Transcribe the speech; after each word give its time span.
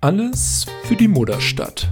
Alles 0.00 0.66
für 0.84 0.96
die 0.96 1.08
Mutterstadt. 1.08 1.88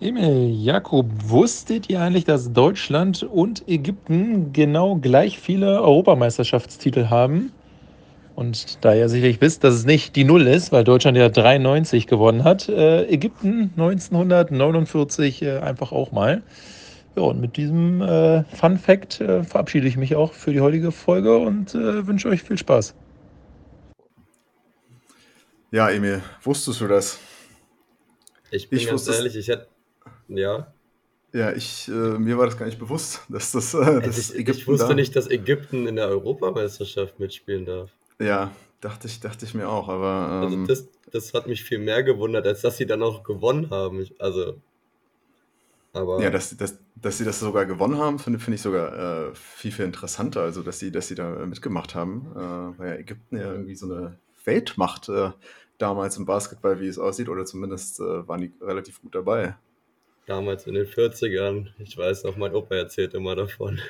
Emil, 0.00 0.54
Jakob, 0.56 1.06
wusstet 1.24 1.90
ihr 1.90 2.00
eigentlich, 2.00 2.24
dass 2.24 2.52
Deutschland 2.52 3.22
und 3.22 3.68
Ägypten 3.68 4.52
genau 4.52 4.96
gleich 4.96 5.38
viele 5.38 5.82
Europameisterschaftstitel 5.82 7.10
haben? 7.10 7.52
Und 8.36 8.82
da 8.84 8.94
ihr 8.94 9.08
sicherlich 9.08 9.40
wisst, 9.40 9.64
dass 9.64 9.74
es 9.74 9.84
nicht 9.84 10.16
die 10.16 10.24
Null 10.24 10.46
ist, 10.46 10.72
weil 10.72 10.84
Deutschland 10.84 11.18
ja 11.18 11.28
93 11.28 12.06
gewonnen 12.06 12.44
hat, 12.44 12.68
äh, 12.68 13.04
Ägypten 13.06 13.72
1949 13.76 15.42
äh, 15.42 15.58
einfach 15.58 15.92
auch 15.92 16.12
mal. 16.12 16.42
Ja, 17.16 17.22
und 17.22 17.40
mit 17.40 17.56
diesem 17.56 18.00
äh, 18.02 18.44
Fun 18.44 18.78
Fact 18.78 19.20
äh, 19.20 19.42
verabschiede 19.42 19.88
ich 19.88 19.96
mich 19.96 20.14
auch 20.14 20.32
für 20.32 20.52
die 20.52 20.60
heutige 20.60 20.92
Folge 20.92 21.36
und 21.36 21.74
äh, 21.74 22.06
wünsche 22.06 22.28
euch 22.28 22.42
viel 22.42 22.58
Spaß. 22.58 22.94
Ja, 25.72 25.90
Emil, 25.90 26.22
wusstest 26.42 26.80
du 26.80 26.88
das? 26.88 27.18
Ich 28.50 28.68
bin 28.68 28.78
ich 28.78 28.88
ganz 28.88 29.08
ehrlich, 29.08 29.36
ich 29.36 29.48
hätte. 29.48 29.68
Ja. 30.28 30.72
Ja, 31.32 31.52
ich, 31.52 31.88
äh, 31.88 31.92
mir 31.92 32.38
war 32.38 32.46
das 32.46 32.58
gar 32.58 32.66
nicht 32.66 32.78
bewusst, 32.78 33.22
dass 33.28 33.52
das. 33.52 33.74
Äh, 33.74 34.00
das 34.02 34.32
ich, 34.34 34.48
ich 34.48 34.66
wusste 34.66 34.88
da... 34.88 34.94
nicht, 34.94 35.14
dass 35.14 35.30
Ägypten 35.30 35.86
in 35.86 35.96
der 35.96 36.08
Europameisterschaft 36.08 37.20
mitspielen 37.20 37.66
darf. 37.66 37.90
Ja, 38.20 38.50
dachte 38.80 39.06
ich, 39.06 39.20
dachte 39.20 39.44
ich 39.44 39.54
mir 39.54 39.68
auch, 39.68 39.88
aber. 39.88 40.42
Also 40.42 40.54
ähm... 40.56 40.62
Also, 40.62 40.74
das, 40.74 40.88
das 41.12 41.34
hat 41.34 41.46
mich 41.46 41.62
viel 41.62 41.78
mehr 41.78 42.02
gewundert, 42.02 42.46
als 42.46 42.62
dass 42.62 42.76
sie 42.76 42.86
dann 42.86 43.02
auch 43.02 43.22
gewonnen 43.22 43.70
haben. 43.70 44.00
Ich, 44.00 44.20
also. 44.20 44.54
Aber 45.92 46.22
ja, 46.22 46.30
dass, 46.30 46.56
dass, 46.56 46.78
dass 46.94 47.18
sie 47.18 47.24
das 47.24 47.40
sogar 47.40 47.66
gewonnen 47.66 47.98
haben, 47.98 48.18
finde 48.18 48.38
find 48.38 48.54
ich 48.54 48.62
sogar 48.62 49.28
äh, 49.28 49.34
viel, 49.34 49.72
viel 49.72 49.84
interessanter. 49.84 50.42
Also, 50.42 50.62
dass 50.62 50.78
sie, 50.78 50.92
dass 50.92 51.08
sie 51.08 51.14
da 51.14 51.30
mitgemacht 51.46 51.94
haben. 51.94 52.30
Äh, 52.34 52.78
weil 52.78 52.88
ja 52.90 52.94
Ägypten 52.96 53.36
ja 53.36 53.52
irgendwie 53.52 53.74
so 53.74 53.86
eine 53.86 54.18
Weltmacht 54.44 55.08
äh, 55.08 55.30
damals 55.78 56.16
im 56.16 56.26
Basketball, 56.26 56.80
wie 56.80 56.86
es 56.86 56.98
aussieht, 56.98 57.28
oder 57.28 57.44
zumindest 57.44 58.00
äh, 58.00 58.28
waren 58.28 58.40
die 58.40 58.52
relativ 58.60 59.00
gut 59.00 59.14
dabei. 59.14 59.56
Damals 60.26 60.66
in 60.66 60.74
den 60.74 60.86
40ern, 60.86 61.68
ich 61.78 61.96
weiß 61.96 62.24
noch, 62.24 62.36
mein 62.36 62.54
Opa 62.54 62.76
erzählt 62.76 63.14
immer 63.14 63.34
davon. 63.34 63.80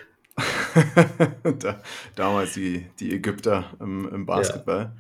da, 1.58 1.80
damals 2.16 2.54
die, 2.54 2.86
die 2.98 3.14
Ägypter 3.14 3.64
im, 3.80 4.08
im 4.08 4.26
Basketball. 4.26 4.92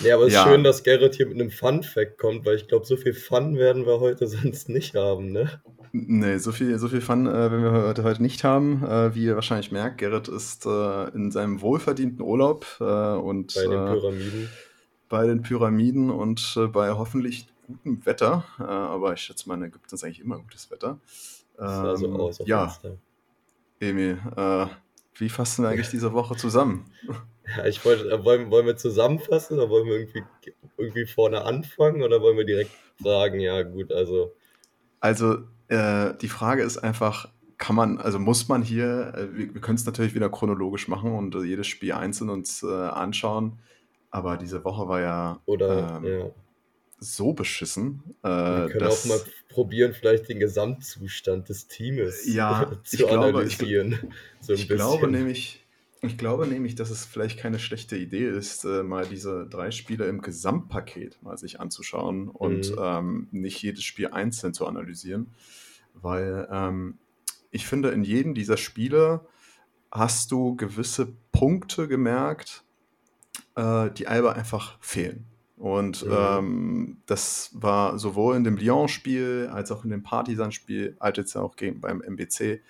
Ja, 0.00 0.06
ja 0.06 0.14
aber 0.16 0.26
es 0.26 0.32
ja. 0.32 0.42
ist 0.42 0.48
schön, 0.48 0.64
dass 0.64 0.82
Gerrit 0.82 1.14
hier 1.14 1.26
mit 1.26 1.40
einem 1.40 1.50
Fun-Fact 1.50 2.18
kommt, 2.18 2.44
weil 2.44 2.56
ich 2.56 2.68
glaube, 2.68 2.86
so 2.86 2.96
viel 2.96 3.14
Fun 3.14 3.56
werden 3.56 3.86
wir 3.86 4.00
heute 4.00 4.26
sonst 4.28 4.68
nicht 4.68 4.94
haben, 4.94 5.32
ne? 5.32 5.62
Nee, 5.92 6.38
so 6.38 6.52
viel, 6.52 6.78
so 6.78 6.88
viel 6.88 7.02
Fun 7.02 7.26
äh, 7.26 7.32
werden 7.32 7.62
wir 7.62 7.72
heute, 7.72 8.04
heute 8.04 8.22
nicht 8.22 8.44
haben. 8.44 8.82
Äh, 8.84 9.14
wie 9.14 9.24
ihr 9.24 9.34
wahrscheinlich 9.34 9.72
merkt, 9.72 9.98
Gerrit 9.98 10.28
ist 10.28 10.64
äh, 10.64 11.08
in 11.10 11.30
seinem 11.30 11.60
wohlverdienten 11.60 12.22
Urlaub 12.22 12.66
äh, 12.80 12.84
und 12.84 13.54
bei 13.54 13.62
den 13.62 13.72
äh, 13.72 13.92
Pyramiden 13.92 14.48
bei 15.12 15.26
den 15.26 15.42
Pyramiden 15.42 16.08
und 16.10 16.56
äh, 16.56 16.68
bei 16.68 16.90
hoffentlich 16.92 17.46
gutem 17.66 18.06
Wetter. 18.06 18.44
Aber 18.56 19.12
ich 19.12 19.20
schätze 19.20 19.46
mal, 19.46 19.56
in 19.56 19.64
Ägypten 19.64 19.94
ist 19.94 20.02
eigentlich 20.02 20.20
immer 20.20 20.38
gutes 20.38 20.70
Wetter. 20.70 20.98
Ähm, 21.58 21.84
das 21.84 22.00
so 22.00 22.12
aus 22.14 22.42
ja, 22.46 22.74
Emil, 23.78 24.18
äh, 24.36 24.66
wie 25.14 25.28
fassen 25.28 25.64
wir 25.64 25.70
eigentlich 25.70 25.90
diese 25.90 26.12
Woche 26.12 26.36
zusammen? 26.36 26.90
Ja, 27.56 27.66
ich 27.66 27.84
wollte, 27.84 28.10
äh, 28.10 28.24
wollen, 28.24 28.50
wollen 28.50 28.66
wir 28.66 28.76
zusammenfassen 28.76 29.58
oder 29.58 29.68
wollen 29.68 29.86
wir 29.86 29.96
irgendwie, 29.96 30.22
irgendwie 30.76 31.06
vorne 31.06 31.44
anfangen 31.44 32.02
oder 32.02 32.20
wollen 32.20 32.36
wir 32.36 32.44
direkt 32.44 32.70
sagen, 32.98 33.40
ja 33.40 33.62
gut, 33.62 33.92
also. 33.92 34.32
Also 35.00 35.38
äh, 35.68 36.14
die 36.20 36.28
Frage 36.28 36.62
ist 36.62 36.78
einfach, 36.78 37.28
kann 37.58 37.76
man, 37.76 37.98
also 37.98 38.18
muss 38.18 38.48
man 38.48 38.62
hier, 38.62 39.12
äh, 39.16 39.36
wir, 39.36 39.54
wir 39.54 39.60
können 39.60 39.76
es 39.76 39.84
natürlich 39.86 40.14
wieder 40.14 40.30
chronologisch 40.30 40.88
machen 40.88 41.12
und 41.12 41.34
jedes 41.44 41.66
Spiel 41.66 41.92
einzeln 41.92 42.30
uns 42.30 42.64
anschauen. 42.64 43.58
Aber 44.10 44.36
diese 44.36 44.62
Woche 44.64 44.88
war 44.88 45.00
ja, 45.00 45.40
Oder, 45.46 46.00
ähm, 46.02 46.04
ja. 46.04 46.30
So 47.02 47.32
beschissen. 47.32 48.02
Äh, 48.22 48.28
Wir 48.28 48.68
können 48.68 48.80
dass, 48.80 49.04
auch 49.04 49.08
mal 49.08 49.20
probieren, 49.48 49.92
vielleicht 49.92 50.28
den 50.28 50.38
Gesamtzustand 50.38 51.48
des 51.48 51.66
Teams 51.66 52.26
ja, 52.26 52.72
zu 52.84 52.96
ich 52.96 53.08
analysieren. 53.08 53.90
Glaube, 53.90 54.08
ich, 54.40 54.46
so 54.46 54.52
ich 54.54 54.68
glaube 54.68 55.08
nämlich, 55.08 55.66
ich 56.00 56.16
glaube 56.16 56.46
nämlich, 56.46 56.74
dass 56.74 56.90
es 56.90 57.04
vielleicht 57.04 57.38
keine 57.38 57.58
schlechte 57.58 57.96
Idee 57.96 58.28
ist, 58.28 58.64
äh, 58.64 58.82
mal 58.82 59.06
diese 59.06 59.46
drei 59.46 59.70
Spiele 59.70 60.06
im 60.06 60.20
Gesamtpaket 60.20 61.22
mal 61.22 61.36
sich 61.36 61.60
anzuschauen 61.60 62.28
und 62.28 62.70
mhm. 62.70 62.78
ähm, 62.78 63.28
nicht 63.30 63.62
jedes 63.62 63.84
Spiel 63.84 64.08
einzeln 64.08 64.54
zu 64.54 64.66
analysieren. 64.66 65.34
Weil 65.94 66.48
ähm, 66.50 66.98
ich 67.50 67.66
finde, 67.66 67.90
in 67.90 68.02
jedem 68.02 68.34
dieser 68.34 68.56
Spiele 68.56 69.26
hast 69.90 70.30
du 70.30 70.56
gewisse 70.56 71.12
Punkte 71.32 71.86
gemerkt, 71.86 72.64
äh, 73.56 73.90
die 73.90 74.06
Alba 74.06 74.32
einfach 74.32 74.78
fehlen. 74.80 75.26
Und 75.62 76.04
mhm. 76.04 76.12
ähm, 76.12 76.96
das 77.06 77.50
war 77.52 77.96
sowohl 77.96 78.34
in 78.34 78.42
dem 78.42 78.56
Lyon-Spiel 78.56 79.48
als 79.52 79.70
auch 79.70 79.84
in 79.84 79.90
dem 79.90 80.02
Partisan-Spiel, 80.02 80.96
als 80.98 81.18
jetzt 81.18 81.36
auch 81.36 81.54
gegen, 81.54 81.80
beim 81.80 82.02
MBC, 82.02 82.60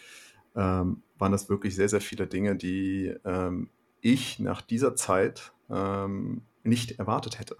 ähm, 0.55 1.03
waren 1.17 1.33
das 1.33 1.49
wirklich 1.49 1.75
sehr, 1.75 1.89
sehr 1.89 2.03
viele 2.03 2.27
Dinge, 2.27 2.55
die 2.55 3.15
ähm, 3.25 3.71
ich 4.03 4.41
nach 4.41 4.61
dieser 4.61 4.95
Zeit 4.95 5.55
ähm, 5.71 6.43
nicht 6.65 6.99
erwartet 6.99 7.39
hätte. 7.39 7.57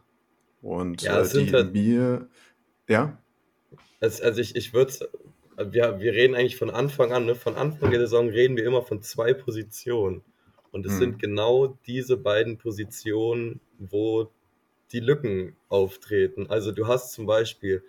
Und 0.61 1.01
ja, 1.01 1.23
äh, 1.23 1.27
die 1.27 1.51
halt, 1.51 1.73
mir, 1.73 2.29
ja. 2.87 3.17
Also, 4.01 4.25
also 4.25 4.39
ich, 4.39 4.55
ich 4.55 4.75
würde 4.75 5.09
wir, 5.57 5.99
wir 5.99 6.13
reden 6.13 6.35
eigentlich 6.35 6.59
von 6.59 6.69
Anfang 6.69 7.11
an, 7.15 7.25
ne? 7.25 7.35
von 7.35 7.55
Anfang 7.55 7.91
der 7.91 8.01
Saison 8.01 8.29
reden 8.29 8.59
wir 8.59 8.67
immer 8.67 8.83
von 8.83 9.01
zwei 9.01 9.33
Positionen. 9.33 10.21
Und 10.73 10.85
es 10.85 10.93
hm. 10.93 10.99
sind 10.99 11.19
genau 11.21 11.79
diese 11.87 12.19
beiden 12.19 12.59
Positionen, 12.59 13.61
wo 13.79 14.31
die 14.93 15.01
Lücken 15.01 15.57
auftreten. 15.69 16.49
Also 16.49 16.73
du 16.73 16.87
hast 16.87 17.13
zum 17.13 17.27
Beispiel 17.27 17.83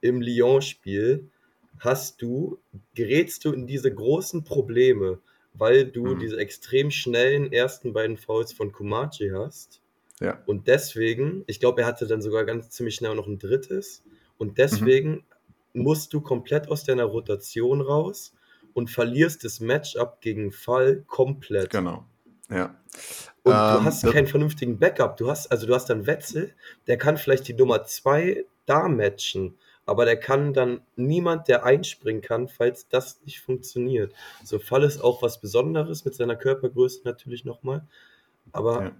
im 0.00 0.20
Lyon-Spiel 0.20 1.28
hast 1.78 2.22
du, 2.22 2.58
gerätst 2.94 3.44
du 3.44 3.52
in 3.52 3.66
diese 3.66 3.92
großen 3.94 4.44
Probleme, 4.44 5.18
weil 5.54 5.86
du 5.86 6.12
hm. 6.12 6.18
diese 6.18 6.38
extrem 6.38 6.90
schnellen 6.90 7.52
ersten 7.52 7.92
beiden 7.92 8.16
Fouls 8.16 8.52
von 8.52 8.72
Kumachi 8.72 9.30
hast. 9.34 9.80
Ja. 10.20 10.42
Und 10.46 10.68
deswegen, 10.68 11.44
ich 11.46 11.60
glaube, 11.60 11.82
er 11.82 11.86
hatte 11.86 12.06
dann 12.06 12.22
sogar 12.22 12.44
ganz 12.44 12.70
ziemlich 12.70 12.94
schnell 12.94 13.14
noch 13.14 13.26
ein 13.26 13.38
drittes. 13.38 14.02
Und 14.38 14.58
deswegen 14.58 15.24
mhm. 15.72 15.82
musst 15.82 16.12
du 16.12 16.20
komplett 16.20 16.68
aus 16.68 16.84
deiner 16.84 17.04
Rotation 17.04 17.80
raus 17.80 18.34
und 18.72 18.90
verlierst 18.90 19.44
das 19.44 19.60
Matchup 19.60 20.20
gegen 20.20 20.52
Fall 20.52 21.04
komplett. 21.06 21.70
Genau. 21.70 22.04
Ja. 22.50 22.78
Und 23.46 23.52
ähm, 23.52 23.74
du 23.74 23.84
hast 23.84 24.04
keinen 24.04 24.26
vernünftigen 24.26 24.76
Backup. 24.80 25.16
Du 25.18 25.30
hast, 25.30 25.52
also 25.52 25.68
du 25.68 25.74
hast 25.74 25.88
dann 25.88 26.04
Wetzel, 26.08 26.52
der 26.88 26.98
kann 26.98 27.16
vielleicht 27.16 27.46
die 27.46 27.54
Nummer 27.54 27.84
2 27.84 28.44
da 28.66 28.88
matchen, 28.88 29.54
aber 29.84 30.04
der 30.04 30.18
kann 30.18 30.52
dann 30.52 30.80
niemand, 30.96 31.46
der 31.46 31.64
einspringen 31.64 32.22
kann, 32.22 32.48
falls 32.48 32.88
das 32.88 33.20
nicht 33.24 33.40
funktioniert. 33.40 34.12
So 34.42 34.58
Fall 34.58 34.82
ist 34.82 35.00
auch 35.00 35.22
was 35.22 35.40
Besonderes 35.40 36.04
mit 36.04 36.16
seiner 36.16 36.34
Körpergröße 36.34 37.02
natürlich 37.04 37.44
nochmal. 37.44 37.86
Aber 38.50 38.82
ja. 38.82 38.96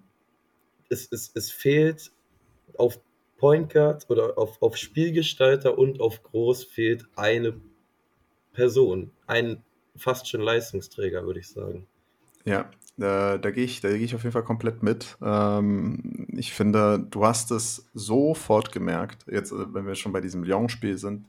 es, 0.91 1.09
es, 1.11 1.33
es 1.35 1.51
fehlt 1.51 2.13
auf 2.79 3.01
Point 3.39 3.73
Guard 3.73 4.09
oder 4.09 4.39
auf, 4.39 4.63
auf 4.63 4.77
Spielgestalter 4.77 5.77
und 5.77 6.01
auf 6.01 6.23
Groß 6.23 6.63
fehlt 6.63 7.05
eine 7.17 7.61
Person. 8.53 9.11
Ein 9.27 9.65
fast 9.97 10.29
schon 10.29 10.41
Leistungsträger, 10.41 11.27
würde 11.27 11.41
ich 11.41 11.49
sagen. 11.49 11.89
Ja, 12.45 12.71
da, 12.97 13.37
da 13.39 13.51
gehe 13.51 13.65
ich, 13.65 13.83
geh 13.83 13.95
ich 13.97 14.15
auf 14.15 14.23
jeden 14.23 14.33
Fall 14.33 14.45
komplett 14.45 14.83
mit. 14.83 15.17
Ähm, 15.23 16.27
ich 16.33 16.53
finde, 16.53 16.99
du 16.99 17.27
hast 17.27 17.51
es 17.51 17.89
sofort 17.93 18.73
gemerkt, 18.73 19.27
jetzt, 19.31 19.53
äh, 19.53 19.75
wenn 19.75 19.87
wir 19.87 19.95
schon 19.95 20.13
bei 20.13 20.21
diesem 20.21 20.43
Lyon-Spiel 20.43 20.97
sind, 20.97 21.27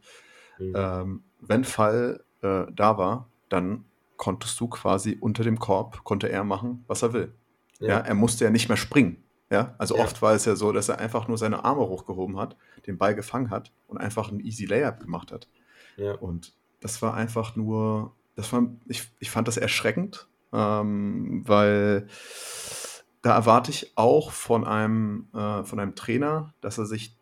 mhm. 0.59 0.73
ähm, 0.75 1.23
wenn 1.41 1.63
Fall 1.63 2.23
äh, 2.41 2.65
da 2.73 2.97
war, 2.97 3.29
dann 3.49 3.85
konntest 4.15 4.59
du 4.59 4.67
quasi 4.67 5.17
unter 5.19 5.43
dem 5.43 5.59
Korb, 5.59 6.03
konnte 6.03 6.29
er 6.29 6.43
machen, 6.43 6.83
was 6.87 7.03
er 7.03 7.13
will. 7.13 7.33
Ja, 7.79 7.87
ja 7.87 7.97
er 7.99 8.15
musste 8.15 8.45
ja 8.45 8.49
nicht 8.49 8.69
mehr 8.69 8.77
springen. 8.77 9.23
Ja, 9.49 9.75
also 9.77 9.95
ja. 9.95 10.03
oft 10.03 10.21
war 10.21 10.33
es 10.33 10.45
ja 10.45 10.55
so, 10.55 10.71
dass 10.73 10.89
er 10.89 10.99
einfach 10.99 11.27
nur 11.27 11.37
seine 11.37 11.63
Arme 11.63 11.81
hochgehoben 11.81 12.37
hat, 12.37 12.57
den 12.85 12.97
Ball 12.97 13.15
gefangen 13.15 13.49
hat 13.49 13.71
und 13.87 13.97
einfach 13.97 14.29
ein 14.29 14.41
easy 14.41 14.65
Layup 14.65 14.99
gemacht 14.99 15.31
hat. 15.31 15.47
Ja. 15.95 16.15
Und 16.15 16.53
das 16.81 17.01
war 17.01 17.13
einfach 17.13 17.55
nur, 17.55 18.13
das 18.35 18.51
war, 18.51 18.67
ich, 18.87 19.09
ich 19.19 19.31
fand 19.31 19.47
das 19.47 19.57
erschreckend, 19.57 20.27
ähm, 20.57 21.43
weil 21.45 22.07
da 23.21 23.35
erwarte 23.35 23.71
ich 23.71 23.91
auch 23.95 24.31
von 24.31 24.65
einem, 24.65 25.27
äh, 25.33 25.63
von 25.63 25.79
einem 25.79 25.95
Trainer, 25.95 26.53
dass 26.61 26.77
er 26.77 26.85
sich 26.85 27.15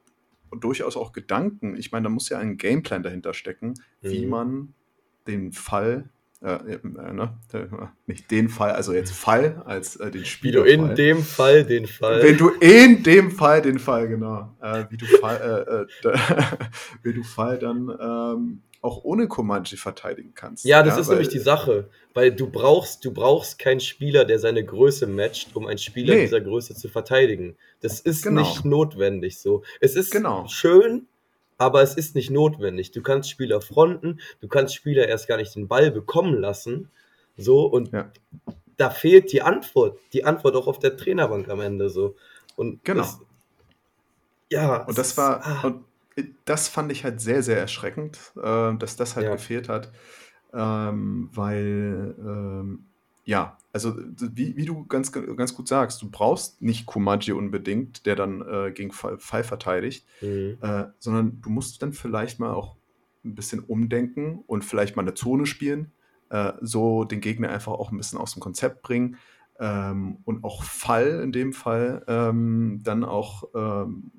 durchaus 0.51 0.95
auch 0.95 1.11
Gedanken, 1.11 1.75
ich 1.75 1.91
meine, 1.91 2.03
da 2.03 2.09
muss 2.09 2.29
ja 2.29 2.39
ein 2.39 2.57
Gameplan 2.57 3.03
dahinter 3.03 3.33
stecken, 3.33 3.73
mhm. 4.01 4.09
wie 4.09 4.25
man 4.25 4.73
den 5.27 5.51
Fall, 5.51 6.09
äh, 6.41 6.75
äh, 6.75 6.79
ne, 6.83 7.37
nicht 8.05 8.31
den 8.31 8.47
Fall, 8.47 8.71
also 8.71 8.93
jetzt 8.93 9.11
Fall 9.11 9.63
als 9.65 9.97
äh, 9.97 10.11
den 10.11 10.23
Spieler. 10.23 10.63
Wie 10.63 10.77
du 10.77 10.83
in 10.83 10.95
dem 10.95 11.23
Fall 11.23 11.65
den 11.65 11.87
Fall. 11.87 12.23
Wenn 12.23 12.37
du 12.37 12.49
in 12.49 13.03
dem 13.03 13.31
Fall 13.31 13.61
den 13.61 13.79
Fall, 13.79 14.07
genau, 14.07 14.55
äh, 14.61 14.85
wie 14.89 14.97
du 14.97 15.05
Fall, 15.05 15.87
äh, 16.03 16.13
wie 17.03 17.13
du 17.13 17.23
Fall 17.23 17.57
dann 17.57 17.89
ähm, 17.99 18.61
auch 18.85 19.03
ohne 19.03 19.27
Komanji 19.27 19.77
verteidigen 19.77 20.33
kannst. 20.35 20.63
Ja, 20.63 20.83
das 20.83 20.95
ja, 20.95 21.01
ist 21.01 21.09
nämlich 21.09 21.29
die 21.29 21.39
Sache, 21.39 21.89
weil 22.13 22.31
du 22.31 22.49
brauchst, 22.49 23.03
du 23.03 23.11
brauchst 23.11 23.59
keinen 23.59 23.79
Spieler, 23.79 24.23
der 24.25 24.39
seine 24.39 24.63
Größe 24.63 25.07
matcht, 25.07 25.55
um 25.55 25.65
einen 25.67 25.79
Spieler 25.79 26.15
nee. 26.15 26.21
dieser 26.21 26.39
Größe 26.39 26.75
zu 26.75 26.87
verteidigen. 26.87 27.57
Das 27.81 27.99
ist 27.99 28.23
genau. 28.23 28.41
nicht 28.41 28.63
notwendig 28.63 29.39
so. 29.39 29.63
Es 29.81 29.95
ist 29.95 30.11
genau. 30.11 30.47
schön, 30.47 31.07
aber 31.57 31.81
es 31.81 31.95
ist 31.95 32.15
nicht 32.15 32.29
notwendig. 32.29 32.91
Du 32.91 33.01
kannst 33.01 33.29
Spieler 33.29 33.59
fronten, 33.59 34.19
du 34.39 34.47
kannst 34.47 34.75
Spieler 34.75 35.07
erst 35.07 35.27
gar 35.27 35.37
nicht 35.37 35.55
den 35.55 35.67
Ball 35.67 35.91
bekommen 35.91 36.39
lassen, 36.39 36.89
so 37.37 37.65
und 37.65 37.91
ja. 37.91 38.11
da 38.77 38.89
fehlt 38.89 39.31
die 39.31 39.41
Antwort, 39.41 39.99
die 40.13 40.23
Antwort 40.23 40.55
auch 40.55 40.67
auf 40.67 40.79
der 40.79 40.95
Trainerbank 40.95 41.49
am 41.49 41.59
Ende 41.59 41.89
so. 41.89 42.15
Und 42.55 42.83
genau. 42.85 43.01
Das, 43.01 43.19
ja. 44.51 44.83
Und 44.85 44.97
das 44.97 45.17
war, 45.17 45.45
ah. 45.45 45.67
und 45.67 45.85
das 46.45 46.67
fand 46.67 46.91
ich 46.91 47.03
halt 47.03 47.19
sehr, 47.19 47.43
sehr 47.43 47.59
erschreckend, 47.59 48.19
äh, 48.41 48.75
dass 48.75 48.95
das 48.95 49.15
halt 49.15 49.25
ja. 49.25 49.33
gefehlt 49.33 49.69
hat, 49.69 49.91
ähm, 50.53 51.29
weil, 51.33 52.15
ähm, 52.19 52.85
ja, 53.25 53.57
also 53.73 53.95
wie, 53.97 54.55
wie 54.55 54.65
du 54.65 54.85
ganz, 54.85 55.11
ganz 55.11 55.53
gut 55.53 55.67
sagst, 55.67 56.01
du 56.01 56.09
brauchst 56.09 56.61
nicht 56.61 56.85
Kumaji 56.85 57.33
unbedingt, 57.33 58.05
der 58.05 58.15
dann 58.15 58.41
äh, 58.41 58.71
gegen 58.71 58.91
Fall, 58.91 59.43
verteidigt, 59.43 60.05
mhm. 60.21 60.57
äh, 60.61 60.85
sondern 60.99 61.41
du 61.41 61.49
musst 61.49 61.81
dann 61.81 61.91
vielleicht 61.91 62.39
mal 62.39 62.53
auch 62.53 62.77
ein 63.25 63.35
bisschen 63.35 63.59
umdenken 63.59 64.43
und 64.47 64.63
vielleicht 64.63 64.95
mal 64.95 65.01
eine 65.01 65.15
Zone 65.15 65.45
spielen, 65.45 65.91
äh, 66.29 66.53
so 66.61 67.03
den 67.03 67.19
Gegner 67.19 67.49
einfach 67.49 67.73
auch 67.73 67.91
ein 67.91 67.97
bisschen 67.97 68.19
aus 68.19 68.33
dem 68.33 68.39
Konzept 68.39 68.83
bringen 68.83 69.17
ähm, 69.59 70.19
und 70.23 70.43
auch 70.43 70.63
Fall 70.63 71.21
in 71.21 71.31
dem 71.31 71.51
Fall 71.51 72.03
ähm, 72.07 72.81
dann 72.83 73.03
auch 73.03 73.43
ähm, 73.55 74.11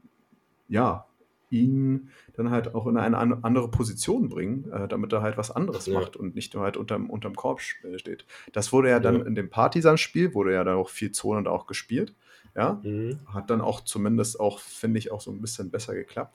ja 0.68 1.06
ihn 1.50 2.10
dann 2.34 2.50
halt 2.50 2.74
auch 2.74 2.86
in 2.86 2.96
eine 2.96 3.16
andere 3.18 3.70
Position 3.70 4.28
bringen, 4.28 4.70
äh, 4.72 4.88
damit 4.88 5.12
er 5.12 5.22
halt 5.22 5.36
was 5.36 5.50
anderes 5.50 5.86
ja. 5.86 5.98
macht 5.98 6.16
und 6.16 6.34
nicht 6.34 6.54
nur 6.54 6.64
halt 6.64 6.76
unterm, 6.76 7.08
unterm 7.08 7.34
Korb 7.34 7.60
steht. 7.60 8.26
Das 8.52 8.72
wurde 8.72 8.90
ja 8.90 9.00
dann 9.00 9.20
ja. 9.20 9.24
in 9.24 9.34
dem 9.34 9.50
Partisan-Spiel, 9.50 10.34
wurde 10.34 10.54
ja 10.54 10.64
dann 10.64 10.76
auch 10.76 10.88
viel 10.88 11.12
Zone 11.12 11.38
und 11.38 11.48
auch 11.48 11.66
gespielt. 11.66 12.14
Ja, 12.54 12.80
mhm. 12.82 13.20
hat 13.26 13.50
dann 13.50 13.60
auch 13.60 13.82
zumindest 13.82 14.40
auch, 14.40 14.60
finde 14.60 14.98
ich, 14.98 15.12
auch 15.12 15.20
so 15.20 15.30
ein 15.30 15.42
bisschen 15.42 15.70
besser 15.70 15.94
geklappt. 15.94 16.34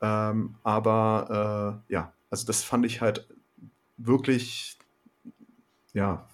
Ähm, 0.00 0.56
aber 0.64 1.80
äh, 1.88 1.92
ja, 1.92 2.12
also 2.30 2.46
das 2.46 2.64
fand 2.64 2.84
ich 2.84 3.00
halt 3.00 3.28
wirklich, 3.96 4.76
ja, 5.92 6.26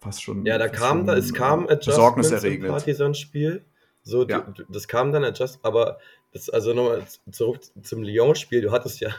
fast 0.00 0.22
schon. 0.22 0.44
Ja, 0.44 0.58
da 0.58 0.68
kam, 0.68 1.06
da, 1.06 1.16
es 1.16 1.32
kam 1.32 1.66
besorgniserregend. 1.66 2.68
Partisan-Spiel. 2.68 3.64
So, 4.02 4.26
ja. 4.26 4.46
das 4.68 4.88
kam 4.88 5.12
dann 5.12 5.24
Adjust, 5.24 5.60
aber 5.62 5.98
das, 6.32 6.48
also 6.50 6.74
nochmal 6.74 7.04
zurück 7.30 7.60
zum 7.82 8.02
Lyon-Spiel. 8.02 8.60
Du 8.60 8.70
hattest 8.70 9.00
ja, 9.00 9.14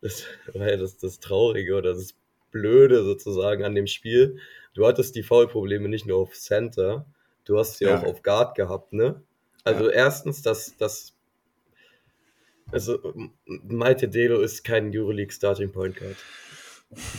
das 0.00 0.24
ja 0.52 0.76
das, 0.76 0.98
das 0.98 1.20
Traurige 1.20 1.76
oder 1.76 1.94
das 1.94 2.14
Blöde 2.50 3.04
sozusagen 3.04 3.64
an 3.64 3.74
dem 3.74 3.86
Spiel. 3.86 4.38
Du 4.74 4.86
hattest 4.86 5.14
die 5.16 5.22
Foul-Probleme 5.22 5.88
nicht 5.88 6.06
nur 6.06 6.18
auf 6.18 6.34
Center, 6.34 7.06
du 7.44 7.58
hast 7.58 7.78
sie 7.78 7.84
ja. 7.84 7.98
auch 7.98 8.04
auf 8.04 8.22
Guard 8.22 8.54
gehabt, 8.54 8.92
ne? 8.92 9.22
Also 9.64 9.86
ja. 9.86 9.90
erstens, 9.90 10.42
dass 10.42 10.76
das 10.76 11.14
also 12.72 12.98
Malte 13.46 14.08
Delo 14.08 14.40
ist 14.40 14.64
kein 14.64 14.90
Euroleague 14.94 15.32
Starting 15.32 15.72
Point 15.72 15.96
Guard. 15.96 16.16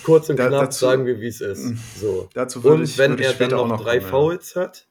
Kurz 0.04 0.30
und 0.30 0.38
da, 0.38 0.48
knapp 0.48 0.66
dazu, 0.66 0.86
sagen 0.86 1.06
wir, 1.06 1.22
wie 1.22 1.28
es 1.28 1.42
ist. 1.42 1.64
Mm, 1.64 1.78
so. 1.98 2.30
und 2.64 2.84
ich, 2.84 2.98
wenn 2.98 3.18
er 3.20 3.34
dann 3.34 3.52
noch, 3.52 3.68
noch 3.68 3.82
drei 3.82 4.00
kommen, 4.00 4.10
Fouls 4.10 4.56
hat, 4.56 4.88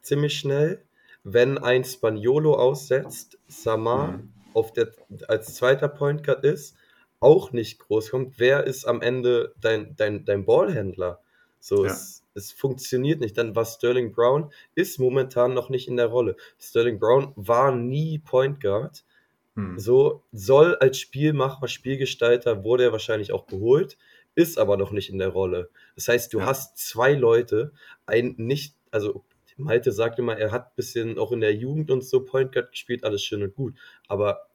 ziemlich 0.00 0.38
schnell, 0.38 0.82
wenn 1.24 1.58
ein 1.58 1.84
Spaniolo 1.84 2.54
aussetzt, 2.54 3.38
Samar 3.48 4.12
mhm. 4.12 4.32
auf 4.52 4.72
der, 4.72 4.92
als 5.26 5.54
zweiter 5.54 5.88
Point 5.88 6.22
Guard 6.22 6.44
ist, 6.44 6.76
auch 7.18 7.52
nicht 7.52 7.78
groß 7.78 8.10
kommt, 8.10 8.38
wer 8.38 8.64
ist 8.64 8.84
am 8.84 9.00
Ende 9.00 9.54
dein, 9.60 9.96
dein, 9.96 10.24
dein 10.26 10.44
Ballhändler? 10.44 11.20
So, 11.58 11.86
ja. 11.86 11.92
es, 11.92 12.22
es 12.34 12.52
funktioniert 12.52 13.20
nicht. 13.20 13.38
Dann 13.38 13.56
war 13.56 13.64
Sterling 13.64 14.12
Brown, 14.12 14.52
ist 14.74 15.00
momentan 15.00 15.54
noch 15.54 15.70
nicht 15.70 15.88
in 15.88 15.96
der 15.96 16.08
Rolle. 16.08 16.36
Sterling 16.60 16.98
Brown 16.98 17.32
war 17.36 17.74
nie 17.74 18.18
Point 18.18 18.60
Guard. 18.60 19.04
Mhm. 19.54 19.78
So, 19.78 20.22
soll 20.32 20.76
als 20.76 20.98
Spielmacher, 20.98 21.68
Spielgestalter, 21.68 22.64
wurde 22.64 22.84
er 22.84 22.92
wahrscheinlich 22.92 23.32
auch 23.32 23.46
geholt, 23.46 23.96
ist 24.34 24.58
aber 24.58 24.76
noch 24.76 24.90
nicht 24.90 25.08
in 25.08 25.18
der 25.18 25.28
Rolle. 25.28 25.70
Das 25.94 26.08
heißt, 26.08 26.34
du 26.34 26.40
ja. 26.40 26.46
hast 26.46 26.76
zwei 26.76 27.14
Leute, 27.14 27.72
ein 28.04 28.34
nicht, 28.36 28.74
also 28.90 29.24
Malte 29.56 29.92
sagt 29.92 30.18
immer, 30.18 30.36
er 30.36 30.50
hat 30.50 30.68
ein 30.68 30.76
bisschen 30.76 31.18
auch 31.18 31.32
in 31.32 31.40
der 31.40 31.54
Jugend 31.54 31.90
und 31.90 32.04
so 32.04 32.24
Point 32.24 32.52
Guard 32.52 32.70
gespielt, 32.72 33.04
alles 33.04 33.22
schön 33.22 33.42
und 33.42 33.54
gut. 33.54 33.74
Aber 34.08 34.48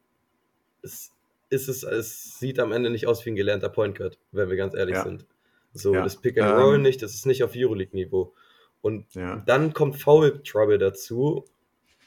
es, 0.82 1.12
ist 1.48 1.68
es, 1.68 1.82
es 1.82 2.38
sieht 2.38 2.58
am 2.58 2.72
Ende 2.72 2.90
nicht 2.90 3.06
aus 3.06 3.24
wie 3.24 3.30
ein 3.30 3.36
gelernter 3.36 3.68
Point 3.68 3.96
Guard, 3.96 4.18
wenn 4.32 4.48
wir 4.48 4.56
ganz 4.56 4.74
ehrlich 4.74 4.96
ja. 4.96 5.04
sind. 5.04 5.26
So, 5.72 5.94
ja. 5.94 6.02
das 6.02 6.16
Pick 6.16 6.40
and 6.40 6.58
Roll 6.58 6.76
ähm, 6.76 6.82
nicht, 6.82 7.02
das 7.02 7.14
ist 7.14 7.26
nicht 7.26 7.44
auf 7.44 7.52
Euroleague-Niveau. 7.54 8.34
Und 8.82 9.14
ja. 9.14 9.42
dann 9.46 9.72
kommt 9.72 9.96
Foul 9.96 10.42
Trouble 10.42 10.78
dazu, 10.78 11.44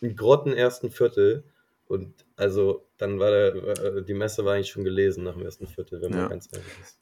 im 0.01 0.15
grotten 0.15 0.53
ersten 0.53 0.89
Viertel. 0.89 1.43
Und 1.87 2.25
also 2.35 2.85
dann 2.97 3.19
war 3.19 3.31
der, 3.31 3.55
äh, 3.55 4.03
die 4.03 4.13
Messe 4.13 4.43
war 4.43 4.55
eigentlich 4.55 4.71
schon 4.71 4.83
gelesen 4.83 5.23
nach 5.23 5.33
dem 5.33 5.43
ersten 5.43 5.67
Viertel, 5.67 6.01
wenn 6.01 6.11
man 6.11 6.29
ganz 6.29 6.49
ehrlich 6.51 6.67
ist. 6.81 6.99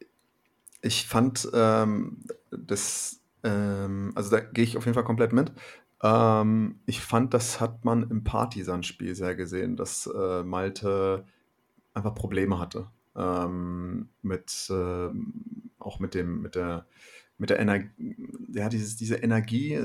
Ich 0.82 1.08
fand 1.08 1.48
ähm, 1.54 2.24
das, 2.50 3.21
ähm, 3.44 4.12
also 4.16 4.30
da 4.32 4.40
gehe 4.40 4.64
ich 4.64 4.78
auf 4.78 4.86
jeden 4.86 4.96
Fall 4.96 5.04
komplett 5.04 5.34
mit. 5.34 5.52
Ähm, 6.04 6.80
ich 6.86 7.02
fand, 7.02 7.34
das 7.34 7.60
hat 7.60 7.86
man 7.86 8.10
im 8.10 8.24
Partisan-Spiel 8.24 9.16
sehr 9.16 9.36
gesehen, 9.36 9.76
dass 9.76 10.08
äh, 10.08 10.44
Malte 10.44 11.26
einfach 11.94 12.16
Probleme 12.16 12.60
hatte. 12.60 12.88
Ähm, 13.16 14.10
mit, 14.22 14.70
äh, 14.70 15.10
auch 15.80 16.00
mit 16.00 16.16
dem, 16.16 16.42
mit 16.42 16.56
der, 16.56 16.86
mit 17.38 17.50
der 17.50 17.60
Energie, 17.60 18.16
ja, 18.54 18.70
dieses, 18.70 18.96
diese 18.96 19.16
Energie, 19.16 19.80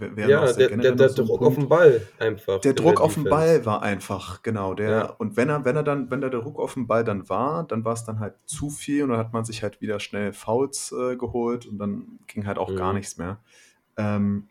äh, 0.00 0.28
ja, 0.28 0.52
der, 0.52 0.76
der, 0.76 0.92
der 0.92 1.08
so 1.08 1.24
Druck 1.24 1.40
Punkt. 1.40 1.44
auf 1.44 1.54
den 1.54 1.68
Ball 1.68 2.06
einfach. 2.18 2.60
Der 2.60 2.74
Druck 2.74 3.00
auf 3.00 3.14
den 3.14 3.24
Ball 3.24 3.64
war 3.66 3.82
einfach, 3.82 4.42
genau. 4.42 4.74
Der, 4.74 4.90
ja. 4.90 5.04
Und 5.18 5.36
wenn 5.36 5.48
er, 5.48 5.64
wenn 5.64 5.76
er 5.76 5.82
dann, 5.82 6.10
wenn 6.10 6.20
der 6.20 6.30
Druck 6.30 6.58
auf 6.58 6.74
den 6.74 6.86
Ball 6.86 7.04
dann 7.04 7.28
war, 7.28 7.64
dann 7.64 7.84
war 7.84 7.92
es 7.92 8.04
dann 8.04 8.20
halt 8.20 8.34
zu 8.46 8.70
viel 8.70 9.04
und 9.04 9.10
dann 9.10 9.18
hat 9.18 9.32
man 9.32 9.44
sich 9.44 9.62
halt 9.62 9.80
wieder 9.80 10.00
schnell 10.00 10.32
Fouls 10.32 10.92
äh, 10.92 11.16
geholt 11.16 11.66
und 11.66 11.78
dann 11.78 12.18
ging 12.26 12.46
halt 12.46 12.58
auch 12.58 12.70
mhm. 12.70 12.76
gar 12.76 12.92
nichts 12.92 13.18
mehr. 13.18 13.38
Ähm, 13.96 14.48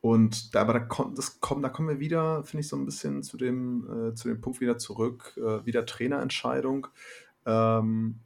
und 0.00 0.54
da, 0.54 0.62
aber 0.62 0.72
da, 0.72 0.78
kommt, 0.80 1.18
das 1.18 1.40
kommt, 1.40 1.62
da 1.64 1.68
kommen 1.68 1.88
wir 1.88 2.00
wieder, 2.00 2.42
finde 2.44 2.62
ich, 2.62 2.68
so 2.68 2.76
ein 2.76 2.86
bisschen 2.86 3.22
zu 3.22 3.36
dem, 3.36 4.08
äh, 4.10 4.14
zu 4.14 4.28
dem 4.28 4.40
Punkt 4.40 4.60
wieder 4.60 4.78
zurück, 4.78 5.36
äh, 5.36 5.64
wieder 5.66 5.84
Trainerentscheidung. 5.84 6.86
Ähm, 7.44 8.20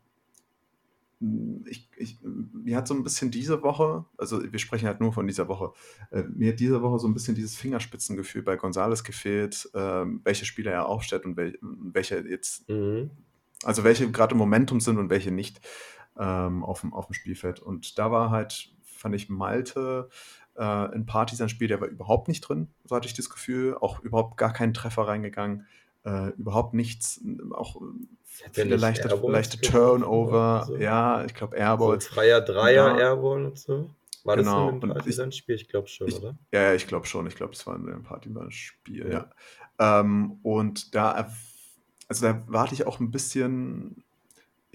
ich, 1.67 1.89
ich, 1.97 2.19
mir 2.23 2.77
hat 2.77 2.89
so 2.89 2.95
ein 2.95 3.03
bisschen 3.03 3.31
diese 3.31 3.63
Woche, 3.63 4.05
also 4.17 4.43
wir 4.43 4.59
sprechen 4.59 4.87
halt 4.87 5.01
nur 5.01 5.13
von 5.13 5.27
dieser 5.27 5.49
Woche, 5.49 5.73
äh, 6.11 6.23
mir 6.23 6.53
hat 6.53 6.61
diese 6.61 6.83
Woche 6.83 6.99
so 6.99 7.09
ein 7.09 7.15
bisschen 7.15 7.35
dieses 7.35 7.57
Fingerspitzengefühl 7.57 8.43
bei 8.43 8.57
Gonzales 8.57 9.05
gefehlt, 9.05 9.69
äh, 9.75 10.05
welche 10.25 10.45
Spieler 10.45 10.73
er 10.73 10.87
aufstellt 10.87 11.25
und 11.25 11.37
wel, 11.37 11.59
welche 11.61 12.19
jetzt, 12.29 12.69
mhm. 12.69 13.11
also 13.63 13.85
welche 13.85 14.11
gerade 14.11 14.33
im 14.33 14.39
Momentum 14.39 14.81
sind 14.81 14.99
und 14.99 15.11
welche 15.11 15.31
nicht 15.31 15.61
ähm, 16.19 16.65
auf, 16.65 16.81
dem, 16.81 16.93
auf 16.93 17.07
dem 17.07 17.15
Spielfeld. 17.15 17.61
Und 17.61 17.99
da 17.99 18.11
war 18.11 18.31
halt, 18.31 18.73
fand 18.83 19.15
ich 19.15 19.29
Malte 19.29 20.09
äh, 20.57 20.63
ein 20.63 21.07
Partisan-Spiel, 21.07 21.69
der 21.69 21.81
war 21.81 21.89
überhaupt 21.89 22.29
nicht 22.29 22.41
drin, 22.43 22.69
so 22.85 22.95
hatte 22.97 23.07
ich 23.07 23.15
das 23.15 23.31
Gefühl. 23.31 23.77
Auch 23.81 24.01
überhaupt 24.01 24.37
gar 24.37 24.53
keinen 24.53 24.75
Treffer 24.75 25.07
reingegangen. 25.07 25.67
Äh, 26.05 26.31
überhaupt 26.37 26.75
nichts, 26.75 27.23
auch 27.53 27.81
viele 28.53 28.77
leichte, 28.77 29.09
leichte 29.09 29.61
Turnover. 29.61 30.65
So. 30.67 30.77
Ja, 30.77 31.25
ich 31.25 31.35
glaube 31.35 31.57
Airballs. 31.57 32.07
So 32.07 32.15
freier 32.15 32.41
Dreier, 32.41 32.89
ja. 32.89 32.99
Airball 32.99 33.45
und 33.45 33.59
so. 33.59 33.91
War 34.25 34.37
genau. 34.37 34.71
das 34.71 34.75
in 34.77 34.83
einem 34.83 34.95
Partisan-Spiel? 34.95 35.55
Ich 35.57 35.69
glaube 35.69 35.89
schon, 35.89 36.09
ich, 36.09 36.17
oder? 36.17 36.35
Ja, 36.51 36.73
ich 36.73 36.87
glaube 36.87 37.07
schon. 37.07 37.27
Ich 37.27 37.37
glaube, 37.37 37.53
es 37.53 37.67
war 37.67 37.77
in 37.77 37.89
einem 37.89 38.03
Partisan-Spiel, 38.03 39.11
ja. 39.11 39.29
ja. 39.79 40.01
Ähm, 40.01 40.39
und 40.43 40.95
da, 40.95 41.31
also 42.09 42.27
da 42.27 42.43
warte 42.47 42.75
ich 42.75 42.87
auch 42.87 43.01
ein 43.01 43.11
bisschen 43.11 44.05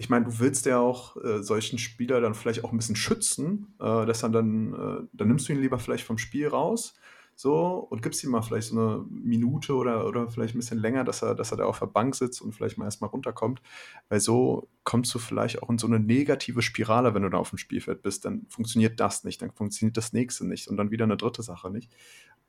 ich 0.00 0.08
meine, 0.08 0.24
du 0.24 0.38
willst 0.38 0.64
ja 0.64 0.78
auch 0.78 1.22
äh, 1.22 1.42
solchen 1.42 1.78
Spieler 1.78 2.22
dann 2.22 2.34
vielleicht 2.34 2.64
auch 2.64 2.72
ein 2.72 2.78
bisschen 2.78 2.96
schützen, 2.96 3.74
äh, 3.78 4.06
dass 4.06 4.22
er 4.22 4.30
dann, 4.30 4.72
äh, 4.72 5.06
dann 5.12 5.28
nimmst 5.28 5.46
du 5.46 5.52
ihn 5.52 5.60
lieber 5.60 5.78
vielleicht 5.78 6.04
vom 6.04 6.16
Spiel 6.16 6.48
raus, 6.48 6.94
so, 7.40 7.86
und 7.88 8.02
gibst 8.02 8.22
ihm 8.22 8.32
mal 8.32 8.42
vielleicht 8.42 8.68
so 8.68 8.78
eine 8.78 9.06
Minute 9.08 9.72
oder, 9.72 10.06
oder 10.06 10.28
vielleicht 10.28 10.54
ein 10.54 10.58
bisschen 10.58 10.78
länger, 10.78 11.04
dass 11.04 11.22
er, 11.22 11.34
dass 11.34 11.50
er 11.52 11.56
da 11.56 11.64
auf 11.64 11.78
der 11.78 11.86
Bank 11.86 12.14
sitzt 12.14 12.42
und 12.42 12.52
vielleicht 12.52 12.76
mal 12.76 12.84
erstmal 12.84 13.08
runterkommt. 13.08 13.62
Weil 14.10 14.20
so 14.20 14.68
kommst 14.84 15.14
du 15.14 15.18
vielleicht 15.18 15.62
auch 15.62 15.70
in 15.70 15.78
so 15.78 15.86
eine 15.86 15.98
negative 15.98 16.60
Spirale, 16.60 17.14
wenn 17.14 17.22
du 17.22 17.30
da 17.30 17.38
auf 17.38 17.48
dem 17.48 17.56
Spielfeld 17.56 18.02
bist. 18.02 18.26
Dann 18.26 18.44
funktioniert 18.50 19.00
das 19.00 19.24
nicht, 19.24 19.40
dann 19.40 19.52
funktioniert 19.52 19.96
das 19.96 20.12
nächste 20.12 20.46
nicht 20.46 20.68
und 20.68 20.76
dann 20.76 20.90
wieder 20.90 21.04
eine 21.04 21.16
dritte 21.16 21.42
Sache 21.42 21.70
nicht. 21.70 21.90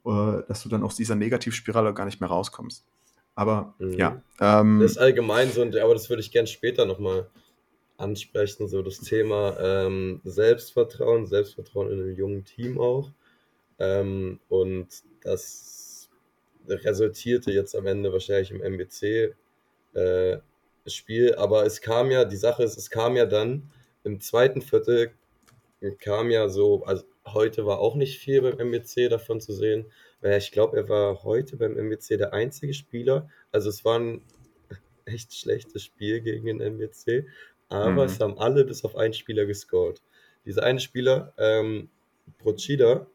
Äh, 0.06 0.44
dass 0.50 0.64
du 0.64 0.68
dann 0.68 0.84
aus 0.84 0.98
dieser 0.98 1.16
Negativspirale 1.16 1.94
gar 1.94 2.04
nicht 2.04 2.20
mehr 2.20 2.30
rauskommst. 2.30 2.86
Aber 3.34 3.76
mhm. 3.80 3.94
ja. 3.94 4.22
Ähm, 4.42 4.82
das 4.82 4.92
ist 4.92 4.98
allgemein 4.98 5.52
so, 5.52 5.62
aber 5.62 5.94
das 5.94 6.10
würde 6.10 6.22
ich 6.22 6.34
gerne 6.34 6.48
später 6.48 6.86
nochmal 6.86 7.30
ansprechen, 7.96 8.68
so 8.68 8.82
das 8.82 9.00
Thema 9.00 9.58
ähm, 9.58 10.20
Selbstvertrauen, 10.26 11.28
Selbstvertrauen 11.28 11.90
in 11.92 12.02
einem 12.02 12.14
jungen 12.14 12.44
Team 12.44 12.78
auch. 12.78 13.10
Ähm, 13.82 14.40
und 14.48 14.90
das 15.24 16.08
resultierte 16.68 17.52
jetzt 17.52 17.76
am 17.76 17.88
Ende 17.88 18.14
wahrscheinlich 18.14 18.52
im 18.52 18.62
MBC 18.62 19.34
äh, 19.94 20.38
Spiel, 20.86 21.34
aber 21.36 21.66
es 21.66 21.82
kam 21.82 22.12
ja, 22.12 22.24
die 22.24 22.38
Sache 22.38 22.64
ist, 22.64 22.78
es 22.78 22.92
kam 22.92 23.16
ja 23.16 23.26
dann 23.26 23.72
im 24.04 24.20
zweiten 24.22 24.62
Viertel, 24.62 25.14
kam 26.00 26.30
ja 26.30 26.48
so, 26.48 26.84
also 26.86 27.04
heute 27.26 27.66
war 27.66 27.80
auch 27.80 27.96
nicht 27.96 28.20
viel 28.20 28.42
beim 28.42 28.60
MBC 28.60 29.10
davon 29.10 29.42
zu 29.42 29.54
sehen, 29.54 29.86
weil 30.22 30.38
ich 30.38 30.52
glaube, 30.52 30.78
er 30.78 30.88
war 30.88 31.24
heute 31.24 31.58
beim 31.58 31.76
MBC 31.76 32.18
der 32.18 32.34
einzige 32.34 32.76
Spieler, 32.76 33.30
also 33.52 33.70
es 33.70 33.84
war 33.84 33.98
ein 33.98 34.22
echt 35.06 35.34
schlechtes 35.34 35.84
Spiel 35.84 36.22
gegen 36.22 36.46
den 36.46 36.62
MBC, 36.62 37.26
aber 37.70 37.92
mhm. 37.92 38.00
es 38.10 38.20
haben 38.20 38.38
alle 38.38 38.64
bis 38.64 38.84
auf 38.84 38.96
einen 38.96 39.14
Spieler 39.14 39.46
gescored. 39.46 40.04
Dieser 40.46 40.64
eine 40.64 40.80
Spieler, 40.80 41.34
ähm, 41.38 41.90
Procida, 42.40 43.08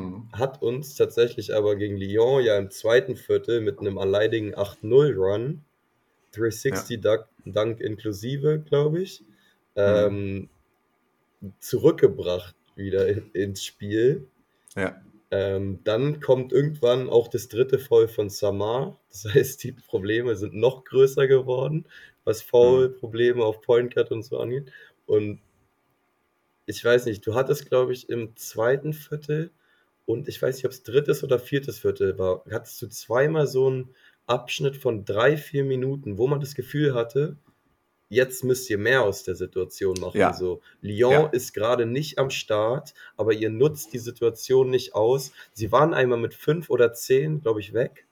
mhm. 0.00 0.28
hat 0.32 0.62
uns 0.62 0.94
tatsächlich 0.94 1.54
aber 1.54 1.76
gegen 1.76 1.96
Lyon 1.96 2.42
ja 2.42 2.58
im 2.58 2.70
zweiten 2.70 3.16
Viertel 3.16 3.60
mit 3.60 3.78
einem 3.78 3.98
alleinigen 3.98 4.54
8-0-Run 4.54 5.62
360 6.32 7.02
ja. 7.04 7.18
Dunk, 7.44 7.80
inklusive, 7.80 8.60
glaube 8.60 9.02
ich, 9.02 9.24
ähm, 9.76 10.48
zurückgebracht 11.58 12.54
wieder 12.76 13.08
in, 13.08 13.30
ins 13.32 13.64
Spiel. 13.64 14.28
Ja. 14.76 15.00
Ähm, 15.32 15.78
dann 15.84 16.20
kommt 16.20 16.52
irgendwann 16.52 17.08
auch 17.08 17.28
das 17.28 17.48
dritte 17.48 17.78
Foul 17.78 18.08
von 18.08 18.30
Samar. 18.30 18.98
Das 19.10 19.24
heißt, 19.34 19.62
die 19.64 19.72
Probleme 19.72 20.36
sind 20.36 20.54
noch 20.54 20.84
größer 20.84 21.26
geworden, 21.26 21.86
was 22.24 22.42
Foul-Probleme 22.42 23.44
auf 23.44 23.60
Point 23.60 23.94
Cut 23.94 24.10
und 24.10 24.22
so 24.22 24.38
angeht. 24.38 24.72
Und 25.06 25.40
ich 26.66 26.84
weiß 26.84 27.06
nicht, 27.06 27.26
du 27.26 27.34
hattest, 27.34 27.68
glaube 27.68 27.92
ich, 27.92 28.08
im 28.08 28.36
zweiten 28.36 28.92
Viertel 28.92 29.50
und 30.10 30.28
ich 30.28 30.40
weiß 30.40 30.56
nicht, 30.56 30.64
ob 30.64 30.72
es 30.72 30.82
drittes 30.82 31.22
oder 31.22 31.38
viertes 31.38 31.78
Viertel 31.78 32.18
war, 32.18 32.44
hattest 32.50 32.82
du 32.82 32.88
zweimal 32.88 33.46
so 33.46 33.70
ein 33.70 33.90
Abschnitt 34.26 34.76
von 34.76 35.04
drei, 35.04 35.36
vier 35.36 35.64
Minuten, 35.64 36.18
wo 36.18 36.26
man 36.26 36.40
das 36.40 36.54
Gefühl 36.54 36.94
hatte, 36.94 37.36
jetzt 38.08 38.44
müsst 38.44 38.68
ihr 38.70 38.78
mehr 38.78 39.02
aus 39.02 39.22
der 39.22 39.36
Situation 39.36 39.96
machen. 40.00 40.18
Ja. 40.18 40.32
So, 40.32 40.60
Lyon 40.82 41.12
ja. 41.12 41.26
ist 41.28 41.54
gerade 41.54 41.86
nicht 41.86 42.18
am 42.18 42.30
Start, 42.30 42.92
aber 43.16 43.32
ihr 43.32 43.50
nutzt 43.50 43.92
die 43.92 43.98
Situation 43.98 44.68
nicht 44.68 44.94
aus. 44.94 45.32
Sie 45.52 45.72
waren 45.72 45.94
einmal 45.94 46.18
mit 46.18 46.34
fünf 46.34 46.70
oder 46.70 46.92
zehn, 46.92 47.40
glaube 47.40 47.60
ich, 47.60 47.72
weg, 47.72 48.06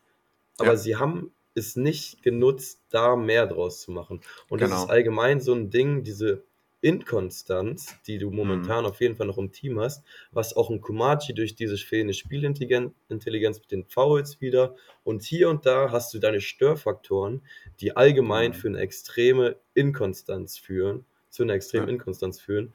aber 0.56 0.70
ja. 0.70 0.76
sie 0.76 0.96
haben 0.96 1.32
es 1.54 1.74
nicht 1.74 2.22
genutzt, 2.22 2.80
da 2.90 3.16
mehr 3.16 3.46
draus 3.46 3.80
zu 3.80 3.90
machen. 3.90 4.20
Und 4.48 4.58
genau. 4.58 4.70
das 4.70 4.84
ist 4.84 4.90
allgemein 4.90 5.40
so 5.40 5.52
ein 5.52 5.70
Ding, 5.70 6.04
diese 6.04 6.44
Inkonstanz, 6.80 7.96
die 8.06 8.18
du 8.18 8.30
momentan 8.30 8.84
mhm. 8.84 8.90
auf 8.90 9.00
jeden 9.00 9.16
Fall 9.16 9.26
noch 9.26 9.38
im 9.38 9.50
Team 9.50 9.80
hast, 9.80 10.04
was 10.30 10.56
auch 10.56 10.70
ein 10.70 10.80
Kumachi 10.80 11.34
durch 11.34 11.54
diese 11.54 11.76
fehlende 11.76 12.14
Spielintelligenz 12.14 13.60
mit 13.60 13.70
den 13.72 13.84
Fouls 13.84 14.40
wieder 14.40 14.76
und 15.02 15.22
hier 15.22 15.50
und 15.50 15.66
da 15.66 15.90
hast 15.90 16.14
du 16.14 16.18
deine 16.18 16.40
Störfaktoren, 16.40 17.42
die 17.80 17.96
allgemein 17.96 18.50
mhm. 18.50 18.54
für 18.54 18.68
eine 18.68 18.78
extreme 18.78 19.56
Inkonstanz 19.74 20.56
führen, 20.58 21.04
zu 21.30 21.42
einer 21.42 21.54
extremen 21.54 21.88
ja. 21.88 21.94
Inkonstanz 21.94 22.40
führen 22.40 22.72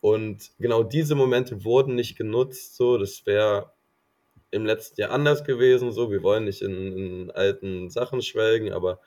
und 0.00 0.52
genau 0.58 0.82
diese 0.82 1.14
Momente 1.14 1.64
wurden 1.64 1.94
nicht 1.94 2.16
genutzt, 2.16 2.76
so, 2.76 2.98
das 2.98 3.26
wäre 3.26 3.72
im 4.50 4.64
letzten 4.64 5.00
Jahr 5.00 5.10
anders 5.10 5.44
gewesen, 5.44 5.92
so, 5.92 6.10
wir 6.10 6.22
wollen 6.22 6.44
nicht 6.44 6.62
in, 6.62 6.96
in 6.96 7.30
alten 7.30 7.90
Sachen 7.90 8.22
schwelgen, 8.22 8.72
aber 8.72 9.00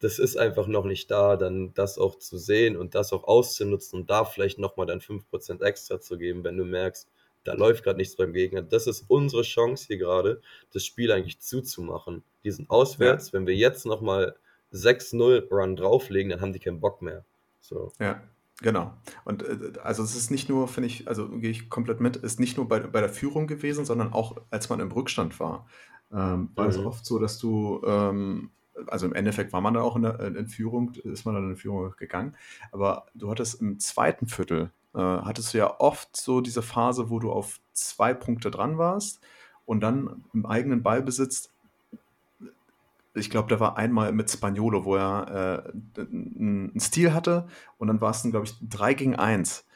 das 0.00 0.18
ist 0.18 0.36
einfach 0.36 0.66
noch 0.66 0.84
nicht 0.84 1.10
da, 1.10 1.36
dann 1.36 1.74
das 1.74 1.98
auch 1.98 2.18
zu 2.18 2.38
sehen 2.38 2.76
und 2.76 2.94
das 2.94 3.12
auch 3.12 3.24
auszunutzen 3.24 4.00
und 4.00 4.10
da 4.10 4.24
vielleicht 4.24 4.58
nochmal 4.58 4.86
dann 4.86 5.00
5% 5.00 5.62
extra 5.62 6.00
zu 6.00 6.18
geben, 6.18 6.44
wenn 6.44 6.56
du 6.56 6.64
merkst, 6.64 7.08
da 7.44 7.54
läuft 7.54 7.84
gerade 7.84 7.98
nichts 7.98 8.16
beim 8.16 8.32
Gegner. 8.32 8.62
Das 8.62 8.86
ist 8.86 9.04
unsere 9.08 9.42
Chance 9.42 9.86
hier 9.86 9.98
gerade, 9.98 10.40
das 10.72 10.84
Spiel 10.84 11.10
eigentlich 11.10 11.40
zuzumachen. 11.40 12.22
Diesen 12.44 12.68
Auswärts, 12.68 13.28
ja. 13.28 13.32
wenn 13.34 13.46
wir 13.46 13.56
jetzt 13.56 13.86
nochmal 13.86 14.36
6-0 14.72 15.48
Run 15.48 15.76
drauflegen, 15.76 16.30
dann 16.30 16.40
haben 16.40 16.52
die 16.52 16.58
keinen 16.58 16.80
Bock 16.80 17.02
mehr. 17.02 17.24
So. 17.60 17.92
Ja, 17.98 18.22
genau. 18.60 18.92
Und 19.24 19.42
äh, 19.42 19.78
also 19.82 20.02
es 20.02 20.14
ist 20.14 20.30
nicht 20.30 20.48
nur, 20.48 20.68
finde 20.68 20.88
ich, 20.88 21.08
also 21.08 21.28
gehe 21.28 21.50
ich 21.50 21.70
komplett 21.70 22.00
mit, 22.00 22.16
ist 22.16 22.38
nicht 22.38 22.56
nur 22.56 22.68
bei, 22.68 22.80
bei 22.80 23.00
der 23.00 23.08
Führung 23.08 23.46
gewesen, 23.46 23.84
sondern 23.84 24.12
auch 24.12 24.36
als 24.50 24.68
man 24.68 24.80
im 24.80 24.92
Rückstand 24.92 25.40
war. 25.40 25.66
Ähm, 26.12 26.50
war 26.54 26.64
mhm. 26.64 26.70
es 26.70 26.78
oft 26.78 27.06
so, 27.06 27.18
dass 27.18 27.38
du 27.38 27.82
ähm, 27.86 28.50
also 28.86 29.06
im 29.06 29.14
Endeffekt 29.14 29.52
war 29.52 29.60
man 29.60 29.74
da 29.74 29.82
auch 29.82 29.96
in, 29.96 30.02
der, 30.02 30.20
in 30.20 30.48
Führung, 30.48 30.92
ist 31.04 31.24
man 31.24 31.34
dann 31.34 31.50
in 31.50 31.56
Führung 31.56 31.94
gegangen. 31.96 32.34
Aber 32.72 33.06
du 33.14 33.30
hattest 33.30 33.60
im 33.60 33.78
zweiten 33.78 34.26
Viertel, 34.26 34.70
äh, 34.94 34.98
hattest 34.98 35.54
du 35.54 35.58
ja 35.58 35.80
oft 35.80 36.16
so 36.16 36.40
diese 36.40 36.62
Phase, 36.62 37.10
wo 37.10 37.18
du 37.18 37.32
auf 37.32 37.60
zwei 37.72 38.14
Punkte 38.14 38.50
dran 38.50 38.78
warst 38.78 39.20
und 39.64 39.80
dann 39.80 40.24
im 40.32 40.46
eigenen 40.46 40.82
Ballbesitz, 40.82 41.52
ich 43.14 43.30
glaube, 43.30 43.48
da 43.48 43.58
war 43.58 43.76
einmal 43.76 44.12
mit 44.12 44.30
Spagnolo, 44.30 44.84
wo 44.84 44.96
er 44.96 45.72
äh, 45.96 46.00
einen 46.00 46.78
Stil 46.78 47.12
hatte 47.12 47.48
und 47.76 47.88
dann 47.88 48.00
war 48.00 48.10
es 48.10 48.22
dann, 48.22 48.30
glaube 48.30 48.46
ich, 48.46 48.54
3 48.68 48.94
gegen 48.94 49.16
1. 49.16 49.66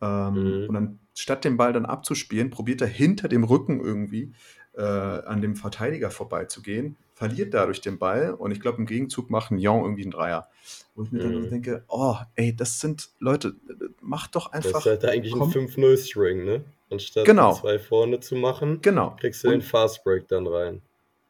Ähm, 0.00 0.34
mhm. 0.34 0.68
Und 0.68 0.74
dann 0.74 0.98
statt 1.14 1.44
den 1.44 1.56
Ball 1.56 1.72
dann 1.72 1.86
abzuspielen, 1.86 2.50
probiert 2.50 2.80
er 2.80 2.88
hinter 2.88 3.28
dem 3.28 3.44
Rücken 3.44 3.80
irgendwie 3.80 4.32
äh, 4.74 4.82
an 4.82 5.40
dem 5.40 5.56
Verteidiger 5.56 6.10
vorbeizugehen 6.10 6.96
verliert 7.14 7.54
dadurch 7.54 7.80
den 7.80 7.98
Ball 7.98 8.34
und 8.34 8.50
ich 8.50 8.60
glaube, 8.60 8.78
im 8.78 8.86
Gegenzug 8.86 9.30
macht 9.30 9.52
Lyon 9.52 9.84
irgendwie 9.84 10.02
einen 10.02 10.10
Dreier. 10.10 10.48
Wo 10.94 11.04
ich 11.04 11.12
mir 11.12 11.24
mhm. 11.24 11.42
dann 11.42 11.50
denke, 11.50 11.84
oh, 11.88 12.16
ey, 12.34 12.54
das 12.54 12.80
sind 12.80 13.10
Leute, 13.20 13.54
macht 14.00 14.34
doch 14.34 14.50
einfach. 14.50 14.72
Das 14.72 14.80
ist 14.80 14.86
halt 14.86 15.04
eigentlich 15.04 15.32
komm. 15.32 15.42
ein 15.42 15.68
5-0-String, 15.68 16.44
ne? 16.44 16.64
Anstatt 16.90 17.24
genau. 17.24 17.54
zwei 17.54 17.78
vorne 17.78 18.18
zu 18.18 18.34
machen, 18.34 18.80
genau. 18.82 19.16
kriegst 19.18 19.44
du 19.44 19.48
und, 19.48 19.54
den 19.54 19.62
Fastbreak 19.62 20.26
dann 20.28 20.46
rein. 20.46 20.82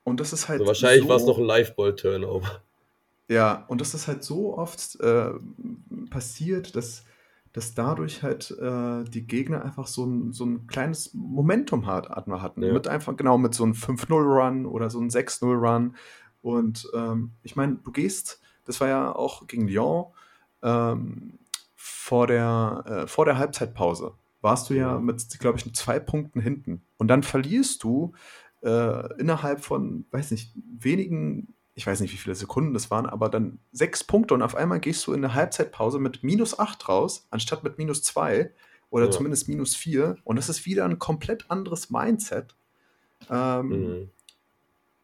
Und 0.03 0.19
das 0.19 0.33
ist 0.33 0.49
halt. 0.49 0.61
Also 0.61 0.69
wahrscheinlich 0.69 1.03
so, 1.03 1.09
war 1.09 1.17
es 1.17 1.27
noch 1.27 1.39
ein 1.39 1.45
Liveball-Turnover. 1.45 2.63
Ja, 3.29 3.65
und 3.69 3.81
das 3.81 3.95
ist 3.95 4.09
halt 4.09 4.25
so 4.25 4.57
oft 4.59 4.99
äh, 5.01 5.31
passiert, 6.11 6.75
dass 6.75 7.05
dass 7.53 7.75
dadurch 7.75 8.23
halt 8.23 8.51
äh, 8.51 9.05
die 9.05 9.27
Gegner 9.27 9.65
einfach 9.65 9.87
so 9.87 10.05
ein, 10.07 10.33
so 10.33 10.45
ein 10.45 10.67
kleines 10.67 11.13
Momentum 11.13 11.87
hat, 11.87 12.09
hatten. 12.09 12.63
Ja. 12.63 12.73
Mit 12.73 12.89
einfach, 12.89 13.17
genau, 13.17 13.37
mit 13.37 13.55
so 13.55 13.65
einem 13.65 13.75
5-0-Run 13.75 14.67
oder 14.67 14.89
so 14.89 14.99
einem 14.99 15.09
6-0-Run. 15.09 15.95
Und 16.41 16.89
ähm, 16.95 17.33
ich 17.43 17.55
meine, 17.55 17.77
du 17.77 17.93
gehst, 17.93 18.41
das 18.65 18.81
war 18.81 18.89
ja 18.89 19.15
auch 19.15 19.47
gegen 19.47 19.69
Lyon, 19.69 20.07
ähm, 20.63 21.39
vor, 21.75 22.27
der, 22.27 22.85
äh, 22.87 23.07
vor 23.07 23.27
der 23.27 23.39
Halbzeitpause 23.39 24.15
warst 24.41 24.71
du 24.71 24.75
ja 24.75 24.99
mit, 24.99 25.39
glaube 25.39 25.59
ich, 25.59 25.75
zwei 25.75 26.01
Punkten 26.01 26.41
hinten. 26.41 26.83
Und 26.99 27.09
dann 27.09 27.23
verlierst 27.23 27.83
du 27.85 28.13
äh, 28.63 29.21
innerhalb 29.21 29.61
von, 29.61 30.05
weiß 30.11 30.33
nicht, 30.33 30.53
wenigen 30.79 31.55
ich 31.75 31.87
weiß 31.87 32.01
nicht, 32.01 32.13
wie 32.13 32.19
viele 32.19 32.35
Sekunden 32.35 32.75
das 32.75 32.91
waren, 32.91 33.07
aber 33.07 33.29
dann 33.29 33.59
sechs 33.73 34.05
Punkte 34.05 34.35
und 34.35 34.43
auf 34.43 34.55
einmal 34.55 34.81
gehst 34.81 35.07
du 35.07 35.13
in 35.13 35.25
eine 35.25 35.35
Halbzeitpause 35.35 35.99
mit 35.99 36.23
minus 36.23 36.59
acht 36.59 36.89
raus, 36.89 37.27
anstatt 37.31 37.65
mit 37.65 37.79
minus 37.79 38.03
zwei 38.03 38.51
oder 38.91 39.07
ja. 39.07 39.11
zumindest 39.11 39.49
minus 39.49 39.75
vier. 39.75 40.17
Und 40.25 40.37
das 40.37 40.49
ist 40.49 40.67
wieder 40.67 40.85
ein 40.85 40.99
komplett 40.99 41.51
anderes 41.51 41.89
Mindset, 41.89 42.55
ähm, 43.31 43.69
mhm. 43.69 44.11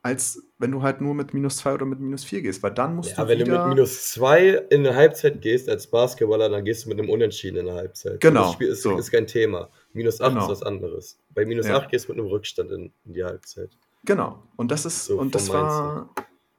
als 0.02 0.42
wenn 0.58 0.70
du 0.70 0.82
halt 0.82 1.00
nur 1.00 1.14
mit 1.14 1.32
minus 1.32 1.56
zwei 1.56 1.72
oder 1.72 1.86
mit 1.86 2.00
minus 2.00 2.24
vier 2.24 2.42
gehst, 2.42 2.62
weil 2.62 2.72
dann 2.72 2.96
musst 2.96 3.16
ja, 3.16 3.24
du. 3.24 3.30
wenn 3.30 3.38
du 3.38 3.50
mit 3.50 3.66
minus 3.68 4.10
zwei 4.10 4.48
in 4.68 4.86
eine 4.86 4.94
Halbzeit 4.94 5.40
gehst 5.40 5.70
als 5.70 5.86
Basketballer, 5.86 6.50
dann 6.50 6.66
gehst 6.66 6.84
du 6.84 6.90
mit 6.90 6.98
einem 6.98 7.08
Unentschieden 7.08 7.60
in 7.60 7.68
eine 7.68 7.78
Halbzeit. 7.78 8.20
Genau. 8.20 8.42
das 8.42 8.52
Spiel 8.52 8.68
ist, 8.68 8.82
so. 8.82 8.98
ist 8.98 9.10
kein 9.10 9.26
Thema. 9.26 9.70
Minus 9.94 10.20
acht 10.20 10.34
genau. 10.34 10.44
ist 10.44 10.50
was 10.50 10.62
anderes. 10.62 11.18
Bei 11.30 11.46
minus 11.46 11.66
ja. 11.66 11.78
acht 11.78 11.88
gehst 11.88 12.08
du 12.08 12.12
mit 12.12 12.20
einem 12.20 12.28
Rückstand 12.28 12.70
in, 12.72 12.92
in 13.06 13.14
die 13.14 13.24
Halbzeit. 13.24 13.70
Genau. 14.04 14.42
Und 14.56 14.70
das 14.70 14.84
ist, 14.84 15.06
so 15.06 15.18
und 15.18 15.34
das 15.34 15.48
war. 15.48 16.10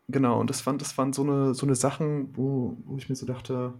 Genau, 0.09 0.39
und 0.39 0.49
das, 0.49 0.65
waren, 0.65 0.79
das 0.79 0.97
waren 0.97 1.13
so 1.13 1.21
eine, 1.21 1.53
so 1.53 1.65
eine 1.65 1.75
Sachen, 1.75 2.35
wo, 2.35 2.75
wo 2.85 2.97
ich 2.97 3.09
mir 3.09 3.15
so 3.15 3.27
dachte, 3.27 3.73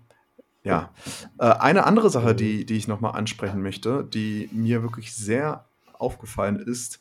ja. 0.64 0.92
Äh, 1.40 1.46
eine 1.46 1.86
andere 1.86 2.10
Sache, 2.10 2.36
die, 2.36 2.66
die 2.66 2.78
ich 2.78 2.88
nochmal 2.88 3.16
ansprechen 3.16 3.62
möchte, 3.62 4.04
die 4.04 4.50
mir 4.52 4.84
wirklich 4.84 5.16
sehr 5.16 5.66
aufgefallen 5.98 6.60
ist, 6.60 7.00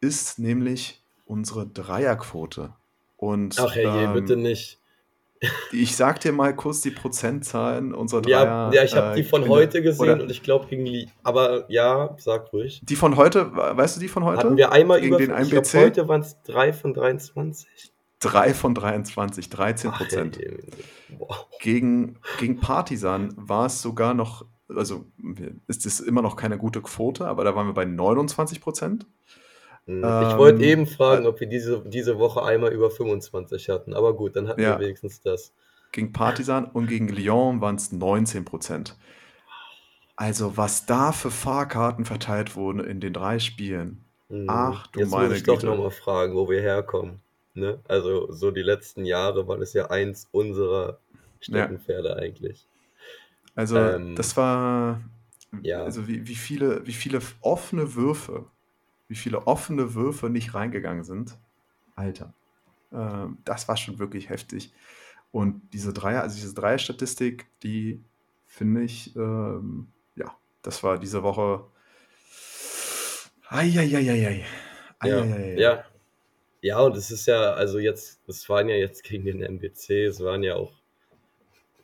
ist 0.00 0.38
nämlich 0.38 1.02
unsere 1.24 1.66
Dreierquote. 1.66 2.72
Und, 3.16 3.58
Ach 3.58 3.74
herrje, 3.74 4.04
ähm, 4.04 4.12
bitte 4.12 4.36
nicht. 4.36 4.78
Ich 5.70 5.96
sag 5.96 6.20
dir 6.20 6.32
mal 6.32 6.54
kurz 6.56 6.80
die 6.80 6.90
Prozentzahlen 6.90 7.92
unserer 7.92 8.22
Dreier. 8.22 8.44
Ja, 8.44 8.72
ja 8.72 8.84
ich 8.84 8.96
habe 8.96 9.12
äh, 9.12 9.16
die 9.16 9.24
von 9.24 9.48
heute 9.48 9.82
gesehen 9.82 10.20
und 10.20 10.30
ich 10.30 10.42
glaube 10.42 10.66
gegen 10.66 10.84
die. 10.84 11.10
Aber 11.24 11.70
ja, 11.70 12.16
sag 12.18 12.52
ruhig. 12.52 12.80
Die 12.82 12.96
von 12.96 13.16
heute, 13.16 13.54
weißt 13.54 13.96
du 13.96 14.00
die 14.00 14.08
von 14.08 14.24
heute? 14.24 14.44
Hatten 14.44 14.56
wir 14.56 14.72
einmal 14.72 15.00
gegen 15.00 15.14
über, 15.14 15.18
den 15.18 15.42
ich 15.42 15.50
glaub, 15.50 15.66
heute 15.74 16.08
waren 16.08 16.22
es 16.22 16.40
3 16.44 16.72
von 16.72 16.94
23. 16.94 17.92
3 18.20 18.54
von 18.54 18.74
23, 18.74 19.50
13 19.50 19.90
Prozent. 19.90 20.38
Gegen, 21.60 22.18
gegen 22.38 22.60
Partisan 22.60 23.34
war 23.36 23.66
es 23.66 23.82
sogar 23.82 24.14
noch, 24.14 24.46
also 24.68 25.06
ist 25.66 25.86
es 25.86 26.00
immer 26.00 26.22
noch 26.22 26.36
keine 26.36 26.58
gute 26.58 26.80
Quote, 26.80 27.26
aber 27.26 27.44
da 27.44 27.54
waren 27.54 27.66
wir 27.66 27.74
bei 27.74 27.84
29 27.84 28.60
Prozent. 28.60 29.06
Hm, 29.86 29.98
ich 29.98 30.32
ähm, 30.32 30.38
wollte 30.38 30.64
eben 30.64 30.86
fragen, 30.86 31.26
ob 31.26 31.40
wir 31.40 31.46
diese, 31.46 31.82
diese 31.86 32.18
Woche 32.18 32.42
einmal 32.42 32.72
über 32.72 32.90
25 32.90 33.68
hatten, 33.68 33.94
aber 33.94 34.14
gut, 34.14 34.36
dann 34.36 34.48
hatten 34.48 34.60
ja, 34.60 34.78
wir 34.78 34.86
wenigstens 34.86 35.20
das. 35.20 35.54
Gegen 35.92 36.12
Partisan 36.12 36.64
und 36.64 36.88
gegen 36.88 37.08
Lyon 37.08 37.60
waren 37.60 37.76
es 37.76 37.92
19 37.92 38.44
Prozent. 38.44 38.96
Also, 40.16 40.56
was 40.56 40.86
da 40.86 41.12
für 41.12 41.30
Fahrkarten 41.30 42.06
verteilt 42.06 42.56
wurden 42.56 42.80
in 42.80 43.00
den 43.00 43.12
drei 43.12 43.38
Spielen. 43.38 44.04
Hm, 44.28 44.46
Ach 44.48 44.86
du 44.88 45.00
Jetzt 45.00 45.10
meine 45.10 45.28
muss 45.28 45.38
ich 45.38 45.44
Güte. 45.44 45.66
doch 45.66 45.76
nochmal 45.76 45.90
fragen, 45.90 46.34
wo 46.34 46.48
wir 46.48 46.60
herkommen. 46.60 47.20
Ne? 47.56 47.80
Also 47.88 48.30
so 48.30 48.50
die 48.50 48.62
letzten 48.62 49.04
Jahre 49.04 49.48
war 49.48 49.56
das 49.56 49.72
ja 49.72 49.90
eins 49.90 50.28
unserer 50.30 50.98
Steckenpferde 51.40 52.10
ja. 52.10 52.16
eigentlich. 52.16 52.68
Also, 53.54 53.78
ähm, 53.78 54.14
das 54.14 54.36
war, 54.36 55.00
ja. 55.62 55.82
also 55.82 56.06
wie, 56.06 56.28
wie, 56.28 56.34
viele, 56.34 56.86
wie 56.86 56.92
viele 56.92 57.20
offene 57.40 57.94
Würfe, 57.94 58.44
wie 59.08 59.14
viele 59.14 59.46
offene 59.46 59.94
Würfe 59.94 60.28
nicht 60.28 60.54
reingegangen 60.54 61.04
sind. 61.04 61.38
Alter, 61.94 62.34
ähm, 62.92 63.38
das 63.44 63.66
war 63.68 63.78
schon 63.78 63.98
wirklich 63.98 64.28
heftig. 64.28 64.74
Und 65.32 65.62
diese 65.72 65.94
Dreier, 65.94 66.22
also 66.22 66.36
diese 66.36 66.54
Dreier-Statistik, 66.54 67.46
die 67.62 68.04
finde 68.46 68.82
ich, 68.82 69.16
ähm, 69.16 69.88
ja, 70.14 70.36
das 70.60 70.82
war 70.82 70.98
diese 70.98 71.22
Woche. 71.22 71.64
Eieieiei. 73.48 74.44
Ja, 75.02 75.24
ja. 75.24 75.84
Ja, 76.66 76.80
und 76.80 76.96
es 76.96 77.12
ist 77.12 77.26
ja, 77.26 77.52
also 77.52 77.78
jetzt, 77.78 78.20
es 78.26 78.48
waren 78.48 78.68
ja 78.68 78.74
jetzt 78.74 79.04
gegen 79.04 79.24
den 79.24 79.40
MBC, 79.40 80.04
es 80.06 80.18
waren 80.18 80.42
ja 80.42 80.56
auch 80.56 80.72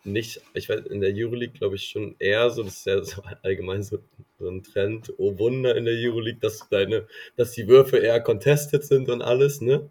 nicht, 0.03 0.41
ich 0.55 0.69
weiß, 0.69 0.87
in 0.87 1.01
der 1.01 1.13
Euroleague 1.15 1.57
glaube 1.57 1.77
ich 1.77 1.85
schon 1.85 2.17
eher 2.19 2.51
so, 2.51 2.65
das 2.65 2.79
ist 2.79 2.87
ja 2.87 3.05
so 3.05 3.23
allgemein 3.45 3.85
so, 3.85 4.01
so 4.41 4.49
ein 4.49 4.65
Trend, 4.65 5.15
oh 5.19 5.39
Wunder 5.39 5.77
in 5.77 5.85
der 5.85 5.95
Euroleague, 5.95 6.41
dass 6.41 6.69
deine, 6.69 7.07
dass 7.37 7.53
die 7.53 7.69
Würfe 7.69 7.99
eher 7.99 8.21
contested 8.21 8.83
sind 8.83 9.09
und 9.09 9.23
alles, 9.23 9.61
ne? 9.61 9.89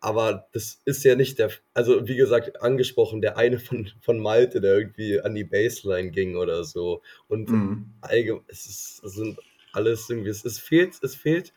Aber 0.00 0.48
das 0.50 0.80
ist 0.84 1.04
ja 1.04 1.14
nicht 1.14 1.38
der, 1.38 1.52
also 1.72 2.08
wie 2.08 2.16
gesagt, 2.16 2.62
angesprochen, 2.62 3.20
der 3.20 3.38
eine 3.38 3.60
von, 3.60 3.88
von 4.00 4.18
Malte, 4.18 4.60
der 4.60 4.78
irgendwie 4.78 5.20
an 5.20 5.36
die 5.36 5.44
Baseline 5.44 6.10
ging 6.10 6.34
oder 6.34 6.64
so. 6.64 7.02
Und 7.28 7.48
mhm. 7.50 7.94
allgemein, 8.00 8.42
es, 8.48 8.66
ist, 8.66 9.04
es 9.04 9.12
sind 9.12 9.38
alles 9.72 10.10
irgendwie, 10.10 10.30
es, 10.30 10.44
es 10.44 10.58
fehlt, 10.58 10.94
es 11.04 11.14
fehlt. 11.14 11.54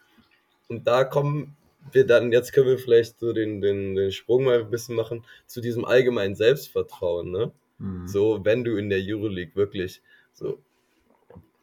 Und 0.67 0.85
da 0.85 1.03
kommen 1.03 1.55
wir 1.91 2.05
dann, 2.05 2.31
jetzt 2.31 2.53
können 2.53 2.67
wir 2.67 2.77
vielleicht 2.77 3.19
so 3.19 3.33
den, 3.33 3.61
den, 3.61 3.95
den 3.95 4.11
Sprung 4.11 4.43
mal 4.43 4.59
ein 4.59 4.69
bisschen 4.69 4.95
machen 4.95 5.25
zu 5.45 5.61
diesem 5.61 5.85
allgemeinen 5.85 6.35
Selbstvertrauen, 6.35 7.31
ne? 7.31 7.51
Mhm. 7.77 8.07
So, 8.07 8.43
wenn 8.43 8.63
du 8.63 8.75
in 8.75 8.89
der 8.89 8.99
Euroleague 9.01 9.55
wirklich 9.55 10.01
so, 10.33 10.61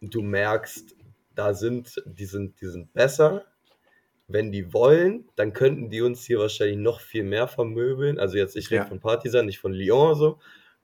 du 0.00 0.22
merkst, 0.22 0.96
da 1.34 1.54
sind, 1.54 2.02
die 2.06 2.24
sind, 2.24 2.60
die 2.60 2.66
sind 2.66 2.92
besser. 2.92 3.44
Wenn 4.28 4.50
die 4.50 4.72
wollen, 4.72 5.28
dann 5.36 5.52
könnten 5.52 5.88
die 5.88 6.00
uns 6.00 6.24
hier 6.24 6.40
wahrscheinlich 6.40 6.78
noch 6.78 7.00
viel 7.00 7.22
mehr 7.22 7.46
vermöbeln. 7.46 8.18
Also 8.18 8.38
jetzt, 8.38 8.56
ich 8.56 8.70
rede 8.70 8.82
ja. 8.82 8.88
von 8.88 8.98
Partisan, 8.98 9.46
nicht 9.46 9.60
von 9.60 9.72
Lyon 9.72 10.16
so. 10.16 10.38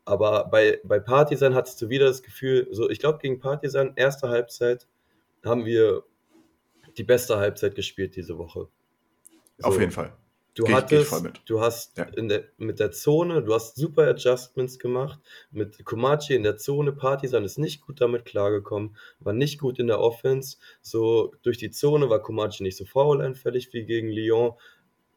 Aber 0.04 0.48
bei, 0.48 0.80
bei 0.84 1.00
Partisan 1.00 1.54
hattest 1.54 1.80
du 1.82 1.88
wieder 1.88 2.06
das 2.06 2.22
Gefühl, 2.22 2.68
so, 2.70 2.88
ich 2.90 2.98
glaube, 2.98 3.18
gegen 3.18 3.40
Partisan, 3.40 3.94
erste 3.96 4.28
Halbzeit, 4.28 4.86
haben 5.44 5.64
wir 5.64 6.04
die 6.96 7.04
beste 7.04 7.36
Halbzeit 7.38 7.74
gespielt 7.74 8.14
diese 8.14 8.38
Woche. 8.38 8.68
So. 9.58 9.68
Auf 9.68 9.78
jeden 9.78 9.92
Fall. 9.92 10.12
Du 10.54 10.64
geh, 10.64 10.74
hattest, 10.74 11.22
geh 11.22 11.30
du 11.46 11.60
hast 11.60 11.96
ja. 11.96 12.04
in 12.04 12.28
der, 12.28 12.44
mit 12.58 12.78
der 12.78 12.90
Zone, 12.92 13.42
du 13.42 13.54
hast 13.54 13.76
super 13.76 14.06
Adjustments 14.06 14.78
gemacht. 14.78 15.18
Mit 15.50 15.82
Komachi 15.84 16.34
in 16.34 16.42
der 16.42 16.58
Zone, 16.58 16.92
Partisan 16.92 17.44
ist 17.44 17.58
nicht 17.58 17.80
gut 17.80 18.02
damit 18.02 18.26
klargekommen, 18.26 18.94
war 19.20 19.32
nicht 19.32 19.58
gut 19.58 19.78
in 19.78 19.86
der 19.86 20.00
Offense. 20.00 20.58
So 20.82 21.32
durch 21.42 21.56
die 21.56 21.70
Zone 21.70 22.10
war 22.10 22.20
Komachi 22.20 22.62
nicht 22.62 22.76
so 22.76 22.84
faulanfällig 22.84 23.72
wie 23.72 23.84
gegen 23.84 24.08
Lyon. 24.08 24.52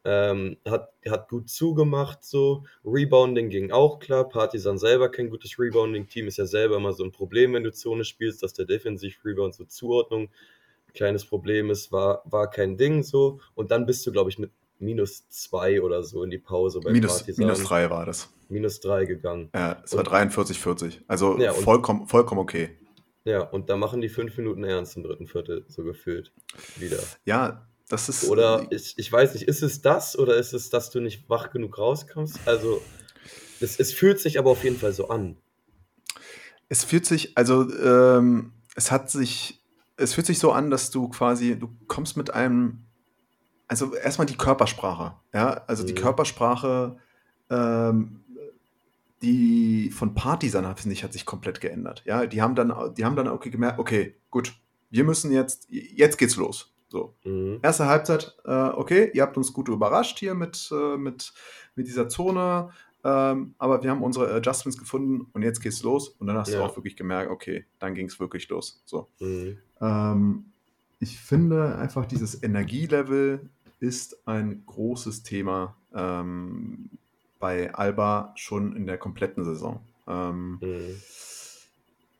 Ähm, 0.08 0.56
hat, 0.64 0.92
hat 1.06 1.28
gut 1.28 1.50
zugemacht, 1.50 2.24
so. 2.24 2.64
Rebounding 2.84 3.50
ging 3.50 3.72
auch 3.72 3.98
klar. 3.98 4.28
Partisan 4.28 4.78
selber 4.78 5.10
kein 5.10 5.28
gutes 5.28 5.58
Rebounding-Team, 5.58 6.28
ist 6.28 6.38
ja 6.38 6.46
selber 6.46 6.76
immer 6.76 6.92
so 6.94 7.04
ein 7.04 7.12
Problem, 7.12 7.52
wenn 7.52 7.64
du 7.64 7.72
Zone 7.72 8.04
spielst, 8.04 8.42
dass 8.42 8.54
der 8.54 8.64
Defensiv-Rebound 8.64 9.54
so 9.54 9.64
Zuordnung 9.64 10.30
kleines 10.96 11.24
Problem 11.24 11.70
ist, 11.70 11.92
war, 11.92 12.22
war 12.24 12.50
kein 12.50 12.76
Ding 12.76 13.02
so. 13.02 13.40
Und 13.54 13.70
dann 13.70 13.86
bist 13.86 14.06
du, 14.06 14.12
glaube 14.12 14.30
ich, 14.30 14.38
mit 14.38 14.50
minus 14.78 15.28
zwei 15.28 15.80
oder 15.80 16.02
so 16.02 16.22
in 16.22 16.30
die 16.30 16.38
Pause 16.38 16.80
bei 16.80 16.92
minus, 16.92 17.18
Partisan. 17.18 17.46
Minus 17.46 17.62
drei 17.64 17.88
war 17.90 18.04
das. 18.04 18.28
Minus 18.48 18.80
drei 18.80 19.04
gegangen. 19.04 19.50
Ja, 19.54 19.80
es 19.84 19.96
war 19.96 20.04
43, 20.04 20.58
40. 20.58 21.02
Also 21.06 21.38
ja, 21.38 21.52
vollkommen, 21.52 22.06
vollkommen 22.06 22.40
okay. 22.40 22.70
Ja, 23.24 23.40
und 23.40 23.68
da 23.70 23.76
machen 23.76 24.00
die 24.00 24.08
fünf 24.08 24.36
Minuten 24.36 24.62
ernst 24.62 24.96
im 24.96 25.02
dritten 25.02 25.26
Viertel, 25.26 25.64
so 25.68 25.82
gefühlt. 25.82 26.32
Wieder. 26.76 26.98
Ja, 27.24 27.66
das 27.88 28.08
ist. 28.08 28.28
Oder 28.28 28.66
ich, 28.70 28.94
ich 28.96 29.10
weiß 29.10 29.34
nicht, 29.34 29.48
ist 29.48 29.62
es 29.62 29.82
das 29.82 30.16
oder 30.18 30.36
ist 30.36 30.52
es, 30.52 30.70
dass 30.70 30.90
du 30.90 31.00
nicht 31.00 31.28
wach 31.28 31.50
genug 31.50 31.78
rauskommst? 31.78 32.38
Also, 32.46 32.80
es, 33.60 33.80
es 33.80 33.92
fühlt 33.92 34.20
sich 34.20 34.38
aber 34.38 34.50
auf 34.50 34.62
jeden 34.62 34.76
Fall 34.76 34.92
so 34.92 35.08
an. 35.08 35.36
Es 36.68 36.84
fühlt 36.84 37.06
sich, 37.06 37.36
also, 37.36 37.68
ähm, 37.78 38.52
es 38.76 38.90
hat 38.90 39.10
sich 39.10 39.60
es 39.96 40.14
fühlt 40.14 40.26
sich 40.26 40.38
so 40.38 40.52
an, 40.52 40.70
dass 40.70 40.90
du 40.90 41.08
quasi, 41.08 41.58
du 41.58 41.68
kommst 41.86 42.16
mit 42.16 42.32
einem, 42.32 42.84
also 43.68 43.94
erstmal 43.94 44.26
die 44.26 44.36
Körpersprache, 44.36 45.14
ja, 45.32 45.62
also 45.66 45.82
mhm. 45.82 45.86
die 45.88 45.94
Körpersprache, 45.94 46.96
ähm, 47.50 48.20
die 49.22 49.90
von 49.90 50.14
Partisan, 50.14 50.76
finde 50.76 50.92
ich, 50.92 51.02
hat 51.02 51.12
sich 51.12 51.24
komplett 51.24 51.60
geändert. 51.60 52.02
Ja, 52.04 52.26
die 52.26 52.42
haben 52.42 52.54
dann, 52.54 52.94
die 52.94 53.04
haben 53.04 53.16
dann 53.16 53.28
okay 53.28 53.50
gemerkt, 53.50 53.78
okay, 53.78 54.16
gut, 54.30 54.54
wir 54.90 55.04
müssen 55.04 55.32
jetzt, 55.32 55.66
jetzt 55.70 56.18
geht's 56.18 56.36
los. 56.36 56.74
So. 56.88 57.16
Mhm. 57.24 57.58
Erste 57.62 57.86
Halbzeit, 57.86 58.36
äh, 58.44 58.50
okay, 58.50 59.10
ihr 59.14 59.22
habt 59.22 59.36
uns 59.36 59.52
gut 59.52 59.68
überrascht 59.68 60.18
hier 60.18 60.34
mit, 60.34 60.70
äh, 60.72 60.96
mit, 60.96 61.32
mit 61.74 61.86
dieser 61.86 62.08
Zone. 62.08 62.70
Ähm, 63.06 63.54
aber 63.58 63.84
wir 63.84 63.90
haben 63.90 64.02
unsere 64.02 64.34
Adjustments 64.34 64.76
gefunden 64.76 65.28
und 65.32 65.42
jetzt 65.42 65.60
geht's 65.60 65.84
los. 65.84 66.08
Und 66.08 66.26
dann 66.26 66.36
hast 66.36 66.48
ja. 66.48 66.58
du 66.58 66.64
auch 66.64 66.76
wirklich 66.76 66.96
gemerkt, 66.96 67.30
okay, 67.30 67.64
dann 67.78 67.94
ging 67.94 68.06
es 68.06 68.18
wirklich 68.18 68.48
los. 68.48 68.82
So. 68.84 69.06
Mhm. 69.20 69.58
Ähm, 69.80 70.46
ich 70.98 71.16
finde 71.16 71.76
einfach, 71.76 72.04
dieses 72.04 72.42
Energielevel 72.42 73.48
ist 73.78 74.26
ein 74.26 74.64
großes 74.66 75.22
Thema 75.22 75.76
ähm, 75.94 76.90
bei 77.38 77.72
Alba 77.72 78.32
schon 78.34 78.74
in 78.74 78.86
der 78.86 78.98
kompletten 78.98 79.44
Saison. 79.44 79.78
Ähm, 80.08 80.58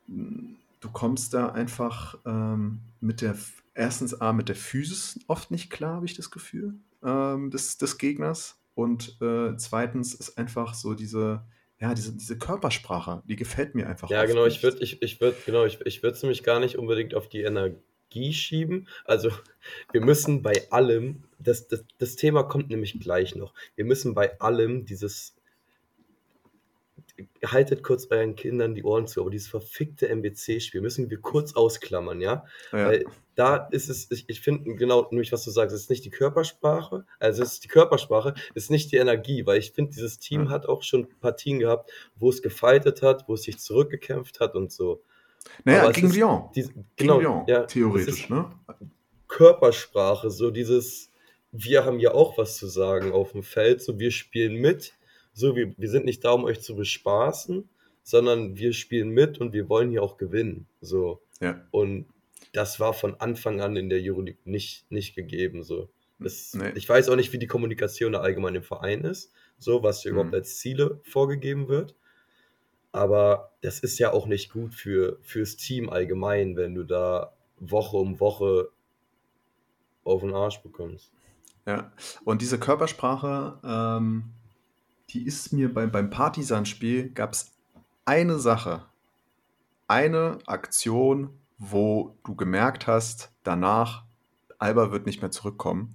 mhm. 0.07 0.57
Du 0.79 0.89
kommst 0.93 1.35
da 1.35 1.49
einfach 1.49 2.17
ähm, 2.25 2.79
mit 3.01 3.23
der, 3.23 3.37
erstens 3.75 4.21
A, 4.21 4.33
mit 4.33 4.49
der 4.49 4.55
Physis 4.55 5.19
oft 5.27 5.51
nicht 5.51 5.69
klar, 5.69 5.97
habe 5.97 6.07
ich 6.07 6.15
das 6.15 6.31
Gefühl, 6.31 6.75
ähm, 7.03 7.51
des, 7.51 7.77
des 7.77 7.99
Gegners. 7.99 8.57
Und 8.77 9.17
äh, 9.23 9.57
zweitens 9.57 10.13
ist 10.13 10.37
einfach 10.37 10.75
so 10.75 10.93
diese, 10.93 11.43
ja, 11.81 11.95
diese, 11.95 12.15
diese 12.15 12.37
Körpersprache, 12.37 13.23
die 13.27 13.35
gefällt 13.35 13.75
mir 13.75 13.89
einfach. 13.89 14.11
Ja, 14.11 14.27
genau, 14.27 14.45
nicht. 14.45 14.59
ich 14.59 14.63
würde, 14.63 14.79
ich, 14.83 15.01
ich 15.01 15.19
würde, 15.19 15.35
genau, 15.47 15.65
ich, 15.65 15.81
ich 15.87 16.03
würde 16.03 16.15
es 16.15 16.23
nämlich 16.23 16.43
gar 16.43 16.61
nicht 16.61 16.77
unbedingt 16.77 17.15
auf 17.15 17.27
die 17.27 17.41
Energie 17.41 18.35
schieben. 18.35 18.87
Also 19.07 19.31
wir 19.93 20.05
müssen 20.05 20.43
bei 20.43 20.53
allem, 20.71 21.25
das, 21.39 21.69
das, 21.69 21.87
das 21.97 22.17
Thema 22.17 22.43
kommt 22.43 22.69
nämlich 22.69 23.01
gleich 23.01 23.35
noch, 23.35 23.55
wir 23.77 23.87
müssen 23.87 24.13
bei 24.13 24.39
allem 24.41 24.85
dieses 24.85 25.36
haltet 27.45 27.83
kurz 27.83 28.07
euren 28.11 28.37
Kindern 28.37 28.75
die 28.75 28.85
Ohren 28.85 29.07
zu, 29.07 29.21
aber 29.21 29.31
dieses 29.31 29.49
verfickte 29.49 30.09
MBC-Spiel 30.09 30.81
müssen 30.81 31.11
wir 31.11 31.21
kurz 31.21 31.55
ausklammern, 31.55 32.21
ja? 32.21 32.45
ja. 32.73 32.87
Weil 32.87 33.05
da 33.35 33.57
ist 33.71 33.89
es, 33.89 34.11
ich, 34.11 34.29
ich 34.29 34.41
finde 34.41 34.75
genau, 34.75 35.07
nämlich 35.11 35.33
was 35.33 35.45
du 35.45 35.51
sagst, 35.51 35.75
es 35.75 35.83
ist 35.83 35.91
nicht 35.91 36.05
die 36.05 36.11
Körpersprache, 36.11 37.05
also 37.19 37.43
es 37.43 37.55
ist 37.55 37.65
die 37.65 37.69
Körpersprache, 37.69 38.35
es 38.55 38.65
ist 38.65 38.71
nicht 38.71 38.93
die 38.93 38.97
Energie, 38.97 39.47
weil 39.47 39.59
ich 39.59 39.73
finde, 39.73 39.93
dieses 39.93 40.19
Team 40.19 40.45
ja. 40.45 40.51
hat 40.51 40.67
auch 40.67 40.83
schon 40.83 41.09
Partien 41.21 41.59
gehabt, 41.59 41.91
wo 42.17 42.31
es 42.31 42.43
gefeitet 42.43 43.03
hat, 43.03 43.29
wo 43.29 43.35
es 43.35 43.43
sich 43.43 43.59
zurückgekämpft 43.59 44.41
hat 44.41 44.55
und 44.55 44.73
so. 44.73 45.03
Naja, 45.65 45.91
gegen 45.93 46.11
Lyon. 46.11 46.51
Genau, 46.97 47.21
Lyon, 47.21 47.45
ja, 47.47 47.65
theoretisch, 47.65 48.29
ne? 48.29 48.51
Körpersprache, 49.29 50.31
so 50.31 50.51
dieses, 50.51 51.11
wir 51.53 51.85
haben 51.85 52.01
ja 52.01 52.13
auch 52.13 52.39
was 52.39 52.57
zu 52.57 52.67
sagen 52.67 53.13
auf 53.13 53.33
dem 53.33 53.43
Feld, 53.43 53.83
so 53.83 53.99
wir 53.99 54.11
spielen 54.11 54.55
mit, 54.55 54.95
so, 55.37 55.55
wir, 55.55 55.75
wir 55.77 55.91
sind 55.91 56.07
nicht 56.07 56.25
da, 56.25 56.33
um 56.33 56.45
euch 56.45 56.63
zu 56.63 56.75
bespaßen, 56.75 57.69
sondern 58.03 58.57
wir 58.57 58.73
spielen 58.73 59.11
mit 59.11 59.39
und 59.39 59.53
wir 59.53 59.69
wollen 59.69 59.91
hier 59.91 60.03
auch 60.03 60.17
gewinnen. 60.17 60.67
So. 60.81 61.21
Ja. 61.41 61.61
Und 61.71 62.07
das 62.55 62.81
war 62.81 62.95
von 62.95 63.21
Anfang 63.21 63.61
an 63.61 63.77
in 63.77 63.91
der 63.91 64.01
Euroleague 64.01 64.41
nicht, 64.45 64.91
nicht 64.91 65.15
gegeben. 65.15 65.63
So. 65.63 65.91
Das, 66.19 66.55
nee. 66.55 66.73
Ich 66.75 66.89
weiß 66.89 67.11
auch 67.11 67.17
nicht, 67.17 67.35
wie 67.35 67.39
die 67.39 67.47
Kommunikation 67.47 68.13
da 68.13 68.21
allgemein 68.21 68.55
im 68.55 68.63
Verein 68.63 69.05
ist, 69.05 69.31
so 69.59 69.83
was 69.83 70.05
mhm. 70.05 70.13
überhaupt 70.13 70.35
als 70.35 70.57
Ziele 70.57 71.01
vorgegeben 71.05 71.69
wird. 71.69 71.95
Aber 72.93 73.53
das 73.61 73.81
ist 73.81 73.99
ja 73.99 74.15
auch 74.15 74.27
nicht 74.27 74.51
gut 74.51 74.75
für, 74.75 75.19
fürs 75.21 75.59
Team 75.59 75.91
allgemein, 75.91 76.57
wenn 76.57 76.75
du 76.75 76.83
da 76.83 77.35
Woche 77.59 77.99
um 77.99 78.21
Woche 78.21 78.71
auf 80.03 80.23
den 80.23 80.33
Arsch 80.33 80.63
bekommst. 80.63 81.13
Ja, 81.67 81.93
und 82.25 82.41
diese 82.41 82.59
Körpersprache, 82.59 83.59
ähm, 83.63 84.33
die 85.11 85.25
ist 85.27 85.53
mir 85.53 85.73
beim, 85.73 85.91
beim 85.91 86.11
Partisan-Spiel 86.11 87.11
gab 87.11 87.33
es 87.33 87.53
eine 88.05 88.39
Sache, 88.39 88.85
eine 89.89 90.39
Aktion, 90.47 91.31
wo 91.59 92.17
du 92.25 92.35
gemerkt 92.35 92.87
hast, 92.87 93.33
danach, 93.43 94.05
Alba 94.59 94.91
wird 94.91 95.07
nicht 95.07 95.23
mehr 95.23 95.31
zurückkommen. 95.31 95.95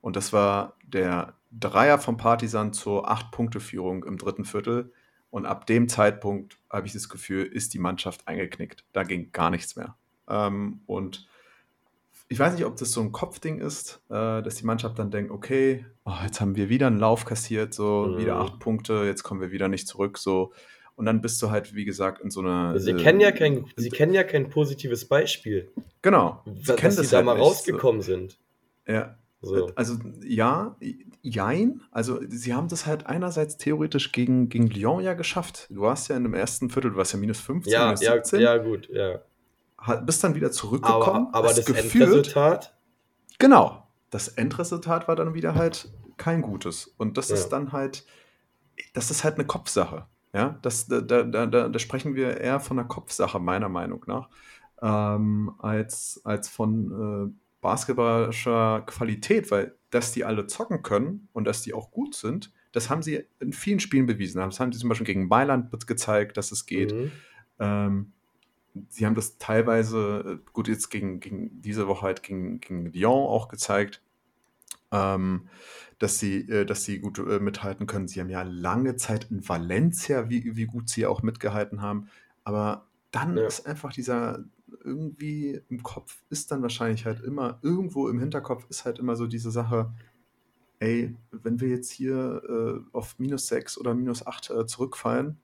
Und 0.00 0.16
das 0.16 0.32
war 0.32 0.76
der 0.82 1.34
Dreier 1.50 1.98
vom 1.98 2.16
Partisan 2.16 2.72
zur 2.72 3.10
Acht-Punkte-Führung 3.10 4.04
im 4.04 4.18
dritten 4.18 4.44
Viertel. 4.44 4.92
Und 5.30 5.46
ab 5.46 5.66
dem 5.66 5.88
Zeitpunkt 5.88 6.58
habe 6.70 6.86
ich 6.86 6.92
das 6.92 7.08
Gefühl, 7.08 7.44
ist 7.44 7.74
die 7.74 7.78
Mannschaft 7.78 8.26
eingeknickt. 8.28 8.84
Da 8.92 9.02
ging 9.02 9.32
gar 9.32 9.50
nichts 9.50 9.76
mehr. 9.76 9.96
Ähm, 10.28 10.80
und 10.86 11.26
ich 12.28 12.38
weiß 12.38 12.54
nicht, 12.54 12.66
ob 12.66 12.76
das 12.76 12.92
so 12.92 13.00
ein 13.00 13.10
Kopfding 13.10 13.58
ist, 13.58 14.02
äh, 14.10 14.42
dass 14.42 14.56
die 14.56 14.66
Mannschaft 14.66 14.98
dann 14.98 15.10
denkt, 15.10 15.30
okay, 15.30 15.86
oh, 16.04 16.12
jetzt 16.22 16.40
haben 16.40 16.56
wir 16.56 16.68
wieder 16.68 16.86
einen 16.86 16.98
Lauf 16.98 17.24
kassiert, 17.24 17.72
so 17.72 18.06
mhm. 18.06 18.18
wieder 18.18 18.36
acht 18.36 18.58
Punkte, 18.58 19.04
jetzt 19.06 19.22
kommen 19.22 19.40
wir 19.40 19.50
wieder 19.50 19.68
nicht 19.68 19.88
zurück, 19.88 20.18
so. 20.18 20.52
Und 20.94 21.06
dann 21.06 21.20
bist 21.20 21.40
du 21.40 21.50
halt, 21.50 21.74
wie 21.74 21.84
gesagt, 21.84 22.20
in 22.20 22.30
so 22.30 22.40
einer. 22.40 22.78
Sie, 22.78 22.90
äh, 22.90 23.02
kennen, 23.02 23.20
ja 23.20 23.30
kein, 23.30 23.66
sie 23.76 23.88
kennen 23.88 24.12
ja 24.12 24.24
kein 24.24 24.50
positives 24.50 25.06
Beispiel. 25.06 25.70
Genau. 26.02 26.42
Sie 26.44 26.74
dass 26.74 26.96
sie 26.96 27.02
halt 27.02 27.12
da 27.12 27.22
mal 27.22 27.36
rausgekommen 27.36 28.02
so. 28.02 28.12
sind. 28.12 28.38
Ja. 28.86 29.16
So. 29.40 29.70
Also 29.76 29.94
ja, 30.24 30.76
jein. 31.22 31.82
Also 31.92 32.18
sie 32.28 32.52
haben 32.52 32.66
das 32.66 32.86
halt 32.86 33.06
einerseits 33.06 33.56
theoretisch 33.56 34.10
gegen, 34.10 34.48
gegen 34.48 34.66
Lyon 34.68 35.00
ja 35.04 35.14
geschafft. 35.14 35.68
Du 35.70 35.82
warst 35.82 36.08
ja 36.08 36.16
in 36.16 36.24
dem 36.24 36.34
ersten 36.34 36.68
Viertel, 36.68 36.90
du 36.90 36.96
warst 36.96 37.12
ja 37.12 37.20
minus 37.20 37.38
15, 37.40 37.72
ja, 37.72 37.84
minus 37.86 38.00
17. 38.00 38.40
Ja, 38.40 38.56
ja, 38.56 38.62
gut, 38.62 38.88
ja 38.92 39.20
bist 40.04 40.24
dann 40.24 40.34
wieder 40.34 40.50
zurückgekommen. 40.50 41.28
Aber, 41.28 41.38
aber 41.38 41.54
das 41.54 41.64
geführt, 41.64 42.08
Endresultat? 42.08 42.76
Genau. 43.38 43.88
Das 44.10 44.28
Endresultat 44.28 45.08
war 45.08 45.16
dann 45.16 45.34
wieder 45.34 45.54
halt 45.54 45.92
kein 46.16 46.42
gutes. 46.42 46.86
Und 46.86 47.16
das 47.16 47.28
ja. 47.28 47.36
ist 47.36 47.50
dann 47.50 47.72
halt, 47.72 48.06
das 48.94 49.10
ist 49.10 49.24
halt 49.24 49.36
eine 49.36 49.46
Kopfsache. 49.46 50.06
Ja, 50.34 50.58
das, 50.62 50.86
da, 50.86 51.00
da, 51.00 51.22
da, 51.24 51.46
da 51.46 51.78
sprechen 51.78 52.14
wir 52.14 52.38
eher 52.38 52.60
von 52.60 52.78
einer 52.78 52.88
Kopfsache, 52.88 53.38
meiner 53.38 53.70
Meinung 53.70 54.04
nach, 54.06 54.28
ähm, 54.82 55.54
als, 55.58 56.20
als 56.24 56.48
von 56.48 57.32
äh, 57.32 57.40
basketballischer 57.60 58.82
Qualität, 58.86 59.50
weil 59.50 59.74
dass 59.90 60.12
die 60.12 60.24
alle 60.24 60.46
zocken 60.46 60.82
können 60.82 61.28
und 61.32 61.44
dass 61.44 61.62
die 61.62 61.72
auch 61.72 61.90
gut 61.90 62.14
sind, 62.14 62.52
das 62.72 62.90
haben 62.90 63.02
sie 63.02 63.24
in 63.40 63.54
vielen 63.54 63.80
Spielen 63.80 64.06
bewiesen. 64.06 64.38
Das 64.38 64.60
haben 64.60 64.70
sie 64.70 64.78
zum 64.78 64.90
Beispiel 64.90 65.06
gegen 65.06 65.28
Mailand 65.28 65.70
gezeigt, 65.86 66.36
dass 66.36 66.52
es 66.52 66.66
geht. 66.66 66.92
Mhm. 66.92 67.12
Ähm, 67.58 68.12
sie 68.88 69.06
haben 69.06 69.14
das 69.14 69.38
teilweise, 69.38 70.40
äh, 70.40 70.50
gut, 70.52 70.68
jetzt 70.68 70.90
gegen, 70.90 71.20
gegen 71.20 71.60
diese 71.62 71.88
Woche 71.88 72.02
halt 72.02 72.22
gegen, 72.22 72.60
gegen 72.60 72.86
Lyon 72.92 73.26
auch 73.26 73.48
gezeigt, 73.48 74.02
ähm, 74.90 75.48
dass, 75.98 76.18
sie, 76.18 76.48
äh, 76.48 76.64
dass 76.64 76.84
sie 76.84 77.00
gut 77.00 77.18
äh, 77.18 77.40
mithalten 77.40 77.86
können. 77.86 78.08
Sie 78.08 78.20
haben 78.20 78.30
ja 78.30 78.42
lange 78.42 78.96
Zeit 78.96 79.30
in 79.30 79.48
Valencia, 79.48 80.28
wie, 80.30 80.56
wie 80.56 80.66
gut 80.66 80.88
sie 80.88 81.06
auch 81.06 81.22
mitgehalten 81.22 81.82
haben. 81.82 82.08
Aber 82.44 82.86
dann 83.10 83.36
ja. 83.36 83.46
ist 83.46 83.66
einfach 83.66 83.92
dieser, 83.92 84.44
irgendwie 84.84 85.60
im 85.68 85.82
Kopf 85.82 86.22
ist 86.30 86.50
dann 86.50 86.62
wahrscheinlich 86.62 87.06
halt 87.06 87.22
immer, 87.22 87.58
irgendwo 87.62 88.08
im 88.08 88.20
Hinterkopf 88.20 88.66
ist 88.68 88.84
halt 88.84 88.98
immer 88.98 89.16
so 89.16 89.26
diese 89.26 89.50
Sache, 89.50 89.92
ey, 90.78 91.16
wenn 91.30 91.60
wir 91.60 91.68
jetzt 91.68 91.90
hier 91.90 92.42
äh, 92.48 92.96
auf 92.96 93.18
minus 93.18 93.46
6 93.48 93.78
oder 93.78 93.94
minus 93.94 94.26
8 94.26 94.50
äh, 94.50 94.66
zurückfallen, 94.66 95.38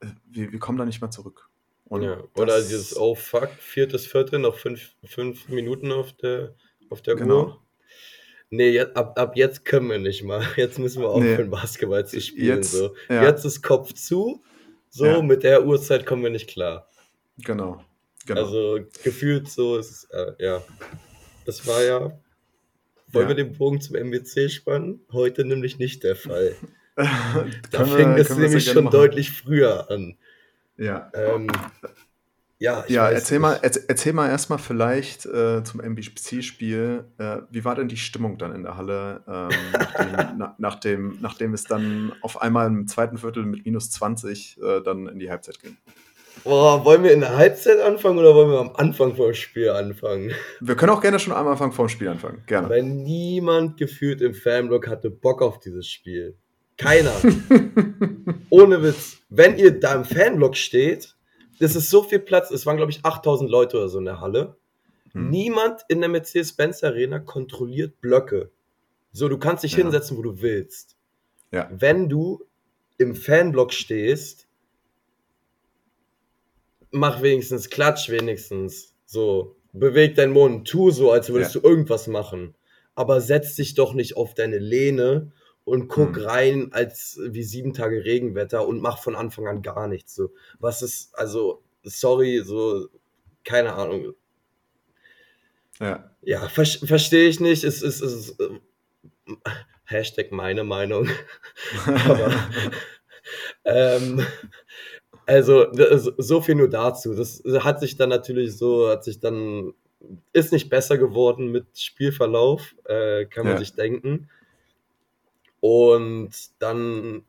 äh, 0.00 0.06
wir, 0.26 0.52
wir 0.52 0.58
kommen 0.58 0.78
da 0.78 0.84
nicht 0.84 1.00
mehr 1.00 1.10
zurück. 1.10 1.47
Und 1.88 2.02
ja, 2.02 2.22
oder 2.36 2.58
dieses 2.60 2.96
Oh 2.96 3.14
fuck, 3.14 3.50
viertes 3.58 4.06
Viertel, 4.06 4.38
noch 4.38 4.56
fünf, 4.56 4.94
fünf 5.04 5.48
Minuten 5.48 5.90
auf 5.90 6.12
der, 6.12 6.54
auf 6.90 7.00
der 7.00 7.16
genau. 7.16 7.44
Uhr. 7.44 7.62
Nee, 8.50 8.70
jetzt, 8.70 8.96
ab, 8.96 9.18
ab 9.18 9.36
jetzt 9.36 9.64
können 9.64 9.90
wir 9.90 9.98
nicht 9.98 10.22
mal. 10.22 10.42
Jetzt 10.56 10.78
müssen 10.78 11.02
wir 11.02 11.10
aufhören, 11.10 11.44
nee. 11.44 11.50
Basketball 11.50 12.06
zu 12.06 12.20
spielen. 12.20 12.56
Jetzt, 12.56 12.72
so. 12.72 12.94
Ja. 13.10 13.24
jetzt 13.24 13.44
ist 13.44 13.62
Kopf 13.62 13.92
zu. 13.92 14.42
So, 14.88 15.04
ja. 15.04 15.22
mit 15.22 15.42
der 15.42 15.66
Uhrzeit 15.66 16.06
kommen 16.06 16.22
wir 16.22 16.30
nicht 16.30 16.48
klar. 16.48 16.88
Genau. 17.44 17.84
genau. 18.26 18.40
Also 18.40 18.80
gefühlt 19.02 19.50
so 19.50 19.76
ist 19.76 20.08
äh, 20.12 20.32
ja. 20.38 20.62
Das 21.44 21.66
war 21.66 21.82
ja. 21.82 22.18
Wollen 23.12 23.28
ja. 23.28 23.28
wir 23.28 23.34
den 23.34 23.52
Bogen 23.52 23.80
zum 23.82 23.96
MWC 23.96 24.48
spannen? 24.50 25.00
Heute 25.12 25.44
nämlich 25.44 25.78
nicht 25.78 26.02
der 26.04 26.16
Fall. 26.16 26.56
da 26.96 27.84
fing 27.84 28.12
es 28.14 28.34
nämlich 28.36 28.64
schon 28.64 28.84
machen. 28.84 28.92
deutlich 28.92 29.30
früher 29.30 29.90
an. 29.90 30.16
Ja. 30.78 31.10
Ähm, 31.12 31.48
ja, 32.60 32.84
ja 32.88 33.08
erzähl, 33.08 33.38
mal, 33.38 33.60
erzähl 33.62 34.12
mal 34.12 34.28
erstmal 34.28 34.58
vielleicht 34.58 35.26
äh, 35.26 35.62
zum 35.62 35.80
MBC-Spiel, 35.80 37.04
äh, 37.18 37.36
wie 37.50 37.64
war 37.64 37.76
denn 37.76 37.86
die 37.86 37.96
Stimmung 37.96 38.36
dann 38.36 38.52
in 38.52 38.64
der 38.64 38.76
Halle, 38.76 39.22
ähm, 39.28 39.48
nachdem, 39.72 40.38
na, 40.38 40.54
nachdem, 40.58 41.18
nachdem 41.20 41.54
es 41.54 41.64
dann 41.64 42.12
auf 42.20 42.42
einmal 42.42 42.66
im 42.66 42.88
zweiten 42.88 43.18
Viertel 43.18 43.44
mit 43.44 43.64
minus 43.64 43.90
20 43.90 44.58
äh, 44.60 44.80
dann 44.80 45.06
in 45.06 45.20
die 45.20 45.30
Halbzeit 45.30 45.60
ging? 45.60 45.76
Boah, 46.42 46.84
wollen 46.84 47.04
wir 47.04 47.12
in 47.12 47.20
der 47.20 47.36
Halbzeit 47.36 47.80
anfangen 47.80 48.18
oder 48.18 48.34
wollen 48.34 48.50
wir 48.50 48.60
am 48.60 48.72
Anfang 48.74 49.14
vom 49.14 49.34
Spiel 49.34 49.70
anfangen? 49.70 50.32
Wir 50.60 50.74
können 50.74 50.90
auch 50.90 51.00
gerne 51.00 51.18
schon 51.18 51.32
am 51.32 51.46
Anfang 51.46 51.72
vom 51.72 51.88
Spiel 51.88 52.08
anfangen, 52.08 52.42
gerne. 52.46 52.68
Weil 52.68 52.82
niemand 52.82 53.76
gefühlt 53.76 54.20
im 54.20 54.34
Fanblock 54.34 54.88
hatte 54.88 55.10
Bock 55.10 55.42
auf 55.42 55.60
dieses 55.60 55.86
Spiel. 55.88 56.36
Keiner. 56.78 57.12
Ohne 58.50 58.82
Witz. 58.82 59.18
Wenn 59.28 59.58
ihr 59.58 59.78
da 59.78 59.94
im 59.94 60.04
Fanblock 60.04 60.56
steht, 60.56 61.16
das 61.58 61.76
ist 61.76 61.90
so 61.90 62.02
viel 62.02 62.20
Platz, 62.20 62.50
es 62.50 62.64
waren 62.64 62.76
glaube 62.76 62.92
ich 62.92 63.04
8000 63.04 63.50
Leute 63.50 63.76
oder 63.76 63.88
so 63.88 63.98
in 63.98 64.06
der 64.06 64.20
Halle. 64.20 64.56
Hm. 65.12 65.28
Niemand 65.28 65.82
in 65.88 66.00
der 66.00 66.08
Mercedes-Benz 66.08 66.82
Arena 66.84 67.18
kontrolliert 67.18 68.00
Blöcke. 68.00 68.50
So, 69.12 69.28
du 69.28 69.38
kannst 69.38 69.64
dich 69.64 69.72
ja. 69.72 69.78
hinsetzen, 69.78 70.16
wo 70.16 70.22
du 70.22 70.40
willst. 70.40 70.96
Ja. 71.50 71.68
Wenn 71.72 72.08
du 72.08 72.44
im 72.98 73.14
Fanblock 73.14 73.72
stehst, 73.72 74.46
mach 76.90 77.22
wenigstens, 77.22 77.70
klatsch 77.70 78.08
wenigstens. 78.10 78.94
So, 79.04 79.56
beweg 79.72 80.14
deinen 80.14 80.32
Mund, 80.32 80.68
tu 80.68 80.90
so, 80.90 81.10
als 81.10 81.30
würdest 81.30 81.54
ja. 81.54 81.60
du 81.60 81.68
irgendwas 81.68 82.06
machen. 82.06 82.54
Aber 82.94 83.20
setz 83.20 83.56
dich 83.56 83.74
doch 83.74 83.94
nicht 83.94 84.16
auf 84.16 84.34
deine 84.34 84.58
Lehne 84.58 85.32
und 85.68 85.88
guck 85.88 86.16
hm. 86.16 86.24
rein 86.24 86.72
als 86.72 87.20
wie 87.22 87.42
sieben 87.42 87.74
Tage 87.74 88.04
Regenwetter 88.04 88.66
und 88.66 88.80
mach 88.80 88.98
von 88.98 89.14
Anfang 89.14 89.46
an 89.46 89.62
gar 89.62 89.86
nichts. 89.86 90.14
So, 90.14 90.32
was 90.58 90.82
ist, 90.82 91.14
also, 91.14 91.62
sorry, 91.82 92.42
so, 92.44 92.88
keine 93.44 93.74
Ahnung. 93.74 94.14
Ja. 95.78 96.10
Ja, 96.22 96.48
ver 96.48 96.64
verstehe 96.64 97.28
ich 97.28 97.38
nicht. 97.38 97.64
Es 97.64 97.82
ist, 97.82 98.00
es 98.00 98.12
ist 98.12 98.40
äh, 98.40 98.48
Hashtag 99.84 100.32
meine 100.32 100.64
Meinung. 100.64 101.08
Aber 101.86 102.32
ähm, 103.64 104.26
also 105.26 105.66
so 106.16 106.40
viel 106.40 106.54
nur 106.54 106.70
dazu. 106.70 107.14
Das 107.14 107.42
hat 107.60 107.80
sich 107.80 107.96
dann 107.96 108.08
natürlich 108.08 108.56
so, 108.56 108.88
hat 108.88 109.04
sich 109.04 109.20
dann, 109.20 109.74
ist 110.32 110.52
nicht 110.52 110.70
besser 110.70 110.96
geworden 110.98 111.52
mit 111.52 111.78
Spielverlauf, 111.78 112.74
äh, 112.86 113.26
kann 113.26 113.44
man 113.44 113.54
ja. 113.54 113.58
sich 113.58 113.74
denken. 113.74 114.30
Und 115.60 116.30
dann 116.58 117.24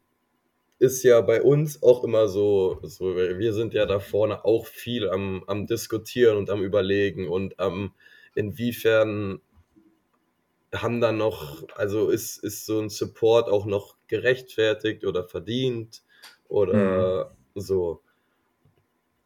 ist 0.80 1.04
ja 1.04 1.20
bei 1.22 1.42
uns 1.42 1.84
auch 1.84 2.04
immer 2.04 2.28
so, 2.28 2.80
so, 2.84 3.16
wir 3.16 3.54
sind 3.54 3.74
ja 3.74 3.86
da 3.86 4.00
vorne 4.00 4.46
auch 4.46 4.66
viel 4.66 5.10
am, 5.10 5.44
am 5.48 5.68
Diskutieren 5.68 6.38
und 6.38 6.50
am 6.50 6.64
Überlegen 6.64 7.28
und 7.28 7.60
am, 7.60 7.94
inwiefern 8.34 9.42
haben 10.74 11.02
dann 11.02 11.18
noch, 11.18 11.68
also 11.76 12.10
ist, 12.10 12.38
ist 12.38 12.66
so 12.66 12.80
ein 12.80 12.90
Support 12.90 13.50
auch 13.50 13.66
noch 13.66 13.96
gerechtfertigt 14.08 15.06
oder 15.06 15.24
verdient 15.24 16.04
oder 16.48 17.36
mhm. 17.56 17.62
so. 17.62 18.02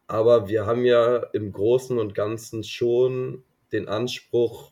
Aber 0.07 0.47
wir 0.47 0.65
haben 0.65 0.85
ja 0.85 1.17
im 1.33 1.51
Großen 1.51 1.99
und 1.99 2.15
Ganzen 2.15 2.63
schon 2.63 3.43
den 3.71 3.87
Anspruch, 3.87 4.71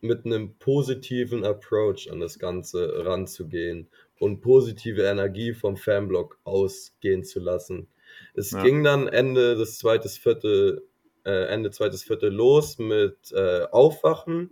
mit 0.00 0.24
einem 0.24 0.54
positiven 0.58 1.44
Approach 1.44 2.10
an 2.10 2.20
das 2.20 2.38
Ganze 2.38 3.04
ranzugehen 3.04 3.88
und 4.18 4.40
positive 4.40 5.02
Energie 5.02 5.52
vom 5.52 5.76
Fanblock 5.76 6.38
ausgehen 6.44 7.24
zu 7.24 7.40
lassen. 7.40 7.88
Es 8.34 8.52
ja. 8.52 8.62
ging 8.62 8.84
dann 8.84 9.08
Ende 9.08 9.56
des 9.56 9.78
zweites 9.78 10.16
Viertel, 10.16 10.86
äh, 11.24 11.46
Ende 11.48 11.70
zweites 11.70 12.02
Viertel 12.02 12.32
los 12.32 12.78
mit 12.78 13.32
äh, 13.32 13.64
Aufwachen, 13.70 14.50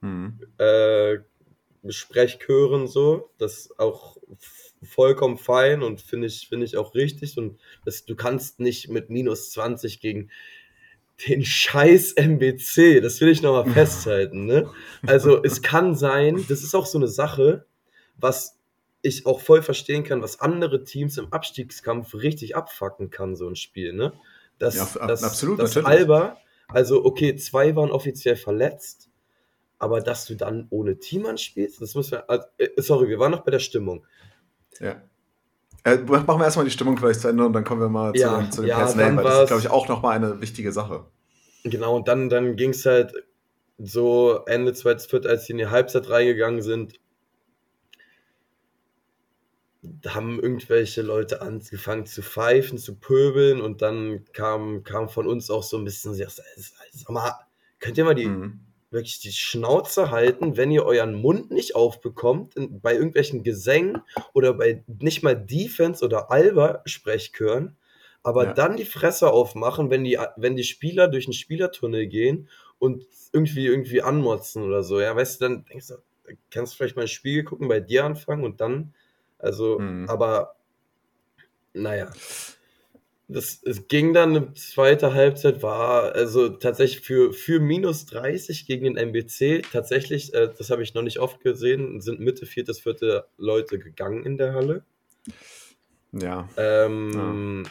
mhm. 0.00 0.40
äh, 0.58 1.18
Sprechchören 1.88 2.86
so, 2.86 3.30
das 3.38 3.76
auch 3.76 4.16
vollkommen 4.82 5.36
fein 5.36 5.82
und 5.82 6.00
finde 6.00 6.28
ich, 6.28 6.48
finde 6.48 6.66
ich 6.66 6.76
auch 6.76 6.94
richtig 6.94 7.38
und 7.38 7.58
das, 7.84 8.04
du 8.04 8.14
kannst 8.14 8.60
nicht 8.60 8.88
mit 8.88 9.10
minus 9.10 9.50
20 9.50 10.00
gegen 10.00 10.30
den 11.28 11.44
scheiß 11.44 12.14
MBC, 12.14 13.00
das 13.00 13.20
will 13.20 13.28
ich 13.28 13.42
nochmal 13.42 13.72
festhalten. 13.72 14.46
Ne? 14.46 14.68
Also 15.06 15.42
es 15.44 15.62
kann 15.62 15.94
sein, 15.94 16.44
das 16.48 16.62
ist 16.62 16.74
auch 16.74 16.86
so 16.86 16.98
eine 16.98 17.08
Sache, 17.08 17.66
was 18.16 18.58
ich 19.02 19.26
auch 19.26 19.40
voll 19.40 19.62
verstehen 19.62 20.04
kann, 20.04 20.22
was 20.22 20.40
andere 20.40 20.84
Teams 20.84 21.18
im 21.18 21.32
Abstiegskampf 21.32 22.14
richtig 22.14 22.56
abfacken 22.56 23.10
kann, 23.10 23.36
so 23.36 23.48
ein 23.48 23.56
Spiel. 23.56 23.92
Ne? 23.92 24.12
Das, 24.58 24.76
ja, 24.76 25.06
das, 25.06 25.24
absolut, 25.24 25.58
das 25.58 25.76
Alba, 25.76 26.38
also 26.68 27.04
okay, 27.04 27.34
zwei 27.36 27.74
waren 27.76 27.90
offiziell 27.90 28.36
verletzt, 28.36 29.10
aber 29.78 30.00
dass 30.00 30.26
du 30.26 30.36
dann 30.36 30.68
ohne 30.70 30.98
Team 30.98 31.26
anspielst, 31.26 31.80
das 31.80 31.94
muss 31.94 32.12
wir, 32.12 32.30
also, 32.30 32.46
äh, 32.58 32.68
sorry, 32.76 33.08
wir 33.08 33.18
waren 33.18 33.32
noch 33.32 33.44
bei 33.44 33.50
der 33.50 33.58
Stimmung. 33.58 34.06
Ja. 34.78 35.02
Äh, 35.84 35.98
machen 35.98 36.40
wir 36.40 36.44
erstmal 36.44 36.64
die 36.64 36.70
Stimmung 36.70 36.96
vielleicht 36.96 37.20
zu 37.20 37.28
Ende 37.28 37.44
und 37.44 37.52
dann 37.52 37.64
kommen 37.64 37.80
wir 37.80 37.88
mal 37.88 38.12
ja, 38.14 38.44
zu, 38.44 38.50
zu 38.50 38.60
dem 38.62 38.68
ja, 38.68 38.78
Personal, 38.78 39.16
weil 39.16 39.24
das 39.24 39.40
ist, 39.42 39.46
glaube 39.48 39.62
ich, 39.62 39.70
auch 39.70 39.88
nochmal 39.88 40.16
eine 40.16 40.40
wichtige 40.40 40.72
Sache. 40.72 41.06
Genau, 41.64 41.96
und 41.96 42.08
dann, 42.08 42.28
dann 42.28 42.56
ging 42.56 42.70
es 42.70 42.86
halt 42.86 43.14
so 43.78 44.44
Ende 44.46 44.74
zweites 44.74 45.06
Viertel, 45.06 45.30
als 45.30 45.46
sie 45.46 45.52
in 45.52 45.58
die 45.58 45.66
Halbzeit 45.66 46.08
reingegangen 46.08 46.62
sind, 46.62 47.00
da 49.82 50.14
haben 50.14 50.40
irgendwelche 50.40 51.02
Leute 51.02 51.42
angefangen 51.42 52.06
zu 52.06 52.22
pfeifen, 52.22 52.78
zu 52.78 52.94
pöbeln 52.94 53.60
und 53.60 53.82
dann 53.82 54.24
kam, 54.32 54.84
kam 54.84 55.08
von 55.08 55.26
uns 55.26 55.50
auch 55.50 55.64
so 55.64 55.76
ein 55.76 55.84
bisschen, 55.84 56.14
sag 56.14 57.10
mal, 57.10 57.34
könnt 57.80 57.98
ihr 57.98 58.04
mal 58.04 58.14
die 58.14 58.28
mhm. 58.28 58.60
Wirklich 58.92 59.18
die 59.20 59.32
Schnauze 59.32 60.10
halten, 60.10 60.56
wenn 60.56 60.70
ihr 60.70 60.84
euren 60.84 61.14
Mund 61.14 61.50
nicht 61.50 61.74
aufbekommt, 61.74 62.56
in, 62.56 62.80
bei 62.80 62.94
irgendwelchen 62.94 63.42
Gesängen 63.42 64.02
oder 64.32 64.54
bei 64.54 64.84
nicht 64.86 65.22
mal 65.22 65.34
Defense 65.34 66.04
oder 66.04 66.30
Alba-Sprechchören, 66.30 67.76
aber 68.22 68.44
ja. 68.46 68.52
dann 68.52 68.76
die 68.76 68.84
Fresse 68.84 69.30
aufmachen, 69.32 69.90
wenn 69.90 70.04
die, 70.04 70.18
wenn 70.36 70.56
die 70.56 70.64
Spieler 70.64 71.08
durch 71.08 71.26
einen 71.26 71.32
Spielertunnel 71.32 72.06
gehen 72.06 72.48
und 72.78 73.04
irgendwie 73.32 73.66
irgendwie 73.66 74.02
anmotzen 74.02 74.62
oder 74.62 74.82
so. 74.82 75.00
Ja, 75.00 75.16
weißt 75.16 75.40
du, 75.40 75.44
dann 75.44 75.64
denkst 75.64 75.88
du, 75.88 75.94
kannst 76.50 76.72
du 76.72 76.76
vielleicht 76.76 76.96
mal 76.96 77.02
ein 77.02 77.08
Spiel 77.08 77.44
gucken, 77.44 77.68
bei 77.68 77.80
dir 77.80 78.04
anfangen 78.04 78.44
und 78.44 78.60
dann, 78.60 78.94
also, 79.38 79.78
mhm. 79.78 80.08
aber 80.08 80.56
naja. 81.72 82.10
Das, 83.28 83.62
es 83.64 83.88
ging 83.88 84.12
dann 84.12 84.36
eine 84.36 84.54
zweite 84.54 85.14
Halbzeit, 85.14 85.62
war 85.62 86.14
also 86.14 86.48
tatsächlich 86.48 87.00
für, 87.00 87.32
für 87.32 87.60
minus 87.60 88.04
30 88.06 88.66
gegen 88.66 88.84
den 88.84 88.96
MBC. 88.96 89.62
Tatsächlich, 89.72 90.34
äh, 90.34 90.50
das 90.56 90.70
habe 90.70 90.82
ich 90.82 90.94
noch 90.94 91.02
nicht 91.02 91.18
oft 91.18 91.40
gesehen, 91.40 92.00
sind 92.00 92.20
Mitte, 92.20 92.46
viertes, 92.46 92.80
vierte 92.80 93.26
Leute 93.38 93.78
gegangen 93.78 94.26
in 94.26 94.36
der 94.36 94.54
Halle. 94.54 94.84
Ja. 96.12 96.48
Ähm, 96.56 97.62
ja. 97.64 97.70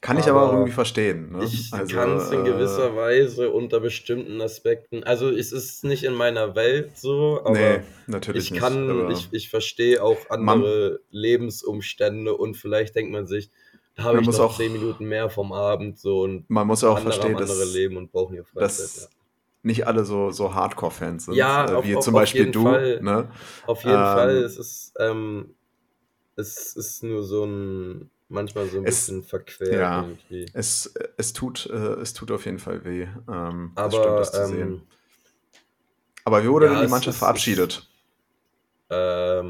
Kann 0.00 0.18
ich 0.18 0.28
aber, 0.28 0.40
aber 0.40 0.48
auch 0.48 0.52
irgendwie 0.54 0.72
verstehen. 0.72 1.32
Ne? 1.32 1.44
Ich 1.44 1.72
also, 1.72 1.94
kann 1.94 2.16
es 2.16 2.30
in 2.30 2.44
gewisser 2.44 2.92
äh, 2.92 2.96
Weise 2.96 3.50
unter 3.50 3.80
bestimmten 3.80 4.40
Aspekten. 4.40 5.04
Also 5.04 5.30
es 5.30 5.52
ist 5.52 5.84
nicht 5.84 6.04
in 6.04 6.14
meiner 6.14 6.54
Welt 6.54 6.96
so, 6.98 7.40
aber 7.44 7.52
nee, 7.52 7.80
natürlich 8.06 8.52
ich 8.52 8.58
kann, 8.58 9.06
nicht, 9.06 9.28
ich, 9.32 9.44
ich 9.44 9.50
verstehe 9.50 10.02
auch 10.02 10.18
andere 10.28 10.90
man, 10.90 10.98
Lebensumstände 11.10 12.36
und 12.36 12.56
vielleicht 12.56 12.96
denkt 12.96 13.12
man 13.12 13.26
sich, 13.26 13.50
da 13.94 14.04
habe 14.04 14.20
ich 14.20 14.26
noch 14.26 14.38
auch, 14.38 14.56
zehn 14.56 14.72
Minuten 14.72 15.04
mehr 15.04 15.28
vom 15.30 15.52
Abend 15.52 15.98
so 15.98 16.22
und 16.22 16.48
man 16.48 16.66
muss 16.66 16.82
auch 16.84 16.98
verstehen, 16.98 17.36
andere 17.36 17.46
dass, 17.46 17.72
leben 17.72 17.96
und 17.96 18.10
brauchen 18.10 18.34
hier 18.34 18.44
Freizeit. 18.44 19.02
Ja. 19.02 19.08
Nicht 19.64 19.86
alle 19.86 20.04
so, 20.04 20.30
so 20.30 20.54
Hardcore-Fans 20.54 21.26
sind, 21.26 21.34
ja, 21.34 21.70
äh, 21.70 21.74
auf, 21.74 21.84
wie 21.84 21.94
auf, 21.94 22.04
zum 22.04 22.14
Beispiel 22.14 22.50
du. 22.50 22.64
Fall, 22.64 23.00
ne? 23.00 23.28
Auf 23.66 23.84
jeden 23.84 23.94
ähm, 23.94 24.02
Fall, 24.02 24.36
es 24.38 24.56
ist, 24.56 24.94
ähm, 24.98 25.54
es 26.36 26.74
ist 26.74 27.04
nur 27.04 27.22
so 27.22 27.44
ein 27.44 28.10
manchmal 28.32 28.66
so 28.66 28.78
ein 28.78 28.84
es, 28.84 29.06
bisschen 29.06 29.22
verquer 29.22 29.72
ja, 29.72 30.02
irgendwie. 30.02 30.46
Es, 30.52 30.92
es, 31.16 31.32
tut, 31.32 31.66
äh, 31.66 31.94
es 32.00 32.12
tut 32.14 32.32
auf 32.32 32.44
jeden 32.46 32.58
Fall 32.58 32.84
weh. 32.84 33.06
Ähm, 33.28 33.72
Aber, 33.74 34.16
das 34.18 34.28
stimmt, 34.28 34.48
das 34.48 34.50
ähm, 34.50 34.82
Aber 36.24 36.42
wie 36.42 36.48
wurde 36.48 36.66
ja, 36.66 36.72
denn 36.72 36.82
die 36.82 36.90
Mannschaft 36.90 37.14
ist, 37.14 37.18
verabschiedet? 37.18 37.88
Ähm, 38.90 39.42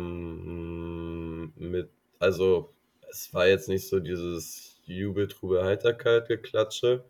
mit, 1.57 1.91
also, 2.19 2.71
es 3.13 3.33
war 3.35 3.47
jetzt 3.47 3.69
nicht 3.69 3.87
so 3.87 4.01
dieses 4.01 4.81
Jubel, 4.87 5.29
Trube, 5.29 5.65
Heiterkeit, 5.65 6.29
Geklatsche. 6.29 7.05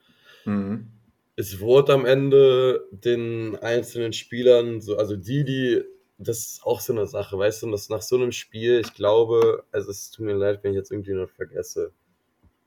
Mhm. 0.44 0.88
Es 1.36 1.60
wurde 1.60 1.94
am 1.94 2.04
Ende 2.04 2.86
den 2.90 3.56
einzelnen 3.56 4.12
Spielern, 4.12 4.80
so, 4.80 4.98
also 4.98 5.16
die, 5.16 5.44
die 5.44 5.82
das 6.18 6.38
ist 6.38 6.64
auch 6.64 6.80
so 6.80 6.92
eine 6.92 7.06
Sache, 7.06 7.38
weißt 7.38 7.62
du, 7.62 7.70
dass 7.70 7.88
nach 7.88 8.02
so 8.02 8.16
einem 8.16 8.32
Spiel, 8.32 8.80
ich 8.80 8.94
glaube, 8.94 9.64
also 9.72 9.90
es 9.90 10.10
tut 10.10 10.26
mir 10.26 10.34
leid, 10.34 10.60
wenn 10.62 10.72
ich 10.72 10.76
jetzt 10.76 10.92
irgendwie 10.92 11.14
noch 11.14 11.30
vergesse, 11.30 11.92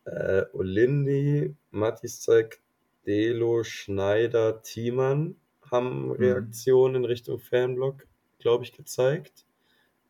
äh, 0.05 0.43
Olindi, 0.53 1.55
Matisek, 1.71 2.61
Delo, 3.05 3.63
Schneider, 3.63 4.61
Thiemann 4.61 5.35
haben 5.71 6.07
mhm. 6.07 6.11
Reaktionen 6.11 6.93
mhm. 6.93 7.03
in 7.03 7.05
Richtung 7.05 7.39
Fanblock, 7.39 8.07
glaube 8.39 8.63
ich, 8.63 8.73
gezeigt. 8.73 9.45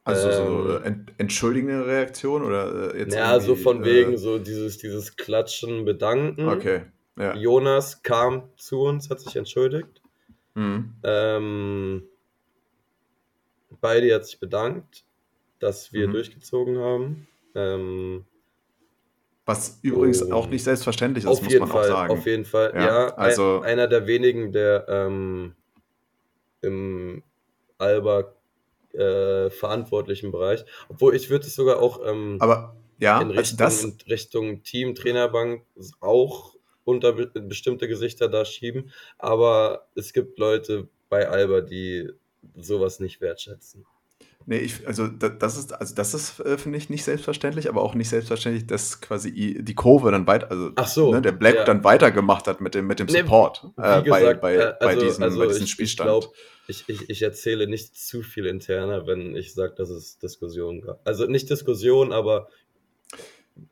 Also 0.06 0.30
ähm, 0.30 0.36
so 0.36 0.78
ent 0.78 1.14
entschuldigende 1.18 1.86
Reaktion 1.86 2.44
oder 2.44 2.94
äh, 2.94 3.00
jetzt 3.00 3.16
Ja, 3.16 3.40
so 3.40 3.56
von 3.56 3.84
wegen 3.84 4.14
äh, 4.14 4.18
so 4.18 4.38
dieses, 4.40 4.78
dieses 4.78 5.18
Klatschen, 5.18 5.84
Bedanken. 5.84 6.48
Okay. 6.48 6.84
Ja. 7.18 7.36
Jonas 7.36 8.04
kam 8.04 8.50
zu 8.56 8.82
uns, 8.82 9.10
hat 9.10 9.20
sich 9.20 9.36
entschuldigt. 9.36 10.02
Mhm. 10.54 10.94
Ähm, 11.04 12.04
Beide 13.82 14.14
hat 14.14 14.26
sich 14.26 14.40
bedankt, 14.40 15.04
dass 15.60 15.94
wir 15.94 16.08
mhm. 16.08 16.14
durchgezogen 16.14 16.78
haben. 16.80 17.28
Ähm, 17.56 18.26
was 19.46 19.80
übrigens 19.82 20.24
oh, 20.24 20.34
auch 20.34 20.48
nicht 20.48 20.64
selbstverständlich 20.64 21.24
ist, 21.24 21.44
muss 21.44 21.60
man 21.60 21.68
Fall, 21.68 21.84
auch 21.84 21.88
sagen. 21.88 22.14
Auf 22.14 22.26
jeden 22.26 22.46
Fall, 22.46 22.72
ja. 22.74 22.86
ja 22.86 23.16
also 23.16 23.62
ein, 23.62 23.72
einer 23.72 23.88
der 23.88 24.08
wenigen, 24.08 24.52
der 24.52 24.86
ähm, 24.88 25.56
im 26.62 27.24
Alba 27.78 28.35
äh, 28.96 29.50
verantwortlichen 29.50 30.32
Bereich, 30.32 30.66
obwohl 30.90 31.16
ich 31.16 31.30
würde 31.30 31.46
es 31.48 31.56
sogar 31.56 31.80
auch 31.80 32.06
ähm, 32.06 32.38
aber, 32.40 32.76
ja, 33.00 33.22
in, 33.22 33.32
Richtung, 33.32 33.58
das, 33.58 33.84
in 33.84 33.98
Richtung 34.10 34.64
Team, 34.64 34.96
Trainerbank 34.96 35.64
auch 36.00 36.56
unter 36.84 37.14
be 37.14 37.28
bestimmte 37.42 37.88
Gesichter 37.88 38.28
da 38.28 38.46
schieben, 38.46 38.92
aber 39.18 39.88
es 39.96 40.14
gibt 40.14 40.40
Leute 40.40 40.88
bei 41.10 41.28
Alba, 41.28 41.62
die 41.62 42.10
sowas 42.56 43.00
nicht 43.00 43.22
wertschätzen. 43.22 43.86
Nee, 44.48 44.60
ich, 44.60 44.88
also 44.88 45.08
das 45.08 45.58
ist, 45.58 45.74
also 45.74 45.96
das 45.96 46.14
ist, 46.14 46.40
äh, 46.42 46.60
finde 46.60 46.78
ich, 46.78 46.92
nicht 46.92 47.04
selbstverständlich, 47.04 47.68
aber 47.68 47.82
auch 47.82 47.96
nicht 47.96 48.10
selbstverständlich, 48.10 48.68
dass 48.68 49.02
quasi 49.02 49.58
die 49.60 49.74
Kurve 49.74 50.12
dann 50.12 50.28
weiter, 50.28 50.52
also 50.52 50.72
so, 50.86 51.12
ne, 51.12 51.22
der 51.22 51.32
Black 51.32 51.56
ja. 51.56 51.64
dann 51.64 51.84
weitergemacht 51.84 52.48
hat 52.48 52.62
mit 52.62 52.76
dem, 52.76 52.86
mit 52.86 53.00
dem 53.00 53.10
Support 53.10 53.64
nee, 53.76 53.84
äh, 53.84 54.04
gesagt, 54.04 54.42
bei, 54.42 54.58
bei, 54.58 54.66
also, 54.66 54.78
bei, 54.80 54.96
diesem, 54.96 55.24
also 55.24 55.40
bei 55.40 55.48
diesem 55.48 55.64
ich, 55.64 55.72
Spielstand. 55.72 56.30
Ich, 56.68 56.84
ich, 56.88 57.02
ich, 57.02 57.10
ich, 57.10 57.22
erzähle 57.24 57.66
nicht 57.66 57.98
zu 57.98 58.22
viel 58.22 58.46
interner, 58.46 59.08
wenn 59.08 59.36
ich 59.36 59.56
sage, 59.56 59.74
dass 59.76 59.90
es 59.90 60.20
Diskussionen 60.20 60.82
gab. 60.82 61.02
Also 61.06 61.26
nicht 61.26 61.50
Diskussion, 61.50 62.12
aber 62.14 62.48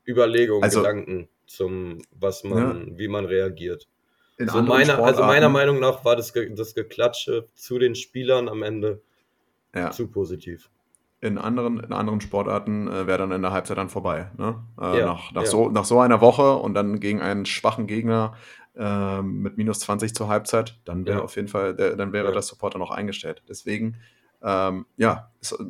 Überlegungen, 0.07 0.63
also, 0.63 0.79
Gedanken 0.81 1.29
zum, 1.45 1.99
was 2.11 2.43
man, 2.43 2.87
ja. 2.87 2.97
wie 2.97 3.07
man 3.07 3.25
reagiert. 3.25 3.87
In 4.37 4.49
so 4.49 4.59
meiner, 4.63 4.97
also 4.97 5.21
meiner 5.21 5.49
Meinung 5.49 5.79
nach 5.79 6.03
war 6.03 6.15
das, 6.15 6.33
das 6.33 6.73
Geklatsche 6.73 7.47
zu 7.53 7.77
den 7.77 7.93
Spielern 7.93 8.49
am 8.49 8.63
Ende 8.63 9.03
ja. 9.75 9.91
zu 9.91 10.07
positiv. 10.07 10.69
In 11.21 11.37
anderen, 11.37 11.79
in 11.79 11.93
anderen 11.93 12.19
Sportarten 12.19 12.87
äh, 12.87 13.07
wäre 13.07 13.19
dann 13.19 13.31
in 13.31 13.41
der 13.41 13.51
Halbzeit 13.51 13.77
dann 13.77 13.89
vorbei. 13.89 14.29
Ne? 14.37 14.61
Äh, 14.79 14.99
ja, 14.99 15.05
nach, 15.05 15.31
nach, 15.31 15.43
ja. 15.43 15.47
so, 15.47 15.69
nach 15.69 15.85
so 15.85 16.01
einer 16.01 16.19
Woche 16.19 16.55
und 16.55 16.73
dann 16.73 16.99
gegen 16.99 17.21
einen 17.21 17.45
schwachen 17.45 17.87
Gegner 17.87 18.33
äh, 18.75 19.21
mit 19.21 19.57
minus 19.57 19.79
20 19.81 20.13
zur 20.13 20.27
Halbzeit, 20.27 20.79
dann 20.83 21.05
wäre 21.05 21.21
auf 21.21 21.35
jeden 21.35 21.47
Fall, 21.47 21.75
der, 21.75 21.95
dann 21.95 22.11
wäre 22.11 22.33
das 22.33 22.47
Supporter 22.47 22.77
noch 22.77 22.91
eingestellt. 22.91 23.43
Deswegen, 23.47 23.97
ähm, 24.41 24.85
ja, 24.97 25.31
es 25.39 25.53
äh, 25.53 25.63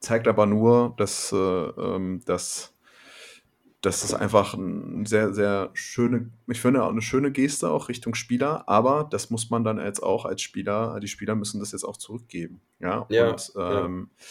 zeigt 0.00 0.28
aber 0.28 0.44
nur, 0.44 0.94
dass, 0.98 1.32
äh, 1.32 1.36
ähm, 1.36 2.20
dass 2.26 2.75
das 3.82 4.02
ist 4.02 4.14
einfach 4.14 4.54
eine 4.54 5.06
sehr, 5.06 5.32
sehr 5.32 5.70
schöne, 5.74 6.30
ich 6.48 6.60
finde 6.60 6.82
auch 6.82 6.90
eine 6.90 7.02
schöne 7.02 7.30
Geste 7.30 7.70
auch 7.70 7.88
Richtung 7.88 8.14
Spieler, 8.14 8.68
aber 8.68 9.06
das 9.10 9.30
muss 9.30 9.50
man 9.50 9.64
dann 9.64 9.78
jetzt 9.78 10.02
auch 10.02 10.24
als 10.24 10.42
Spieler, 10.42 10.98
die 11.00 11.08
Spieler 11.08 11.34
müssen 11.34 11.60
das 11.60 11.72
jetzt 11.72 11.84
auch 11.84 11.96
zurückgeben. 11.96 12.60
Ja, 12.80 13.06
ja 13.10 13.30
und 13.30 13.52
ähm, 13.56 14.10
ja. 14.10 14.26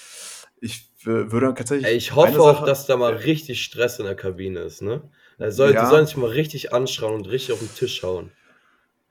ich 0.62 0.89
würde 1.03 1.53
tatsächlich. 1.53 1.88
Ey, 1.88 1.95
ich 1.95 2.15
hoffe 2.15 2.41
auch, 2.41 2.65
dass 2.65 2.88
da 2.88 2.97
mal 2.97 3.13
richtig 3.13 3.62
Stress 3.63 3.99
in 3.99 4.05
der 4.05 4.15
Kabine 4.15 4.62
ist, 4.62 4.81
ne? 4.81 5.10
Da 5.38 5.51
soll, 5.51 5.73
ja. 5.73 5.84
Die 5.84 5.89
sollen 5.89 6.05
sich 6.05 6.17
mal 6.17 6.29
richtig 6.29 6.73
anschauen 6.73 7.13
und 7.13 7.27
richtig 7.27 7.53
auf 7.53 7.60
den 7.60 7.73
Tisch 7.75 8.03
hauen. 8.03 8.31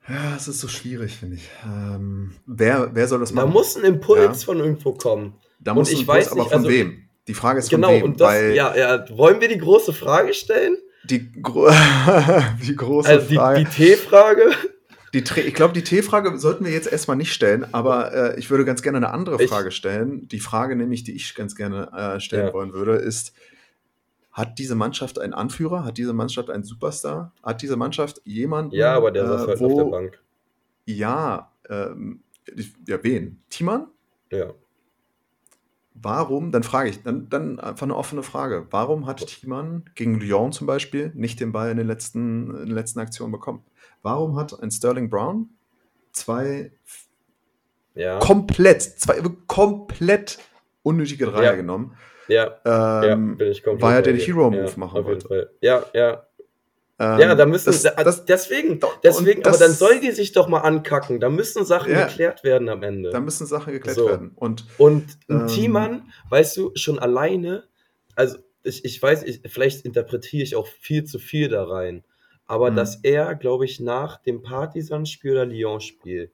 Ja, 0.07 0.35
es 0.35 0.47
ist 0.47 0.59
so 0.59 0.67
schwierig, 0.67 1.13
finde 1.13 1.37
ich. 1.37 1.49
Ähm, 1.65 2.35
wer, 2.45 2.93
wer 2.93 3.07
soll 3.07 3.19
das 3.19 3.31
machen? 3.33 3.47
Da 3.47 3.53
muss 3.53 3.75
ein 3.75 3.83
Impuls 3.83 4.41
ja. 4.41 4.45
von 4.45 4.59
irgendwo 4.59 4.93
kommen. 4.93 5.35
Da 5.59 5.73
muss 5.73 5.89
und 5.89 5.93
ich 5.93 6.01
Impuls, 6.01 6.17
weiß 6.17 6.35
nicht, 6.35 6.41
aber 6.41 6.49
von 6.49 6.57
also, 6.59 6.69
wem? 6.69 7.04
Die 7.27 7.33
Frage 7.33 7.59
ist 7.59 7.69
genau, 7.69 7.87
von 7.87 7.97
wem, 7.97 8.03
und 8.03 8.21
das, 8.21 8.55
ja, 8.55 8.75
ja, 8.75 9.05
wollen 9.17 9.41
wir 9.41 9.47
die 9.47 9.57
große 9.57 9.93
Frage 9.93 10.33
stellen? 10.33 10.77
Die, 11.03 11.31
gro 11.41 11.69
die 12.67 12.75
große 12.75 13.09
also 13.09 13.27
die, 13.27 13.35
Frage. 13.35 13.59
Die 13.59 13.65
T-Frage? 13.65 14.51
Die, 15.13 15.19
ich 15.19 15.53
glaube, 15.53 15.73
die 15.73 15.83
T-Frage 15.83 16.37
sollten 16.37 16.65
wir 16.65 16.71
jetzt 16.71 16.91
erstmal 16.91 17.17
nicht 17.17 17.33
stellen, 17.33 17.65
aber 17.73 18.13
äh, 18.13 18.39
ich 18.39 18.49
würde 18.49 18.65
ganz 18.65 18.81
gerne 18.81 18.97
eine 18.97 19.11
andere 19.11 19.39
Frage 19.47 19.69
ich, 19.69 19.75
stellen. 19.75 20.27
Die 20.27 20.39
Frage 20.39 20.75
nämlich, 20.75 21.03
die 21.03 21.15
ich 21.15 21.35
ganz 21.35 21.55
gerne 21.55 21.91
äh, 21.93 22.19
stellen 22.19 22.47
ja. 22.47 22.53
wollen 22.53 22.73
würde, 22.73 22.95
ist, 22.95 23.33
hat 24.31 24.59
diese 24.59 24.75
Mannschaft 24.75 25.17
einen 25.17 25.33
Anführer? 25.33 25.85
Hat 25.85 25.97
diese 25.97 26.11
Mannschaft 26.11 26.49
einen 26.49 26.63
Superstar? 26.63 27.31
Hat 27.41 27.61
diese 27.61 27.77
Mannschaft 27.77 28.21
jemanden? 28.25 28.75
Ja, 28.75 28.93
aber 28.93 29.11
der 29.11 29.23
äh, 29.23 29.27
saß 29.27 29.47
halt 29.47 29.59
wo, 29.61 29.65
auf 29.65 29.75
der 29.75 29.91
Bank. 29.91 30.21
Ja, 30.85 31.51
ähm, 31.69 32.21
ja, 32.85 33.01
wen? 33.01 33.41
Thiemann? 33.49 33.87
Ja. 34.31 34.53
Warum, 36.01 36.51
dann 36.51 36.63
frage 36.63 36.89
ich, 36.89 37.03
dann, 37.03 37.29
dann 37.29 37.59
einfach 37.59 37.83
eine 37.83 37.95
offene 37.95 38.21
Frage. 38.21 38.67
Warum 38.69 39.05
hat 39.05 39.25
Thiemann 39.25 39.85
gegen 39.95 40.19
Lyon 40.19 40.51
zum 40.51 40.67
Beispiel 40.67 41.11
nicht 41.15 41.39
den 41.39 41.51
Ball 41.51 41.71
in, 41.71 41.77
den 41.77 41.87
letzten, 41.87 42.49
in 42.49 42.67
der 42.67 42.75
letzten 42.75 42.99
Aktion 42.99 43.31
bekommen? 43.31 43.63
Warum 44.01 44.35
hat 44.35 44.61
ein 44.61 44.71
Sterling 44.71 45.09
Brown 45.09 45.49
zwei 46.11 46.71
ja. 47.95 48.19
komplett, 48.19 48.81
zwei 48.83 49.21
komplett 49.47 50.37
unnötige 50.83 51.25
Dreier 51.25 51.51
ja. 51.51 51.55
genommen? 51.55 51.95
Ja, 52.27 52.55
ähm, 52.65 53.03
ja 53.03 53.15
bin 53.15 53.51
ich 53.51 53.63
komplett 53.63 53.81
weil 53.81 53.95
er 53.95 54.01
den 54.01 54.17
Hero-Move 54.17 54.65
ja, 54.65 54.77
machen 54.77 55.05
wollte. 55.05 55.51
Ja, 55.61 55.85
ja, 55.93 56.23
ähm, 56.97 57.19
ja, 57.19 57.35
da 57.35 57.45
müssen, 57.45 57.65
das, 57.65 57.83
das, 57.83 58.25
deswegen, 58.25 58.79
deswegen, 59.03 59.41
das, 59.41 59.55
aber 59.55 59.65
dann 59.65 59.75
soll 59.75 59.99
die 59.99 60.11
sich 60.11 60.31
doch 60.31 60.47
mal 60.47 60.59
ankacken. 60.59 61.19
Da 61.19 61.29
müssen 61.29 61.65
Sachen 61.65 61.91
ja, 61.91 62.07
geklärt 62.07 62.43
werden 62.45 62.69
am 62.69 62.83
Ende. 62.83 63.09
Da 63.09 63.19
müssen 63.19 63.45
Sachen 63.45 63.73
geklärt 63.73 63.97
so. 63.97 64.07
werden. 64.07 64.31
Und, 64.35 64.65
und 64.77 65.17
ein 65.27 65.41
ähm, 65.41 65.47
Teammann, 65.47 66.11
weißt 66.29 66.55
du, 66.55 66.71
schon 66.75 66.97
alleine, 66.97 67.65
also 68.15 68.37
ich, 68.63 68.85
ich 68.85 69.01
weiß, 69.01 69.23
ich, 69.23 69.41
vielleicht 69.45 69.85
interpretiere 69.85 70.43
ich 70.43 70.55
auch 70.55 70.67
viel 70.67 71.03
zu 71.03 71.19
viel 71.19 71.49
da 71.49 71.65
rein, 71.65 72.05
aber 72.47 72.71
mhm. 72.71 72.77
dass 72.77 73.03
er, 73.03 73.35
glaube 73.35 73.65
ich, 73.65 73.81
nach 73.81 74.21
dem 74.21 74.41
Partisan-Spiel 74.41 75.33
oder 75.33 75.45
Lyon-Spiel 75.45 76.31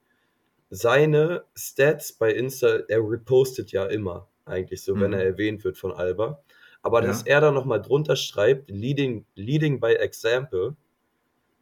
seine 0.69 1.43
Stats 1.55 2.13
bei 2.13 2.31
Insta, 2.33 2.79
er 2.87 2.99
repostet 2.99 3.71
ja 3.71 3.85
immer, 3.85 4.29
eigentlich 4.45 4.83
so, 4.83 4.95
mhm. 4.95 5.01
wenn 5.01 5.13
er 5.13 5.23
erwähnt 5.23 5.63
wird 5.63 5.77
von 5.77 5.91
Alba. 5.91 6.43
Aber 6.81 7.01
ja. 7.01 7.07
dass 7.07 7.23
er 7.23 7.41
da 7.41 7.51
nochmal 7.51 7.81
drunter 7.81 8.15
schreibt, 8.15 8.69
leading, 8.69 9.25
leading 9.35 9.79
by 9.79 9.93
example, 9.93 10.75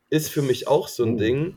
ist 0.10 0.30
für 0.30 0.42
mich 0.42 0.68
auch 0.68 0.88
so 0.88 1.04
ein 1.04 1.16
oh. 1.16 1.18
Ding. 1.18 1.56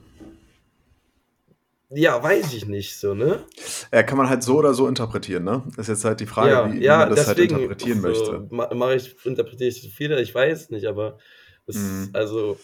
Ja, 1.94 2.22
weiß 2.22 2.54
ich 2.54 2.66
nicht 2.66 2.96
so, 2.96 3.14
ne? 3.14 3.44
Ja, 3.92 4.02
kann 4.02 4.16
man 4.16 4.28
halt 4.28 4.42
so 4.42 4.56
oder 4.56 4.72
so 4.72 4.88
interpretieren, 4.88 5.44
ne? 5.44 5.62
Ist 5.76 5.88
jetzt 5.88 6.04
halt 6.04 6.20
die 6.20 6.26
Frage, 6.26 6.50
ja, 6.50 6.72
wie, 6.72 6.80
ja, 6.80 6.98
man 7.00 7.10
das 7.10 7.26
halt 7.26 7.38
halt 7.38 7.52
interpretieren 7.52 8.00
so, 8.00 8.08
möchte. 8.08 8.48
Mache 8.50 8.94
ich, 8.94 9.26
interpretiere 9.26 9.68
ich 9.68 9.82
so 9.82 9.88
viele, 9.88 10.20
ich 10.22 10.34
weiß 10.34 10.70
nicht, 10.70 10.86
aber 10.86 11.18
es, 11.66 11.76
mhm. 11.76 12.10
also. 12.14 12.58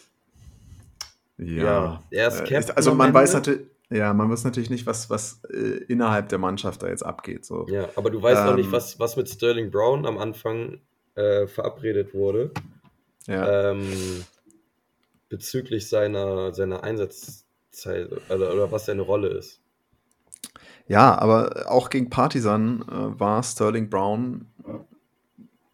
Ja, 1.37 2.03
er 2.11 2.29
ist 2.29 2.41
äh, 2.41 2.45
Captain. 2.45 2.77
Also 2.77 2.95
man 2.95 3.13
weiß 3.13 3.35
natürlich. 3.35 3.67
Ja, 3.91 4.13
man 4.13 4.31
weiß 4.31 4.45
natürlich 4.45 4.71
nicht, 4.71 4.87
was, 4.87 5.09
was 5.09 5.43
äh, 5.45 5.85
innerhalb 5.89 6.29
der 6.29 6.39
Mannschaft 6.39 6.83
da 6.83 6.89
jetzt 6.89 7.03
abgeht. 7.03 7.45
So. 7.45 7.67
Ja, 7.69 7.89
aber 7.97 8.11
du 8.11 8.21
weißt 8.21 8.43
ähm, 8.43 8.49
auch 8.49 8.57
nicht, 8.57 8.71
was, 8.71 8.99
was 9.01 9.17
mit 9.17 9.29
Sterling 9.29 9.71
Brown 9.71 10.05
am 10.05 10.19
Anfang 10.19 10.81
äh, 11.15 11.47
verabredet 11.47 12.13
wurde. 12.13 12.53
Ja. 13.27 13.71
Ähm, 13.71 14.25
bezüglich 15.29 15.89
seiner, 15.89 16.53
seiner 16.53 16.85
Einsatzzeit 16.85 18.11
oder, 18.31 18.53
oder 18.53 18.73
was 18.73 18.87
seine 18.87 19.03
Rolle 19.03 19.29
ist. 19.29 19.61
Ja, 20.87 21.19
aber 21.19 21.71
auch 21.71 21.91
gegen 21.91 22.11
Partisan 22.11 22.83
äh, 22.83 23.21
war 23.21 23.43
Sterling 23.43 23.91
Brown 23.91 24.47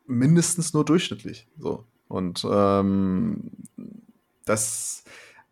mindestens 0.07 0.73
nur 0.73 0.85
durchschnittlich. 0.85 1.49
So. 1.59 1.85
Und 2.09 2.47
ähm, 2.49 3.51
das, 4.45 5.05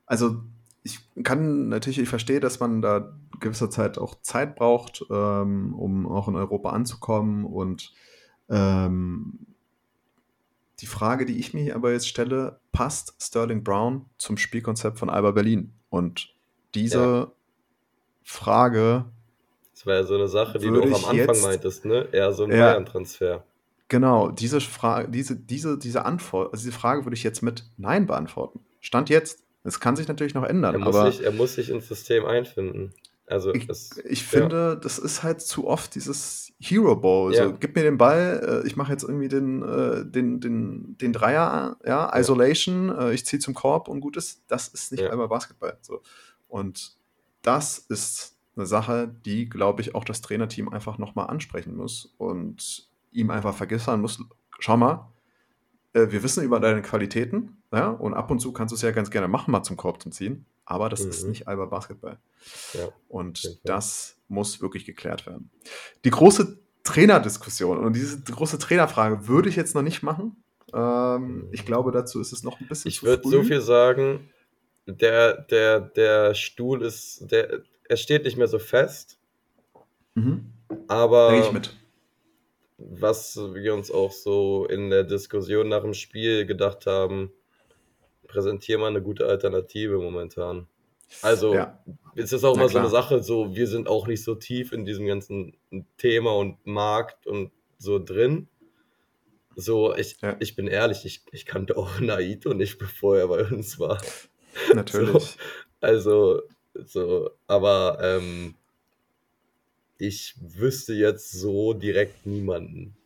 also 0.06 0.42
ich 0.82 1.00
kann 1.22 1.68
natürlich, 1.68 1.98
ich 1.98 2.08
verstehe, 2.08 2.40
dass 2.40 2.60
man 2.60 2.82
da 2.82 3.12
gewisser 3.40 3.70
Zeit 3.70 3.98
auch 3.98 4.20
Zeit 4.22 4.56
braucht, 4.56 5.04
ähm, 5.10 5.74
um 5.74 6.06
auch 6.06 6.28
in 6.28 6.36
Europa 6.36 6.70
anzukommen. 6.70 7.44
Und 7.44 7.92
ähm, 8.48 9.38
die 10.80 10.86
Frage, 10.86 11.24
die 11.24 11.38
ich 11.38 11.54
mir 11.54 11.76
aber 11.76 11.92
jetzt 11.92 12.08
stelle, 12.08 12.58
passt 12.72 13.14
Sterling 13.20 13.62
Brown 13.62 14.06
zum 14.18 14.36
Spielkonzept 14.36 14.98
von 14.98 15.10
Alba 15.10 15.30
Berlin? 15.30 15.72
Und 15.90 16.34
diese 16.74 16.98
ja. 16.98 17.32
Frage. 18.24 19.04
Das 19.74 19.86
war 19.86 19.94
ja 19.94 20.04
so 20.04 20.14
eine 20.14 20.28
Sache, 20.28 20.58
die 20.58 20.66
du 20.66 20.80
auch 20.80 20.86
am 20.86 20.94
Anfang 20.94 21.16
jetzt, 21.16 21.42
meintest, 21.42 21.84
ne? 21.84 22.08
Eher 22.12 22.32
so 22.32 22.44
ein 22.44 22.50
ja, 22.50 22.72
Bayern-Transfer. 22.72 23.44
Genau, 23.88 24.30
diese 24.30 24.60
Frage, 24.60 25.10
diese, 25.10 25.36
diese, 25.36 25.78
diese 25.78 26.04
Antwort, 26.04 26.52
also 26.52 26.64
diese 26.64 26.76
Frage 26.76 27.04
würde 27.04 27.14
ich 27.14 27.22
jetzt 27.22 27.42
mit 27.42 27.64
Nein 27.76 28.06
beantworten. 28.06 28.60
Stand 28.80 29.10
jetzt. 29.10 29.41
Es 29.64 29.80
kann 29.80 29.96
sich 29.96 30.08
natürlich 30.08 30.34
noch 30.34 30.44
ändern. 30.44 30.74
Er 30.74 30.80
muss, 30.80 30.96
aber 30.96 31.12
sich, 31.12 31.24
er 31.24 31.32
muss 31.32 31.54
sich 31.54 31.70
ins 31.70 31.88
System 31.88 32.24
einfinden. 32.24 32.92
Also 33.26 33.54
ich, 33.54 33.68
es, 33.68 33.98
ich 34.04 34.24
finde, 34.24 34.56
ja. 34.56 34.74
das 34.74 34.98
ist 34.98 35.22
halt 35.22 35.40
zu 35.40 35.66
oft 35.66 35.94
dieses 35.94 36.52
Hero 36.60 36.96
Bowl. 36.96 37.34
Ja. 37.34 37.46
So, 37.46 37.54
gib 37.58 37.74
mir 37.76 37.82
den 37.82 37.96
Ball, 37.96 38.62
äh, 38.64 38.66
ich 38.66 38.76
mache 38.76 38.92
jetzt 38.92 39.04
irgendwie 39.04 39.28
den, 39.28 39.62
äh, 39.62 40.04
den, 40.04 40.40
den, 40.40 40.96
den 40.98 41.12
Dreier, 41.12 41.76
ja, 41.84 42.14
Isolation, 42.18 42.88
ja. 42.88 43.08
Äh, 43.08 43.14
ich 43.14 43.24
ziehe 43.24 43.40
zum 43.40 43.54
Korb 43.54 43.88
und 43.88 44.00
gut 44.00 44.16
ist. 44.16 44.42
Das 44.48 44.68
ist 44.68 44.92
nicht 44.92 45.04
einmal 45.04 45.28
Basketball. 45.28 45.78
So. 45.80 46.02
Und 46.48 46.96
das 47.42 47.78
ist 47.78 48.36
eine 48.56 48.66
Sache, 48.66 49.14
die, 49.24 49.48
glaube 49.48 49.80
ich, 49.80 49.94
auch 49.94 50.04
das 50.04 50.20
Trainerteam 50.20 50.68
einfach 50.68 50.98
nochmal 50.98 51.28
ansprechen 51.28 51.74
muss 51.76 52.14
und 52.18 52.88
ihm 53.12 53.30
einfach 53.30 53.54
vergessern 53.54 54.00
muss. 54.00 54.22
Schau 54.58 54.76
mal, 54.76 55.11
äh, 55.92 56.10
wir 56.10 56.22
wissen 56.22 56.44
über 56.44 56.60
deine 56.60 56.82
Qualitäten, 56.82 57.62
ja, 57.72 57.88
und 57.88 58.14
ab 58.14 58.30
und 58.30 58.40
zu 58.40 58.52
kannst 58.52 58.72
du 58.72 58.76
es 58.76 58.82
ja 58.82 58.90
ganz 58.90 59.10
gerne 59.10 59.28
machen, 59.28 59.50
mal 59.50 59.62
zum 59.62 59.76
Korb 59.76 60.02
zu 60.02 60.10
ziehen, 60.10 60.46
aber 60.64 60.88
das 60.88 61.04
mhm. 61.04 61.10
ist 61.10 61.24
nicht 61.26 61.48
Alba 61.48 61.66
Basketball. 61.66 62.18
Ja, 62.74 62.88
und 63.08 63.60
das 63.64 64.16
muss 64.28 64.60
wirklich 64.60 64.84
geklärt 64.84 65.26
werden. 65.26 65.50
Die 66.04 66.10
große 66.10 66.58
Trainerdiskussion 66.84 67.78
und 67.78 67.94
diese 67.94 68.20
große 68.20 68.58
Trainerfrage 68.58 69.28
würde 69.28 69.48
ich 69.48 69.56
jetzt 69.56 69.74
noch 69.74 69.82
nicht 69.82 70.02
machen. 70.02 70.42
Ähm, 70.74 71.22
mhm. 71.22 71.48
Ich 71.52 71.64
glaube, 71.64 71.92
dazu 71.92 72.20
ist 72.20 72.32
es 72.32 72.42
noch 72.42 72.60
ein 72.60 72.66
bisschen 72.66 72.88
Ich 72.88 73.02
würde 73.02 73.28
so 73.28 73.42
viel 73.42 73.60
sagen, 73.60 74.30
der, 74.86 75.42
der, 75.42 75.80
der 75.80 76.34
Stuhl 76.34 76.82
ist, 76.82 77.30
der, 77.30 77.60
er 77.88 77.96
steht 77.96 78.24
nicht 78.24 78.36
mehr 78.36 78.48
so 78.48 78.58
fest. 78.58 79.18
Mhm. 80.14 80.52
Aber 80.88 81.30
Denke 81.30 81.46
ich 81.46 81.52
mit 81.52 81.81
was 82.90 83.36
wir 83.36 83.74
uns 83.74 83.90
auch 83.90 84.12
so 84.12 84.66
in 84.66 84.90
der 84.90 85.04
Diskussion 85.04 85.68
nach 85.68 85.82
dem 85.82 85.94
Spiel 85.94 86.46
gedacht 86.46 86.86
haben, 86.86 87.32
präsentieren 88.26 88.80
wir 88.80 88.88
eine 88.88 89.02
gute 89.02 89.26
Alternative 89.26 89.98
momentan. 89.98 90.66
Also, 91.20 91.54
ja. 91.54 91.78
es 92.14 92.32
ist 92.32 92.44
auch 92.44 92.56
Na 92.56 92.62
mal 92.62 92.68
klar. 92.68 92.88
so 92.88 92.96
eine 92.96 93.02
Sache, 93.02 93.22
so, 93.22 93.54
wir 93.54 93.66
sind 93.66 93.88
auch 93.88 94.06
nicht 94.06 94.24
so 94.24 94.34
tief 94.34 94.72
in 94.72 94.84
diesem 94.84 95.06
ganzen 95.06 95.56
Thema 95.98 96.34
und 96.34 96.66
Markt 96.66 97.26
und 97.26 97.50
so 97.76 97.98
drin. 97.98 98.48
So, 99.54 99.94
ich, 99.94 100.16
ja. 100.22 100.36
ich 100.40 100.56
bin 100.56 100.66
ehrlich, 100.66 101.04
ich, 101.04 101.22
ich 101.32 101.44
kannte 101.44 101.76
auch 101.76 102.00
Naito 102.00 102.54
nicht, 102.54 102.78
bevor 102.78 103.18
er 103.18 103.28
bei 103.28 103.44
uns 103.44 103.78
war. 103.78 104.00
Natürlich. 104.74 105.22
So, 105.22 105.38
also, 105.80 106.42
so, 106.86 107.30
aber 107.46 107.98
ähm, 108.00 108.54
ich 110.02 110.34
wüsste 110.40 110.94
jetzt 110.94 111.30
so 111.30 111.74
direkt 111.74 112.26
niemanden. 112.26 112.96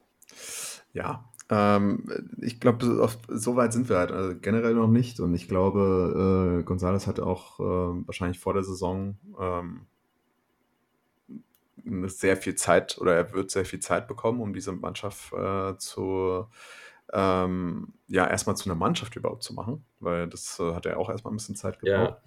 Ja, 0.95 1.29
ähm, 1.51 2.05
ich 2.41 2.59
glaube, 2.59 3.11
so 3.29 3.57
weit 3.57 3.75
sind 3.75 3.91
wir 3.91 3.99
halt 3.99 4.13
also 4.13 4.35
generell 4.41 4.75
noch 4.75 4.89
nicht. 4.89 5.21
Und 5.21 5.35
ich 5.35 5.47
glaube, 5.47 6.63
äh, 6.65 6.69
González 6.69 7.07
hat 7.07 7.21
auch 7.21 7.61
äh, 7.61 8.07
wahrscheinlich 8.07 8.39
vor 8.39 8.55
der 8.55 8.65
Saison 8.65 9.19
ähm, 9.39 9.87
sehr 12.09 12.39
viel 12.39 12.55
Zeit 12.55 12.97
oder 12.99 13.15
er 13.15 13.33
wird 13.35 13.51
sehr 13.51 13.67
viel 13.67 13.81
Zeit 13.81 14.09
bekommen, 14.09 14.41
um 14.41 14.55
diese 14.55 14.73
Mannschaft 14.73 15.33
äh, 15.35 15.77
zu 15.77 16.47
ähm, 17.13 17.93
ja 18.09 18.27
erstmal 18.27 18.57
zu 18.57 18.69
einer 18.69 18.75
Mannschaft 18.75 19.15
überhaupt 19.15 19.43
zu 19.43 19.55
machen, 19.55 19.85
weil 20.01 20.29
das 20.29 20.59
äh, 20.59 20.75
hat 20.75 20.87
er 20.87 20.99
auch 20.99 21.11
erstmal 21.11 21.33
ein 21.33 21.37
bisschen 21.37 21.55
Zeit 21.57 21.79
gebraucht. 21.79 22.21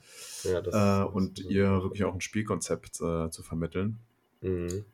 Ja. 0.43 0.62
Ja, 0.71 1.03
äh, 1.03 1.05
und 1.05 1.39
ihr 1.39 1.82
wirklich 1.84 2.05
auch 2.05 2.13
ein 2.13 2.21
Spielkonzept 2.21 3.01
äh, 3.01 3.29
zu 3.29 3.43
vermitteln. 3.43 3.99
Mhm. 4.41 4.86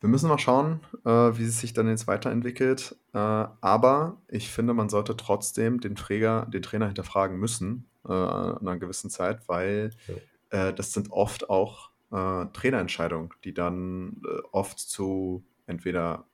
Wir 0.00 0.08
müssen 0.10 0.28
mal 0.28 0.38
schauen, 0.38 0.80
äh, 1.04 1.10
wie 1.10 1.44
es 1.44 1.60
sich 1.60 1.72
dann 1.72 1.88
jetzt 1.88 2.06
weiterentwickelt. 2.06 2.94
Äh, 3.14 3.18
aber 3.18 4.20
ich 4.28 4.50
finde, 4.50 4.74
man 4.74 4.90
sollte 4.90 5.16
trotzdem 5.16 5.80
den, 5.80 5.96
Träger, 5.96 6.46
den 6.46 6.62
Trainer 6.62 6.86
hinterfragen 6.86 7.38
müssen 7.38 7.86
äh, 8.06 8.12
an 8.12 8.58
einer 8.58 8.76
gewissen 8.76 9.08
Zeit, 9.08 9.48
weil 9.48 9.90
ja. 10.06 10.14
Äh, 10.54 10.72
das 10.72 10.92
sind 10.92 11.10
oft 11.10 11.50
auch 11.50 11.90
äh, 12.12 12.46
Trainerentscheidungen, 12.52 13.30
die 13.42 13.52
dann 13.52 14.22
äh, 14.24 14.42
oft 14.52 14.78
zu 14.78 15.44
entweder, 15.66 16.26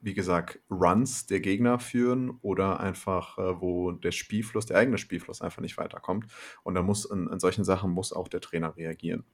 wie 0.00 0.14
gesagt, 0.14 0.60
Runs 0.70 1.26
der 1.26 1.40
Gegner 1.40 1.78
führen 1.78 2.38
oder 2.42 2.80
einfach, 2.80 3.38
wo 3.38 3.92
der 3.92 4.12
Spielfluss, 4.12 4.66
der 4.66 4.76
eigene 4.76 4.98
Spielfluss 4.98 5.40
einfach 5.40 5.62
nicht 5.62 5.78
weiterkommt. 5.78 6.26
Und 6.62 6.74
da 6.74 6.82
muss 6.82 7.04
in, 7.04 7.28
in 7.28 7.40
solchen 7.40 7.64
Sachen 7.64 7.90
muss 7.90 8.12
auch 8.12 8.28
der 8.28 8.40
Trainer 8.40 8.76
reagieren. 8.76 9.24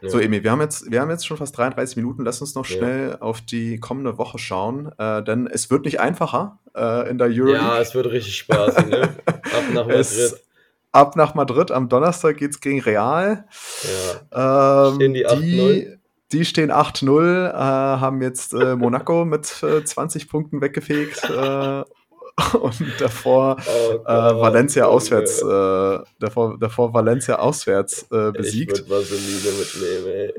Ja. 0.00 0.10
So, 0.10 0.18
Emil, 0.20 0.44
wir 0.44 0.52
haben, 0.52 0.60
jetzt, 0.60 0.90
wir 0.90 1.00
haben 1.00 1.10
jetzt 1.10 1.26
schon 1.26 1.36
fast 1.36 1.56
33 1.56 1.96
Minuten. 1.96 2.24
Lass 2.24 2.40
uns 2.40 2.54
noch 2.54 2.64
schnell 2.64 3.10
ja. 3.10 3.20
auf 3.20 3.40
die 3.40 3.80
kommende 3.80 4.18
Woche 4.18 4.38
schauen, 4.38 4.92
äh, 4.98 5.22
denn 5.22 5.46
es 5.46 5.70
wird 5.70 5.84
nicht 5.84 6.00
einfacher 6.00 6.58
äh, 6.76 7.10
in 7.10 7.18
der 7.18 7.28
Euro. 7.28 7.52
Ja, 7.52 7.80
es 7.80 7.94
wird 7.94 8.06
richtig 8.06 8.36
Spaß. 8.36 8.86
ne? 8.86 9.16
Ab 9.26 9.42
nach 9.72 9.86
Madrid. 9.86 9.96
Es, 9.96 10.44
ab 10.92 11.16
nach 11.16 11.34
Madrid. 11.34 11.70
Am 11.70 11.88
Donnerstag 11.88 12.36
geht 12.36 12.52
es 12.52 12.60
gegen 12.60 12.80
Real. 12.80 13.44
Ja. 14.32 14.88
Ähm, 14.90 14.94
stehen 14.94 15.14
die 15.14 15.26
8-0? 15.26 15.98
Die, 16.30 16.44
stehen 16.44 16.70
8-0, 16.70 17.48
äh, 17.48 17.52
haben 17.54 18.20
jetzt 18.20 18.52
äh, 18.52 18.76
Monaco 18.76 19.24
mit 19.24 19.46
20 19.46 20.22
äh, 20.22 20.26
Punkten 20.26 20.60
weggefegt 20.60 21.24
äh, 21.24 21.82
und 22.60 23.00
davor 23.00 23.56
oh 23.66 23.94
äh, 24.04 24.40
Valencia 24.40 24.86
auswärts, 24.86 25.42
äh, 25.42 25.98
davor, 26.18 26.58
davor 26.58 26.94
Valencia 26.94 27.38
auswärts 27.38 28.06
äh, 28.10 28.32
besiegt. 28.32 28.78
Ich 28.78 28.88
mitnehmen, 28.88 30.06
ey. 30.06 30.34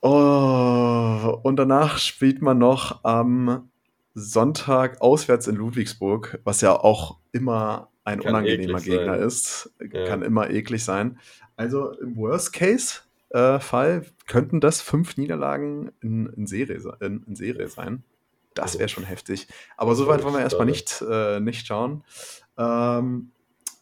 Oh, 0.00 1.38
und 1.42 1.56
danach 1.56 1.98
spielt 1.98 2.42
man 2.42 2.58
noch 2.58 3.04
am 3.04 3.70
Sonntag 4.14 5.00
auswärts 5.00 5.46
in 5.46 5.56
Ludwigsburg, 5.56 6.40
was 6.44 6.60
ja 6.60 6.78
auch 6.78 7.18
immer 7.32 7.90
ein 8.04 8.20
Kann 8.20 8.34
unangenehmer 8.34 8.80
Gegner 8.80 9.18
sein. 9.18 9.26
ist. 9.26 9.74
Ja. 9.92 10.04
Kann 10.06 10.22
immer 10.22 10.50
eklig 10.50 10.84
sein. 10.84 11.18
Also 11.56 11.92
im 11.92 12.16
Worst 12.16 12.52
Case 12.52 13.00
äh, 13.30 13.58
Fall 13.58 14.04
könnten 14.26 14.60
das 14.60 14.80
fünf 14.80 15.16
Niederlagen 15.16 15.90
in, 16.00 16.26
in, 16.26 16.46
Serie, 16.46 16.80
in, 17.00 17.24
in 17.26 17.34
Serie 17.34 17.68
sein. 17.68 18.04
Das 18.54 18.78
wäre 18.78 18.88
schon 18.88 19.04
heftig. 19.04 19.48
Aber 19.76 19.94
so 19.94 20.06
weit 20.06 20.22
wollen 20.22 20.34
wir 20.34 20.40
erstmal 20.40 20.66
nicht, 20.66 21.02
äh, 21.08 21.40
nicht 21.40 21.66
schauen. 21.66 22.04
Ähm, 22.56 23.30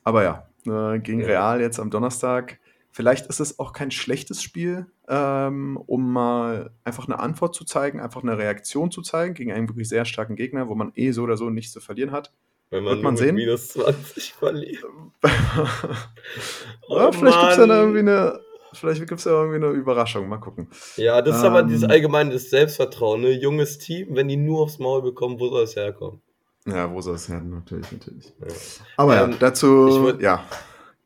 aber 0.05 0.23
ja, 0.23 0.47
äh, 0.67 0.99
gegen 0.99 1.25
Real 1.25 1.61
jetzt 1.61 1.79
am 1.79 1.91
Donnerstag. 1.91 2.59
Vielleicht 2.91 3.27
ist 3.27 3.41
es 3.41 3.59
auch 3.59 3.73
kein 3.73 3.91
schlechtes 3.91 4.43
Spiel, 4.43 4.87
ähm, 5.09 5.79
um 5.87 6.13
mal 6.13 6.73
einfach 6.85 7.07
eine 7.07 7.19
Antwort 7.21 7.55
zu 7.55 7.65
zeigen, 7.65 8.01
einfach 8.01 8.23
eine 8.23 8.37
Reaktion 8.37 8.91
zu 8.91 9.01
zeigen 9.01 9.35
gegen 9.35 9.53
einen 9.53 9.69
wirklich 9.69 9.89
sehr 9.89 10.05
starken 10.05 10.37
Gegner, 10.37 10.69
wo 10.69 10.75
man 10.75 10.93
eh 10.95 11.13
so 11.13 11.23
oder 11.23 11.39
so 11.39 11.49
nichts 11.49 11.73
zu 11.73 11.81
verlieren 11.81 12.13
hat. 12.13 12.33
Wenn 12.69 12.85
man, 12.85 13.03
man 13.03 13.17
sehen. 13.17 13.35
minus 13.35 13.69
20 13.69 14.33
verliert. 14.33 14.85
oh, 16.89 16.97
ja, 16.97 17.13
vielleicht 17.13 17.41
gibt 17.41 17.51
es 17.53 17.57
dann 17.59 17.71
irgendwie 17.71 17.99
eine. 17.99 18.41
Vielleicht 18.73 19.07
gibt 19.07 19.19
es 19.19 19.25
ja 19.25 19.33
irgendwie 19.33 19.57
eine 19.57 19.69
Überraschung. 19.69 20.29
Mal 20.29 20.39
gucken. 20.39 20.69
Ja, 20.97 21.21
das 21.23 21.37
ist 21.37 21.43
ähm, 21.43 21.51
aber 21.51 21.63
dieses 21.63 21.89
allgemeine 21.89 22.39
Selbstvertrauen. 22.39 23.21
Ne? 23.21 23.31
Junges 23.31 23.79
Team, 23.79 24.09
wenn 24.17 24.29
die 24.29 24.37
nur 24.37 24.63
aufs 24.63 24.79
Maul 24.79 25.03
bekommen, 25.03 25.39
wo 25.39 25.49
soll 25.49 25.65
es 25.65 25.77
herkommen? 25.77 26.21
Ja, 26.67 26.93
wo 26.93 27.01
soll 27.01 27.17
es 27.17 27.29
herkommen? 27.29 27.55
Natürlich, 27.55 27.91
natürlich. 27.93 28.27
Ja. 28.41 28.47
Aber 28.97 29.23
ähm, 29.23 29.31
ja, 29.33 29.37
dazu. 29.39 30.05
Würd, 30.05 30.23
ja. 30.23 30.45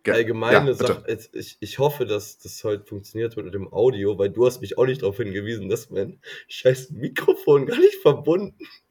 Allgemeine 0.08 0.70
ja, 0.70 0.74
Sache, 0.74 1.04
ich, 1.32 1.56
ich 1.58 1.78
hoffe, 1.80 2.06
dass 2.06 2.38
das 2.38 2.62
heute 2.62 2.84
funktioniert 2.84 3.36
mit 3.36 3.52
dem 3.52 3.72
Audio, 3.72 4.16
weil 4.16 4.30
du 4.30 4.46
hast 4.46 4.60
mich 4.60 4.78
auch 4.78 4.86
nicht 4.86 5.02
darauf 5.02 5.16
hingewiesen, 5.16 5.68
dass 5.68 5.90
mein 5.90 6.20
scheiß 6.46 6.90
Mikrofon 6.90 7.66
gar 7.66 7.78
nicht 7.78 7.96
verbunden 7.96 8.54
ist. 8.60 8.85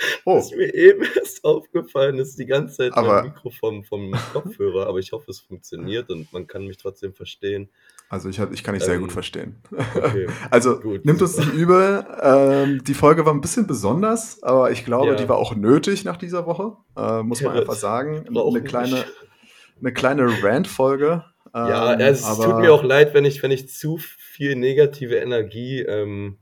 Oh. 0.24 0.38
Ist 0.38 0.54
mir 0.54 0.74
eben 0.74 1.02
erst 1.16 1.44
aufgefallen, 1.44 2.18
ist 2.18 2.38
die 2.38 2.46
ganze 2.46 2.76
Zeit 2.76 2.92
aber, 2.94 3.22
mein 3.22 3.24
Mikro 3.26 3.50
vom, 3.50 3.84
vom 3.84 4.14
Kopfhörer, 4.32 4.86
aber 4.86 4.98
ich 4.98 5.12
hoffe, 5.12 5.30
es 5.30 5.40
funktioniert 5.40 6.10
und 6.10 6.32
man 6.32 6.46
kann 6.46 6.66
mich 6.66 6.76
trotzdem 6.76 7.14
verstehen. 7.14 7.68
Also 8.08 8.28
ich, 8.28 8.38
ich 8.38 8.64
kann 8.64 8.74
dich 8.74 8.84
sehr 8.84 8.94
ähm, 8.94 9.02
gut 9.02 9.12
verstehen. 9.12 9.62
Okay, 9.94 10.26
also 10.50 10.80
gut, 10.80 11.04
nimmt 11.04 11.22
uns 11.22 11.36
nicht 11.38 11.52
übel. 11.52 12.04
Ähm, 12.20 12.82
die 12.84 12.94
Folge 12.94 13.24
war 13.24 13.32
ein 13.32 13.40
bisschen 13.40 13.66
besonders, 13.66 14.42
aber 14.42 14.72
ich 14.72 14.84
glaube, 14.84 15.12
ja. 15.12 15.14
die 15.14 15.28
war 15.28 15.36
auch 15.36 15.54
nötig 15.54 16.04
nach 16.04 16.16
dieser 16.16 16.44
Woche. 16.44 16.76
Äh, 16.96 17.22
muss 17.22 17.40
man 17.40 17.54
ja, 17.54 17.60
einfach 17.60 17.74
sagen. 17.74 18.26
Eine 18.28 18.62
kleine, 18.62 19.04
eine 19.78 19.92
kleine 19.92 20.42
Rant-Folge. 20.42 21.24
Ähm, 21.54 21.66
ja, 21.68 21.94
es 21.94 22.22
tut 22.22 22.58
mir 22.58 22.72
auch 22.72 22.82
leid, 22.82 23.14
wenn 23.14 23.24
ich, 23.24 23.42
wenn 23.42 23.52
ich 23.52 23.68
zu 23.68 23.98
viel 23.98 24.56
negative 24.56 25.16
Energie 25.16 25.80
ähm, 25.80 26.39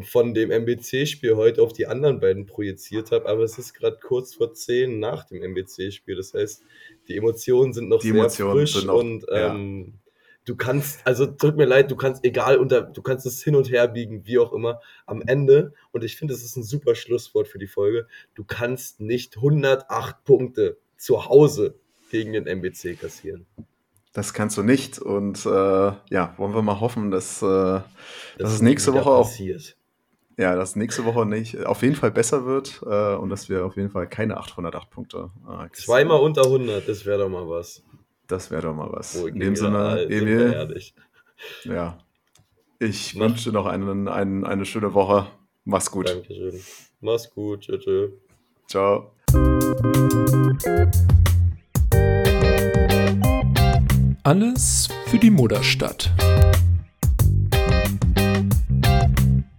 von 0.00 0.32
dem 0.32 0.50
MBC-Spiel 0.50 1.36
heute 1.36 1.62
auf 1.62 1.72
die 1.72 1.86
anderen 1.86 2.18
beiden 2.20 2.46
projiziert 2.46 3.10
habe, 3.10 3.28
aber 3.28 3.42
es 3.42 3.58
ist 3.58 3.74
gerade 3.74 3.98
kurz 4.02 4.34
vor 4.34 4.54
zehn 4.54 4.98
nach 4.98 5.24
dem 5.24 5.42
MBC-Spiel. 5.42 6.16
Das 6.16 6.32
heißt, 6.32 6.62
die 7.08 7.16
Emotionen 7.16 7.72
sind 7.74 7.88
noch 7.88 8.00
die 8.00 8.08
sehr 8.08 8.16
Emotionen 8.16 8.52
frisch 8.52 8.84
noch, 8.84 8.94
und 8.94 9.26
ähm, 9.30 9.84
ja. 9.86 10.12
du 10.46 10.56
kannst, 10.56 11.06
also 11.06 11.26
tut 11.26 11.56
mir 11.56 11.66
leid, 11.66 11.90
du 11.90 11.96
kannst 11.96 12.24
egal 12.24 12.56
unter, 12.56 12.82
du 12.82 13.02
kannst 13.02 13.26
es 13.26 13.42
hin 13.42 13.54
und 13.54 13.70
her 13.70 13.86
biegen, 13.86 14.26
wie 14.26 14.38
auch 14.38 14.54
immer, 14.54 14.80
am 15.04 15.20
Ende, 15.20 15.74
und 15.90 16.04
ich 16.04 16.16
finde, 16.16 16.32
das 16.32 16.42
ist 16.42 16.56
ein 16.56 16.64
super 16.64 16.94
Schlusswort 16.94 17.46
für 17.46 17.58
die 17.58 17.66
Folge, 17.66 18.06
du 18.34 18.44
kannst 18.44 19.00
nicht 19.00 19.36
108 19.36 20.24
Punkte 20.24 20.78
zu 20.96 21.26
Hause 21.26 21.74
gegen 22.10 22.32
den 22.32 22.46
MBC 22.46 22.98
kassieren. 22.98 23.46
Das 24.14 24.34
kannst 24.34 24.58
du 24.58 24.62
nicht. 24.62 24.98
Und 24.98 25.46
äh, 25.46 25.48
ja, 25.50 26.34
wollen 26.36 26.54
wir 26.54 26.60
mal 26.60 26.80
hoffen, 26.80 27.10
dass, 27.10 27.40
äh, 27.40 27.46
dass, 27.46 27.84
dass 28.38 28.52
es 28.52 28.62
nächste 28.62 28.92
Woche 28.92 29.10
auch 29.10 29.22
passiert. 29.22 29.76
Ja, 30.42 30.56
dass 30.56 30.74
nächste 30.74 31.04
Woche 31.04 31.24
nicht, 31.24 31.64
auf 31.66 31.82
jeden 31.82 31.94
Fall 31.94 32.10
besser 32.10 32.44
wird 32.44 32.82
äh, 32.84 33.14
und 33.14 33.30
dass 33.30 33.48
wir 33.48 33.64
auf 33.64 33.76
jeden 33.76 33.90
Fall 33.90 34.08
keine 34.08 34.38
808 34.38 34.90
Punkte. 34.90 35.30
Äh, 35.48 35.68
Zweimal 35.72 36.18
unter 36.18 36.42
100, 36.42 36.88
das 36.88 37.06
wäre 37.06 37.20
doch 37.20 37.28
mal 37.28 37.48
was. 37.48 37.84
Das 38.26 38.50
wäre 38.50 38.62
doch 38.62 38.74
mal 38.74 38.90
was. 38.90 39.16
Oh, 39.22 39.28
In 39.28 39.38
dem 39.38 39.54
Sinne, 39.54 40.02
Emil. 40.10 40.82
Ja. 41.62 41.96
Ich 42.80 43.14
Mach. 43.14 43.28
wünsche 43.28 43.52
noch 43.52 43.66
einen, 43.66 44.08
einen, 44.08 44.44
eine 44.44 44.64
schöne 44.64 44.94
Woche. 44.94 45.28
Mach's 45.64 45.92
gut. 45.92 46.08
Dankeschön. 46.08 46.60
Mach's 47.00 47.30
gut. 47.30 47.60
Tschö, 47.60 47.78
tschö. 47.78 48.08
Ciao. 48.66 49.12
Alles 54.24 54.88
für 55.06 55.18
die 55.18 55.30
Mutterstadt. 55.30 56.10